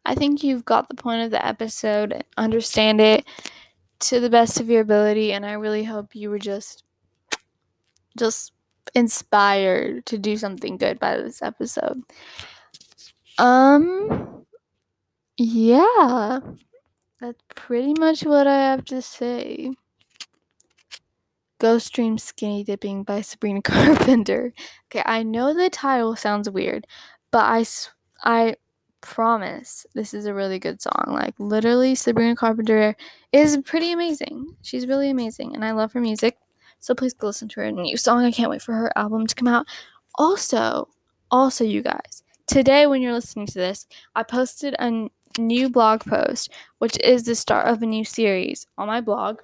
I 0.06 0.16
think 0.16 0.44
you've 0.44 0.66
got 0.66 0.88
the 0.90 0.96
point 0.96 1.24
of 1.24 1.32
the 1.32 1.46
episode, 1.46 2.24
understand 2.38 3.02
it 3.02 3.26
to 4.02 4.20
the 4.20 4.30
best 4.30 4.60
of 4.60 4.70
your 4.70 4.82
ability, 4.82 5.34
and 5.34 5.46
I 5.46 5.54
really 5.54 5.84
hope 5.86 6.16
you 6.16 6.30
were 6.30 6.40
just 6.40 6.84
just 8.18 8.52
inspired 8.96 10.06
to 10.06 10.18
do 10.18 10.38
something 10.38 10.78
good 10.78 11.00
by 11.00 11.18
this 11.18 11.42
episode. 11.42 12.02
Um 13.38 14.46
yeah. 15.38 16.40
That's 17.22 17.40
pretty 17.56 17.94
much 18.00 18.24
what 18.24 18.48
I 18.48 18.56
have 18.58 18.86
to 18.86 19.02
say. 19.02 19.72
Ghost 21.64 21.94
Dream 21.94 22.18
Skinny 22.18 22.66
Dipping 22.66 23.04
by 23.04 23.22
Sabrina 23.22 23.62
Carpenter. 23.64 24.52
Okay, 24.92 25.02
I 25.06 25.24
know 25.24 25.54
the 25.54 25.70
title 25.70 26.14
sounds 26.18 26.50
weird, 26.50 26.86
but 27.32 27.46
I 27.46 27.66
I 28.22 28.56
promise 29.00 29.86
this 29.94 30.14
is 30.14 30.26
a 30.26 30.34
really 30.34 30.60
good 30.60 30.82
song. 30.82 31.06
Like 31.08 31.36
literally 31.40 31.96
Sabrina 31.96 32.36
Carpenter 32.36 32.98
is 33.32 33.58
pretty 33.64 33.94
amazing. 33.94 34.58
She's 34.62 34.88
really 34.88 35.10
amazing 35.10 35.56
and 35.56 35.64
I 35.64 35.72
love 35.72 35.94
her 35.94 36.02
music. 36.02 36.38
So 36.82 36.94
please 36.94 37.14
go 37.14 37.28
listen 37.28 37.48
to 37.48 37.62
her 37.62 37.72
new 37.72 37.96
song. 37.96 38.26
I 38.26 38.32
can't 38.34 38.52
wait 38.52 38.62
for 38.62 38.74
her 38.74 38.92
album 38.98 39.26
to 39.26 39.34
come 39.34 39.48
out. 39.48 39.66
Also, 40.16 40.90
also 41.32 41.64
you 41.64 41.82
guys, 41.82 42.24
today 42.46 42.88
when 42.88 43.02
you're 43.02 43.14
listening 43.14 43.48
to 43.48 43.58
this, 43.58 43.88
I 44.18 44.24
posted 44.24 44.76
a 44.80 45.08
new 45.38 45.70
blog 45.70 46.02
post, 46.02 46.52
which 46.80 47.00
is 47.00 47.24
the 47.24 47.36
start 47.36 47.70
of 47.70 47.82
a 47.82 47.86
new 47.86 48.04
series 48.04 48.68
on 48.78 48.88
my 48.88 49.00
blog. 49.00 49.40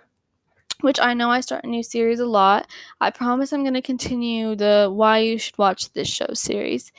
Which 0.81 0.99
I 0.99 1.13
know 1.13 1.29
I 1.29 1.41
start 1.41 1.65
a 1.65 1.67
new 1.67 1.83
series 1.83 2.19
a 2.19 2.25
lot. 2.25 2.69
I 3.01 3.09
promise 3.09 3.51
I'm 3.51 3.63
going 3.63 3.73
to 3.73 3.81
continue 3.81 4.55
the 4.55 4.89
Why 4.91 5.17
You 5.19 5.37
Should 5.37 5.57
Watch 5.57 5.91
This 5.91 6.07
Show 6.07 6.27
series. 6.33 6.93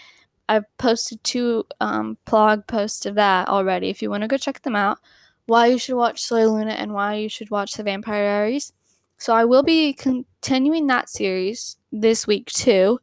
I've 0.50 0.64
posted 0.76 1.22
two 1.24 1.64
um, 1.80 2.18
blog 2.26 2.66
posts 2.66 3.06
of 3.06 3.14
that 3.14 3.48
already. 3.48 3.88
If 3.88 4.02
you 4.02 4.10
want 4.10 4.22
to 4.22 4.28
go 4.28 4.36
check 4.36 4.60
them 4.62 4.76
out, 4.76 4.98
why 5.46 5.66
you 5.66 5.78
should 5.78 5.96
watch 5.96 6.20
Soy 6.20 6.46
Luna 6.46 6.72
and 6.72 6.92
why 6.92 7.14
you 7.14 7.28
should 7.28 7.50
watch 7.50 7.72
The 7.72 7.82
Vampire 7.82 8.24
Diaries. 8.24 8.72
So 9.16 9.34
I 9.34 9.44
will 9.44 9.62
be 9.62 9.92
continuing 9.92 10.86
that 10.88 11.08
series 11.08 11.76
this 11.92 12.26
week 12.26 12.46
too. 12.46 12.98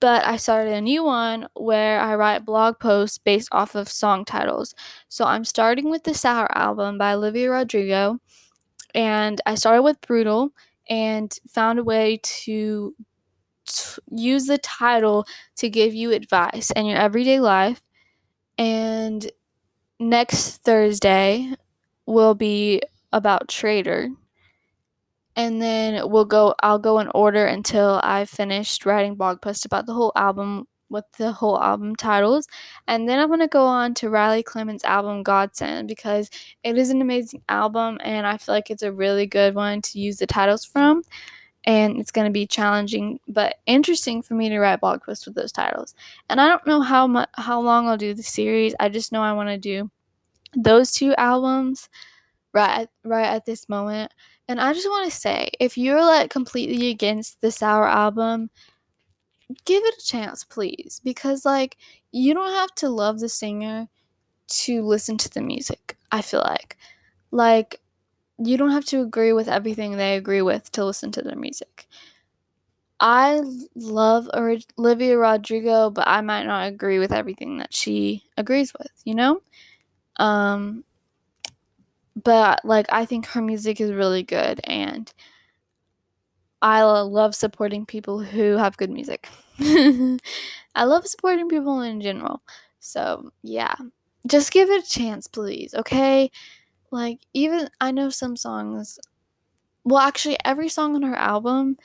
But 0.00 0.24
I 0.26 0.36
started 0.36 0.74
a 0.74 0.80
new 0.80 1.04
one 1.04 1.48
where 1.54 2.00
I 2.00 2.14
write 2.14 2.44
blog 2.44 2.78
posts 2.78 3.18
based 3.18 3.48
off 3.52 3.74
of 3.74 3.88
song 3.88 4.24
titles. 4.24 4.74
So 5.08 5.24
I'm 5.24 5.44
starting 5.44 5.90
with 5.90 6.04
the 6.04 6.14
Sour 6.14 6.48
album 6.56 6.98
by 6.98 7.14
Olivia 7.14 7.50
Rodrigo. 7.50 8.18
And 8.94 9.40
I 9.46 9.54
started 9.56 9.82
with 9.82 10.00
Brutal. 10.00 10.50
and 10.88 11.36
found 11.48 11.78
a 11.80 11.84
way 11.84 12.20
to 12.22 12.94
t- 13.66 14.02
use 14.10 14.46
the 14.46 14.58
title 14.58 15.26
to 15.56 15.68
give 15.70 15.94
you 15.94 16.12
advice 16.12 16.70
in 16.72 16.86
your 16.86 16.98
everyday 16.98 17.40
life. 17.40 17.82
And 18.58 19.30
next 20.00 20.58
Thursday 20.64 21.54
will 22.06 22.34
be 22.34 22.82
about 23.12 23.48
Traitor. 23.48 24.10
And 25.36 25.60
then 25.60 26.08
we'll 26.10 26.24
go 26.24 26.54
I'll 26.62 26.78
go 26.78 26.98
in 26.98 27.08
order 27.14 27.44
until 27.46 28.00
I've 28.02 28.30
finished 28.30 28.86
writing 28.86 29.16
blog 29.16 29.42
posts 29.42 29.64
about 29.64 29.86
the 29.86 29.92
whole 29.94 30.12
album 30.16 30.66
with 30.88 31.04
the 31.18 31.32
whole 31.32 31.60
album 31.60 31.96
titles. 31.96 32.46
And 32.86 33.08
then 33.08 33.18
I'm 33.18 33.28
going 33.28 33.40
to 33.40 33.48
go 33.48 33.66
on 33.66 33.94
to 33.94 34.10
Riley 34.10 34.42
Clemmons' 34.42 34.84
album 34.84 35.22
Godsend 35.22 35.88
because 35.88 36.30
it 36.62 36.76
is 36.76 36.90
an 36.90 37.00
amazing 37.00 37.42
album 37.48 37.98
and 38.02 38.26
I 38.26 38.36
feel 38.36 38.54
like 38.54 38.70
it's 38.70 38.82
a 38.82 38.92
really 38.92 39.26
good 39.26 39.54
one 39.54 39.82
to 39.82 39.98
use 39.98 40.18
the 40.18 40.26
titles 40.26 40.64
from. 40.64 41.02
And 41.64 41.98
it's 41.98 42.12
going 42.12 42.26
to 42.26 42.32
be 42.32 42.46
challenging 42.46 43.18
but 43.26 43.56
interesting 43.66 44.22
for 44.22 44.34
me 44.34 44.48
to 44.48 44.60
write 44.60 44.80
blog 44.80 45.02
posts 45.02 45.26
with 45.26 45.34
those 45.34 45.50
titles. 45.50 45.94
And 46.30 46.40
I 46.40 46.46
don't 46.46 46.66
know 46.66 46.80
how 46.80 47.08
much 47.08 47.28
how 47.34 47.60
long 47.60 47.88
I'll 47.88 47.96
do 47.96 48.14
the 48.14 48.22
series. 48.22 48.74
I 48.78 48.88
just 48.88 49.10
know 49.10 49.20
I 49.20 49.32
want 49.32 49.48
to 49.48 49.58
do 49.58 49.90
those 50.54 50.92
two 50.92 51.12
albums 51.16 51.88
right 52.52 52.82
at, 52.82 52.90
right 53.04 53.26
at 53.26 53.46
this 53.46 53.68
moment. 53.68 54.12
And 54.48 54.60
I 54.60 54.72
just 54.72 54.88
want 54.88 55.10
to 55.10 55.16
say, 55.16 55.50
if 55.58 55.76
you're 55.76 56.04
like 56.04 56.30
completely 56.30 56.88
against 56.88 57.40
the 57.40 57.50
Sour 57.50 57.88
album, 57.88 58.50
give 59.64 59.82
it 59.84 60.02
a 60.02 60.06
chance, 60.06 60.44
please, 60.44 61.00
because 61.04 61.44
like 61.44 61.76
you 62.12 62.34
don't 62.34 62.52
have 62.52 62.74
to 62.76 62.88
love 62.88 63.20
the 63.20 63.28
singer 63.28 63.88
to 64.48 64.82
listen 64.82 65.18
to 65.18 65.30
the 65.30 65.42
music. 65.42 65.96
I 66.12 66.22
feel 66.22 66.40
like, 66.40 66.76
like 67.30 67.80
you 68.38 68.56
don't 68.56 68.70
have 68.72 68.84
to 68.86 69.00
agree 69.00 69.32
with 69.32 69.48
everything 69.48 69.96
they 69.96 70.16
agree 70.16 70.42
with 70.42 70.70
to 70.72 70.84
listen 70.84 71.12
to 71.12 71.22
their 71.22 71.36
music. 71.36 71.86
I 72.98 73.42
love 73.74 74.28
Olivia 74.34 75.18
Rodrigo, 75.18 75.90
but 75.90 76.08
I 76.08 76.22
might 76.22 76.44
not 76.46 76.66
agree 76.68 76.98
with 76.98 77.12
everything 77.12 77.58
that 77.58 77.74
she 77.74 78.24
agrees 78.36 78.72
with, 78.78 78.92
you 79.04 79.14
know? 79.14 79.42
Um 80.18 80.84
but 82.22 82.64
like 82.64 82.86
I 82.90 83.04
think 83.04 83.26
her 83.26 83.42
music 83.42 83.80
is 83.80 83.92
really 83.92 84.22
good 84.22 84.60
and 84.64 85.12
I 86.62 86.82
love 86.82 87.34
supporting 87.34 87.86
people 87.86 88.20
who 88.20 88.56
have 88.56 88.76
good 88.76 88.90
music. 88.90 89.28
I 89.60 90.84
love 90.84 91.06
supporting 91.06 91.48
people 91.48 91.80
in 91.82 92.00
general. 92.00 92.42
So, 92.80 93.30
yeah. 93.42 93.74
Just 94.26 94.52
give 94.52 94.70
it 94.70 94.84
a 94.84 94.88
chance, 94.88 95.26
please, 95.28 95.74
okay? 95.74 96.30
Like 96.90 97.20
even 97.34 97.68
I 97.80 97.90
know 97.92 98.10
some 98.10 98.36
songs 98.36 98.98
well, 99.84 100.00
actually 100.00 100.36
every 100.44 100.68
song 100.68 100.96
on 100.96 101.02
her 101.02 101.14
album 101.14 101.76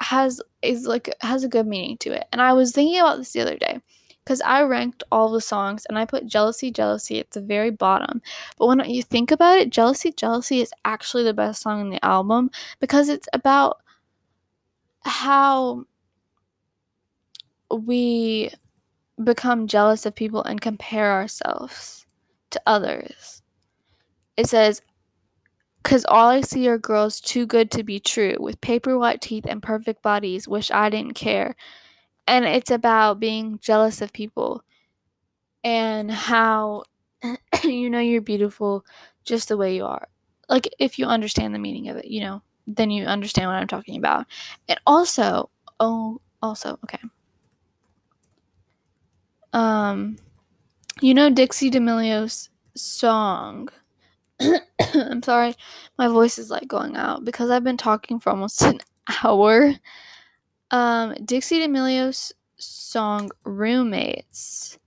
has 0.00 0.40
is 0.62 0.86
like 0.86 1.14
has 1.20 1.44
a 1.44 1.48
good 1.48 1.66
meaning 1.66 1.98
to 1.98 2.12
it. 2.12 2.26
And 2.32 2.40
I 2.40 2.52
was 2.54 2.72
thinking 2.72 3.00
about 3.00 3.18
this 3.18 3.32
the 3.32 3.40
other 3.42 3.58
day 3.58 3.80
because 4.24 4.40
I 4.42 4.62
ranked 4.62 5.02
all 5.12 5.30
the 5.30 5.40
songs 5.40 5.86
and 5.88 5.98
I 5.98 6.04
put 6.06 6.26
Jealousy, 6.26 6.70
Jealousy 6.70 7.20
at 7.20 7.32
the 7.32 7.40
very 7.40 7.70
bottom. 7.70 8.22
But 8.58 8.66
when 8.68 8.78
don't 8.78 8.90
you 8.90 9.02
think 9.02 9.30
about 9.30 9.58
it, 9.58 9.70
Jealousy, 9.70 10.12
Jealousy 10.12 10.60
is 10.60 10.72
actually 10.84 11.24
the 11.24 11.34
best 11.34 11.62
song 11.62 11.80
in 11.80 11.90
the 11.90 12.04
album 12.04 12.50
because 12.80 13.08
it's 13.08 13.28
about 13.32 13.78
how 15.08 15.84
we 17.70 18.50
become 19.22 19.66
jealous 19.66 20.06
of 20.06 20.14
people 20.14 20.42
and 20.44 20.60
compare 20.60 21.12
ourselves 21.12 22.06
to 22.50 22.60
others. 22.66 23.42
It 24.36 24.48
says, 24.48 24.82
because 25.82 26.04
all 26.06 26.28
I 26.28 26.42
see 26.42 26.68
are 26.68 26.78
girls 26.78 27.20
too 27.20 27.46
good 27.46 27.70
to 27.72 27.82
be 27.82 27.98
true, 27.98 28.36
with 28.38 28.60
paper 28.60 28.98
white 28.98 29.20
teeth 29.20 29.46
and 29.48 29.62
perfect 29.62 30.02
bodies, 30.02 30.46
wish 30.46 30.70
I 30.70 30.90
didn't 30.90 31.14
care 31.14 31.56
and 32.28 32.44
it's 32.44 32.70
about 32.70 33.18
being 33.18 33.58
jealous 33.58 34.02
of 34.02 34.12
people 34.12 34.62
and 35.64 36.10
how 36.10 36.84
you 37.64 37.90
know 37.90 37.98
you're 37.98 38.20
beautiful 38.20 38.84
just 39.24 39.48
the 39.48 39.56
way 39.56 39.74
you 39.74 39.84
are. 39.84 40.08
Like 40.48 40.68
if 40.78 40.98
you 40.98 41.06
understand 41.06 41.54
the 41.54 41.58
meaning 41.58 41.88
of 41.88 41.96
it, 41.96 42.04
you 42.04 42.20
know, 42.20 42.42
then 42.76 42.90
you 42.90 43.04
understand 43.04 43.48
what 43.48 43.56
I'm 43.56 43.66
talking 43.66 43.96
about. 43.96 44.26
And 44.68 44.78
also, 44.86 45.50
oh, 45.80 46.20
also, 46.42 46.78
okay. 46.84 47.00
Um 49.52 50.18
you 51.00 51.14
know 51.14 51.30
Dixie 51.30 51.70
D'Amelio's 51.70 52.50
song. 52.76 53.68
I'm 54.94 55.22
sorry. 55.22 55.54
My 55.98 56.08
voice 56.08 56.38
is 56.38 56.50
like 56.50 56.68
going 56.68 56.96
out 56.96 57.24
because 57.24 57.50
I've 57.50 57.64
been 57.64 57.76
talking 57.76 58.20
for 58.20 58.30
almost 58.30 58.62
an 58.62 58.80
hour. 59.24 59.74
Um, 60.70 61.14
Dixie 61.24 61.60
D'Amelio's 61.60 62.32
song 62.56 63.30
Roommates. 63.44 64.78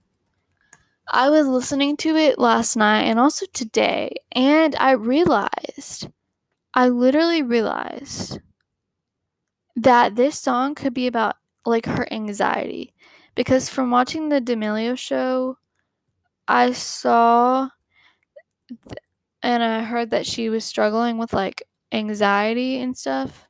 I 1.13 1.29
was 1.29 1.47
listening 1.47 1.97
to 1.97 2.15
it 2.15 2.39
last 2.39 2.77
night 2.77 3.03
and 3.03 3.19
also 3.19 3.45
today, 3.51 4.15
and 4.31 4.75
I 4.77 4.91
realized, 4.91 6.07
I 6.73 6.89
literally 6.89 7.41
realized 7.41 8.39
that 9.75 10.15
this 10.15 10.37
song 10.39 10.75
could 10.75 10.93
be 10.93 11.07
about 11.07 11.35
like 11.65 11.85
her 11.85 12.11
anxiety. 12.11 12.93
Because 13.35 13.69
from 13.69 13.91
watching 13.91 14.29
the 14.29 14.41
D'Amelio 14.41 14.97
show, 14.97 15.57
I 16.47 16.71
saw 16.73 17.69
th- 18.67 18.97
and 19.43 19.63
I 19.63 19.83
heard 19.83 20.09
that 20.11 20.25
she 20.25 20.49
was 20.49 20.65
struggling 20.65 21.17
with 21.17 21.33
like 21.33 21.63
anxiety 21.91 22.79
and 22.79 22.97
stuff. 22.97 23.47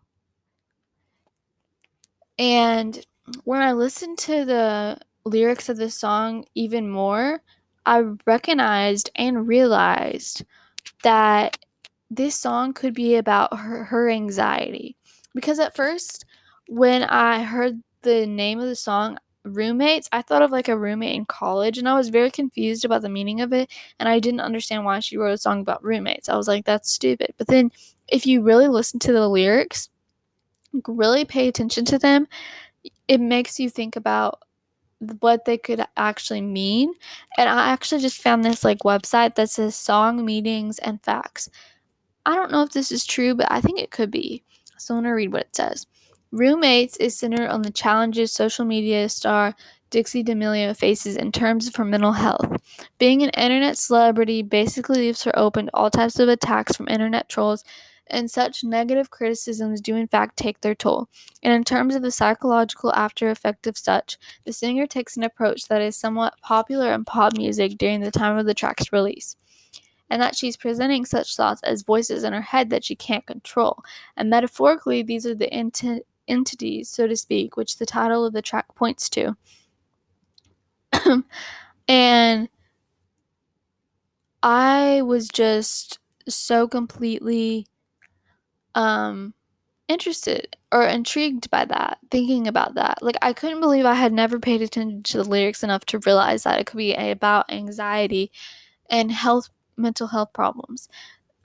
And 2.37 3.05
when 3.43 3.61
I 3.61 3.73
listened 3.73 4.17
to 4.19 4.45
the 4.45 4.99
lyrics 5.25 5.69
of 5.69 5.77
this 5.77 5.95
song 5.95 6.45
even 6.55 6.89
more, 6.89 7.41
I 7.85 8.03
recognized 8.25 9.09
and 9.15 9.47
realized 9.47 10.43
that 11.03 11.57
this 12.11 12.35
song 12.35 12.73
could 12.73 12.93
be 12.93 13.15
about 13.15 13.57
her, 13.57 13.85
her 13.85 14.09
anxiety. 14.09 14.97
Because 15.33 15.59
at 15.59 15.75
first, 15.75 16.25
when 16.67 17.03
I 17.03 17.41
heard 17.41 17.81
the 18.01 18.27
name 18.27 18.59
of 18.59 18.67
the 18.67 18.75
song, 18.75 19.17
Roommates, 19.43 20.09
I 20.11 20.21
thought 20.21 20.41
of 20.43 20.51
like 20.51 20.67
a 20.67 20.77
roommate 20.77 21.15
in 21.15 21.25
college 21.25 21.77
and 21.77 21.89
I 21.89 21.95
was 21.95 22.09
very 22.09 22.29
confused 22.29 22.85
about 22.85 23.01
the 23.01 23.09
meaning 23.09 23.41
of 23.41 23.53
it 23.53 23.71
and 23.99 24.07
I 24.07 24.19
didn't 24.19 24.41
understand 24.41 24.85
why 24.85 24.99
she 24.99 25.17
wrote 25.17 25.33
a 25.33 25.37
song 25.37 25.61
about 25.61 25.83
roommates. 25.83 26.29
I 26.29 26.35
was 26.35 26.47
like, 26.47 26.65
that's 26.65 26.93
stupid. 26.93 27.33
But 27.37 27.47
then 27.47 27.71
if 28.07 28.27
you 28.27 28.43
really 28.43 28.67
listen 28.67 28.99
to 28.99 29.13
the 29.13 29.27
lyrics, 29.27 29.89
really 30.87 31.25
pay 31.25 31.47
attention 31.47 31.85
to 31.85 31.97
them, 31.97 32.27
it 33.07 33.19
makes 33.19 33.59
you 33.59 33.69
think 33.69 33.95
about 33.95 34.43
what 35.19 35.45
they 35.45 35.57
could 35.57 35.83
actually 35.97 36.41
mean. 36.41 36.93
And 37.37 37.49
I 37.49 37.69
actually 37.69 38.01
just 38.01 38.21
found 38.21 38.45
this 38.45 38.63
like 38.63 38.79
website 38.79 39.35
that 39.35 39.49
says 39.49 39.75
song 39.75 40.23
meanings 40.23 40.77
and 40.79 41.01
facts. 41.01 41.49
I 42.25 42.35
don't 42.35 42.51
know 42.51 42.63
if 42.63 42.71
this 42.71 42.91
is 42.91 43.05
true, 43.05 43.35
but 43.35 43.51
I 43.51 43.61
think 43.61 43.79
it 43.79 43.91
could 43.91 44.11
be. 44.11 44.43
So 44.77 44.95
I'm 44.95 45.01
going 45.01 45.11
to 45.11 45.15
read 45.15 45.31
what 45.31 45.43
it 45.43 45.55
says. 45.55 45.87
Roommates 46.31 46.97
is 46.97 47.17
centered 47.17 47.49
on 47.49 47.61
the 47.61 47.71
challenges 47.71 48.31
social 48.31 48.65
media 48.65 49.09
star 49.09 49.55
Dixie 49.89 50.23
D'Amelio 50.23 50.75
faces 50.75 51.17
in 51.17 51.33
terms 51.33 51.67
of 51.67 51.75
her 51.75 51.83
mental 51.83 52.13
health. 52.13 52.45
Being 52.97 53.21
an 53.21 53.29
internet 53.31 53.77
celebrity 53.77 54.41
basically 54.41 54.99
leaves 54.99 55.23
her 55.23 55.37
open 55.37 55.65
to 55.65 55.71
all 55.75 55.91
types 55.91 56.17
of 56.17 56.29
attacks 56.29 56.75
from 56.75 56.87
internet 56.87 57.27
trolls 57.27 57.63
and 58.07 58.31
such 58.31 58.63
negative 58.63 59.09
criticisms 59.09 59.81
do 59.81 59.95
in 59.95 60.07
fact 60.07 60.37
take 60.37 60.61
their 60.61 60.75
toll. 60.75 61.09
And 61.43 61.53
in 61.53 61.63
terms 61.63 61.95
of 61.95 62.01
the 62.01 62.11
psychological 62.11 62.93
after 62.93 63.29
effect 63.29 63.67
of 63.67 63.77
such, 63.77 64.17
the 64.45 64.53
singer 64.53 64.87
takes 64.87 65.17
an 65.17 65.23
approach 65.23 65.67
that 65.67 65.81
is 65.81 65.97
somewhat 65.97 66.35
popular 66.41 66.93
in 66.93 67.03
pop 67.05 67.35
music 67.35 67.77
during 67.77 67.99
the 67.99 68.11
time 68.11 68.37
of 68.37 68.45
the 68.45 68.53
track's 68.53 68.93
release. 68.93 69.35
And 70.11 70.21
that 70.21 70.35
she's 70.35 70.57
presenting 70.57 71.05
such 71.05 71.35
thoughts 71.35 71.63
as 71.63 71.81
voices 71.81 72.23
in 72.23 72.33
her 72.33 72.41
head 72.41 72.69
that 72.69 72.83
she 72.83 72.95
can't 72.95 73.25
control. 73.25 73.81
And 74.17 74.29
metaphorically, 74.29 75.01
these 75.01 75.25
are 75.25 75.33
the 75.33 75.47
enti- 75.47 76.01
entities, 76.27 76.89
so 76.89 77.07
to 77.07 77.15
speak, 77.15 77.55
which 77.55 77.77
the 77.77 77.85
title 77.85 78.25
of 78.25 78.33
the 78.33 78.41
track 78.41 78.75
points 78.75 79.09
to. 79.11 79.37
and 81.87 82.49
I 84.43 85.01
was 85.03 85.27
just 85.29 85.99
so 86.27 86.67
completely 86.67 87.67
um 88.75 89.33
interested 89.87 90.55
or 90.71 90.85
intrigued 90.85 91.49
by 91.49 91.65
that, 91.65 91.97
thinking 92.09 92.47
about 92.47 92.75
that. 92.75 92.99
Like 93.01 93.17
I 93.21 93.33
couldn't 93.33 93.59
believe 93.59 93.85
I 93.85 93.93
had 93.93 94.13
never 94.13 94.39
paid 94.39 94.61
attention 94.61 95.03
to 95.03 95.17
the 95.17 95.23
lyrics 95.29 95.63
enough 95.63 95.85
to 95.87 95.99
realize 95.99 96.43
that 96.43 96.59
it 96.59 96.67
could 96.67 96.77
be 96.77 96.93
about 96.93 97.51
anxiety 97.51 98.31
and 98.89 99.11
health 99.11 99.49
mental 99.77 100.07
health 100.07 100.33
problems. 100.33 100.89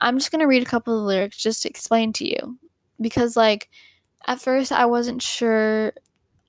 I'm 0.01 0.17
just 0.17 0.31
going 0.31 0.41
to 0.41 0.47
read 0.47 0.61
a 0.61 0.69
couple 0.69 0.93
of 0.93 1.01
the 1.01 1.07
lyrics 1.07 1.37
just 1.37 1.63
to 1.63 1.69
explain 1.69 2.13
to 2.13 2.27
you 2.27 2.57
because 3.01 3.35
like 3.35 3.69
at 4.25 4.41
first 4.41 4.71
I 4.71 4.85
wasn't 4.85 5.21
sure 5.21 5.93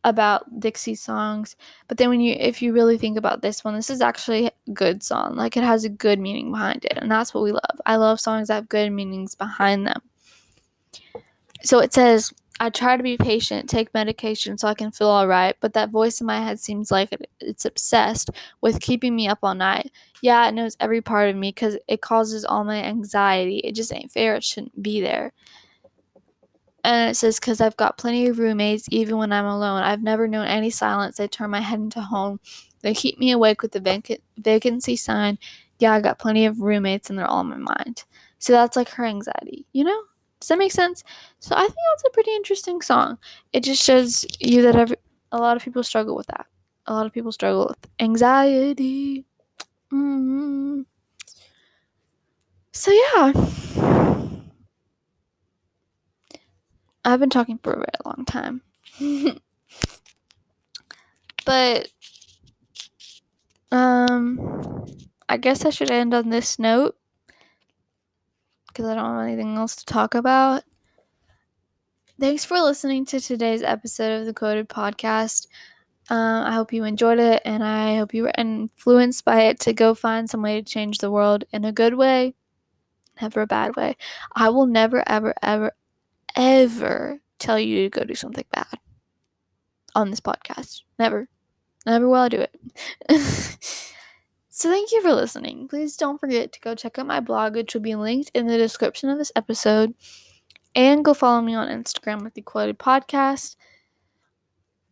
about 0.05 0.61
Dixie 0.61 0.95
songs, 0.95 1.57
but 1.87 1.99
then 1.99 2.09
when 2.09 2.21
you 2.21 2.37
if 2.39 2.63
you 2.63 2.73
really 2.73 2.99
think 2.99 3.19
about 3.19 3.43
this 3.43 3.65
one, 3.65 3.75
this 3.75 3.91
is 3.91 4.01
actually 4.01 4.47
a 4.47 4.53
good 4.73 5.03
song. 5.03 5.35
Like 5.35 5.57
it 5.57 5.65
has 5.65 5.85
a 5.85 5.89
good 5.89 6.19
meaning 6.19 6.51
behind 6.51 6.85
it, 6.85 6.97
and 6.97 7.11
that's 7.11 7.35
what 7.35 7.43
we 7.43 7.53
love. 7.53 7.81
I 7.85 7.97
love 7.97 8.21
songs 8.21 8.49
that 8.49 8.55
have 8.55 8.69
good 8.69 8.91
meanings 8.93 9.35
behind 9.35 9.87
them. 9.87 10.01
So 11.63 11.81
it 11.81 11.93
says, 11.93 12.33
I 12.61 12.71
try 12.71 12.97
to 12.97 13.03
be 13.03 13.17
patient, 13.17 13.69
take 13.69 13.95
medication 13.95 14.59
so 14.59 14.69
I 14.69 14.75
can 14.75 14.91
feel 14.91 15.09
all 15.09 15.29
right, 15.29 15.57
but 15.61 15.75
that 15.75 15.91
voice 15.91 16.21
in 16.21 16.27
my 16.27 16.41
head 16.41 16.59
seems 16.59 16.91
like 16.91 17.15
it's 17.41 17.65
obsessed 17.65 18.31
with 18.61 18.81
keeping 18.81 19.15
me 19.15 19.29
up 19.29 19.39
all 19.43 19.55
night. 19.55 19.93
Yeah, 20.23 20.49
it 20.49 20.53
knows 20.53 20.77
every 20.81 21.01
part 21.01 21.31
of 21.31 21.37
me 21.37 21.51
because 21.51 21.79
it 21.87 22.01
causes 22.01 22.45
all 22.45 22.65
my 22.65 22.83
anxiety. 22.83 23.59
It 23.59 23.75
just 23.75 23.93
ain't 23.93 24.11
fair. 24.11 24.35
It 24.35 24.45
shouldn't 24.45 24.83
be 24.83 25.01
there. 25.01 25.33
And 26.85 27.11
it 27.11 27.15
says, 27.15 27.39
because 27.39 27.61
I've 27.61 27.77
got 27.77 27.99
plenty 27.99 28.29
of 28.29 28.39
roommates, 28.39 28.89
even 28.91 29.17
when 29.19 29.33
I'm 29.33 29.45
alone. 29.45 29.83
I've 29.83 30.03
never 30.03 30.27
known 30.27 30.47
any 30.47 30.71
silence. 30.71 31.17
They 31.17 31.29
turn 31.29 31.51
my 31.51 31.61
head 31.61 31.81
into 31.81 32.01
home. 32.01 32.41
They 32.81 32.95
keep 32.95 33.19
me 33.19 33.33
awake 33.33 33.63
with 33.63 33.73
the 33.73 33.81
vac- 33.81 34.21
vacancy 34.39 34.97
sign. 34.97 35.39
Yeah, 35.79 35.93
I 35.93 36.01
got 36.01 36.19
plenty 36.19 36.47
of 36.47 36.61
roommates 36.61 37.11
and 37.11 37.19
they're 37.19 37.27
all 37.27 37.41
in 37.41 37.49
my 37.49 37.57
mind. 37.57 38.05
So 38.39 38.53
that's 38.53 38.77
like 38.77 38.89
her 38.91 39.05
anxiety, 39.05 39.67
you 39.73 39.85
know? 39.85 40.03
Does 40.41 40.49
that 40.49 40.59
make 40.59 40.73
sense? 40.73 41.03
So 41.41 41.55
I 41.57 41.63
think 41.63 41.75
that's 41.93 42.05
a 42.07 42.11
pretty 42.11 42.31
interesting 42.33 42.81
song. 42.81 43.19
It 43.53 43.65
just 43.65 43.83
shows 43.83 44.25
you 44.39 44.63
that 44.63 44.77
every, 44.77 44.97
a 45.33 45.39
lot 45.39 45.57
of 45.57 45.65
people 45.65 45.83
struggle 45.83 46.15
with 46.15 46.29
that. 46.29 46.47
A 46.87 46.95
lot 46.95 47.07
of 47.07 47.13
people 47.13 47.33
struggle 47.33 47.67
with 47.69 47.91
anxiety. 48.01 49.27
Mm-hmm. 49.93 50.83
So 52.73 52.93
yeah. 52.93 53.33
I've 57.05 57.21
been 57.21 57.31
talking 57.31 57.59
for 57.63 57.73
a 57.73 57.77
very 57.77 57.87
long 58.05 58.25
time. 58.27 58.63
but 61.45 61.89
um 63.73 64.87
I 65.29 65.37
guess 65.37 65.65
I 65.65 65.71
should 65.71 65.91
end 65.91 66.15
on 66.15 66.29
this 66.29 66.59
note 66.59 66.97
because 68.69 68.87
I 68.87 68.95
don't 68.95 69.17
have 69.17 69.25
anything 69.25 69.57
else 69.57 69.77
to 69.77 69.85
talk 69.85 70.15
about. 70.15 70.63
Thanks 72.21 72.45
for 72.45 72.59
listening 72.61 73.05
to 73.07 73.21
today's 73.21 73.63
episode 73.63 74.21
of 74.21 74.27
the 74.27 74.35
Quoted 74.35 74.69
Podcast. 74.69 75.47
Um, 76.11 76.45
I 76.45 76.53
hope 76.53 76.73
you 76.73 76.85
enjoyed 76.85 77.19
it 77.19 77.43
and 77.45 77.63
I 77.63 77.97
hope 77.97 78.15
you 78.15 78.23
were 78.23 78.33
influenced 78.39 79.25
by 79.25 79.43
it 79.43 79.61
to 79.61 79.75
go 79.75 79.95
find 79.95 80.29
some 80.29 80.41
way 80.43 80.61
to 80.61 80.63
change 80.63 80.99
the 80.99 81.11
world 81.11 81.45
in 81.53 81.65
a 81.67 81.73
good 81.73 81.95
way, 81.95 82.35
never 83.21 83.43
a 83.43 83.47
bad 83.47 83.77
way. 83.77 83.97
I 84.35 84.49
will 84.49 84.67
never, 84.67 85.03
ever, 85.07 85.35
ever, 85.43 85.73
ever 86.35 87.21
tell 87.39 87.59
you 87.59 87.85
to 87.85 87.91
go 87.91 88.05
do 88.05 88.15
something 88.15 88.47
bad 88.51 88.79
on 89.95 90.11
this 90.11 90.21
podcast. 90.21 90.83
Never. 90.99 91.29
Never 91.85 92.09
will 92.09 92.17
I 92.17 92.29
do 92.29 92.41
it. 92.41 92.55
so 94.51 94.71
thank 94.71 94.93
you 94.93 95.03
for 95.03 95.13
listening. 95.13 95.69
Please 95.69 95.97
don't 95.97 96.19
forget 96.19 96.53
to 96.53 96.61
go 96.61 96.75
check 96.75 96.99
out 96.99 97.07
my 97.07 97.21
blog, 97.21 97.55
which 97.55 97.75
will 97.75 97.83
be 97.83 97.95
linked 97.95 98.31
in 98.35 98.47
the 98.47 98.59
description 98.59 99.11
of 99.11 99.19
this 99.19 99.33
episode. 99.37 99.95
And 100.75 101.05
go 101.05 101.13
follow 101.13 101.43
me 101.43 101.55
on 101.55 101.69
Instagram 101.69 102.23
with 102.23 102.35
the 102.35 102.43
quoted 102.43 102.79
podcast. 102.79 103.57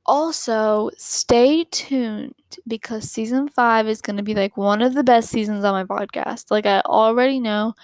Also, 0.07 0.91
stay 0.97 1.65
tuned 1.65 2.35
because 2.67 3.11
season 3.11 3.49
five 3.49 3.89
is 3.89 4.01
going 4.01 4.17
to 4.17 4.23
be 4.23 4.35
like 4.35 4.57
one 4.57 4.81
of 4.81 4.95
the 4.95 5.03
best 5.05 5.31
seasons 5.31 5.65
on 5.65 5.73
my 5.75 5.85
podcast. 5.85 6.51
Like, 6.51 6.65
I 6.67 6.81
already 6.81 7.41
know 7.41 7.75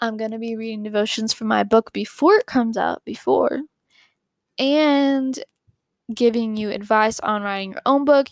I'm 0.00 0.16
going 0.16 0.32
to 0.32 0.38
be 0.38 0.56
reading 0.56 0.82
devotions 0.82 1.32
from 1.32 1.46
my 1.46 1.62
book 1.62 1.92
before 1.92 2.34
it 2.34 2.46
comes 2.46 2.76
out, 2.76 3.04
before, 3.04 3.60
and 4.58 5.38
giving 6.12 6.56
you 6.56 6.70
advice 6.70 7.20
on 7.20 7.42
writing 7.42 7.72
your 7.72 7.82
own 7.86 8.04
book 8.04 8.26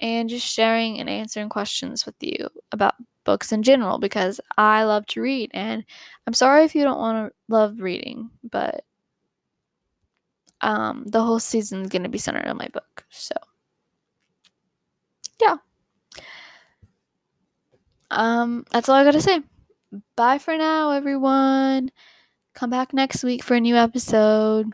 and 0.00 0.28
just 0.28 0.46
sharing 0.46 1.00
and 1.00 1.08
answering 1.08 1.48
questions 1.48 2.06
with 2.06 2.14
you 2.20 2.48
about 2.72 2.94
books 3.24 3.52
in 3.52 3.62
general 3.62 3.98
because 3.98 4.40
I 4.56 4.84
love 4.84 5.06
to 5.06 5.20
read. 5.20 5.50
And 5.52 5.84
I'm 6.26 6.34
sorry 6.34 6.64
if 6.64 6.74
you 6.74 6.84
don't 6.84 6.98
want 6.98 7.28
to 7.28 7.34
love 7.48 7.80
reading, 7.80 8.30
but 8.48 8.84
um, 10.60 11.04
the 11.06 11.22
whole 11.22 11.38
season 11.38 11.82
is 11.82 11.88
going 11.88 12.02
to 12.02 12.08
be 12.08 12.18
centered 12.18 12.46
on 12.48 12.56
my 12.56 12.68
book. 12.68 13.04
So, 13.10 13.34
yeah. 15.40 15.56
Um, 18.10 18.64
that's 18.70 18.88
all 18.88 18.96
I 18.96 19.04
got 19.04 19.12
to 19.12 19.20
say. 19.20 19.40
Bye 20.16 20.38
for 20.38 20.56
now, 20.56 20.90
everyone. 20.90 21.90
Come 22.54 22.70
back 22.70 22.92
next 22.92 23.22
week 23.22 23.44
for 23.44 23.54
a 23.54 23.60
new 23.60 23.76
episode. 23.76 24.72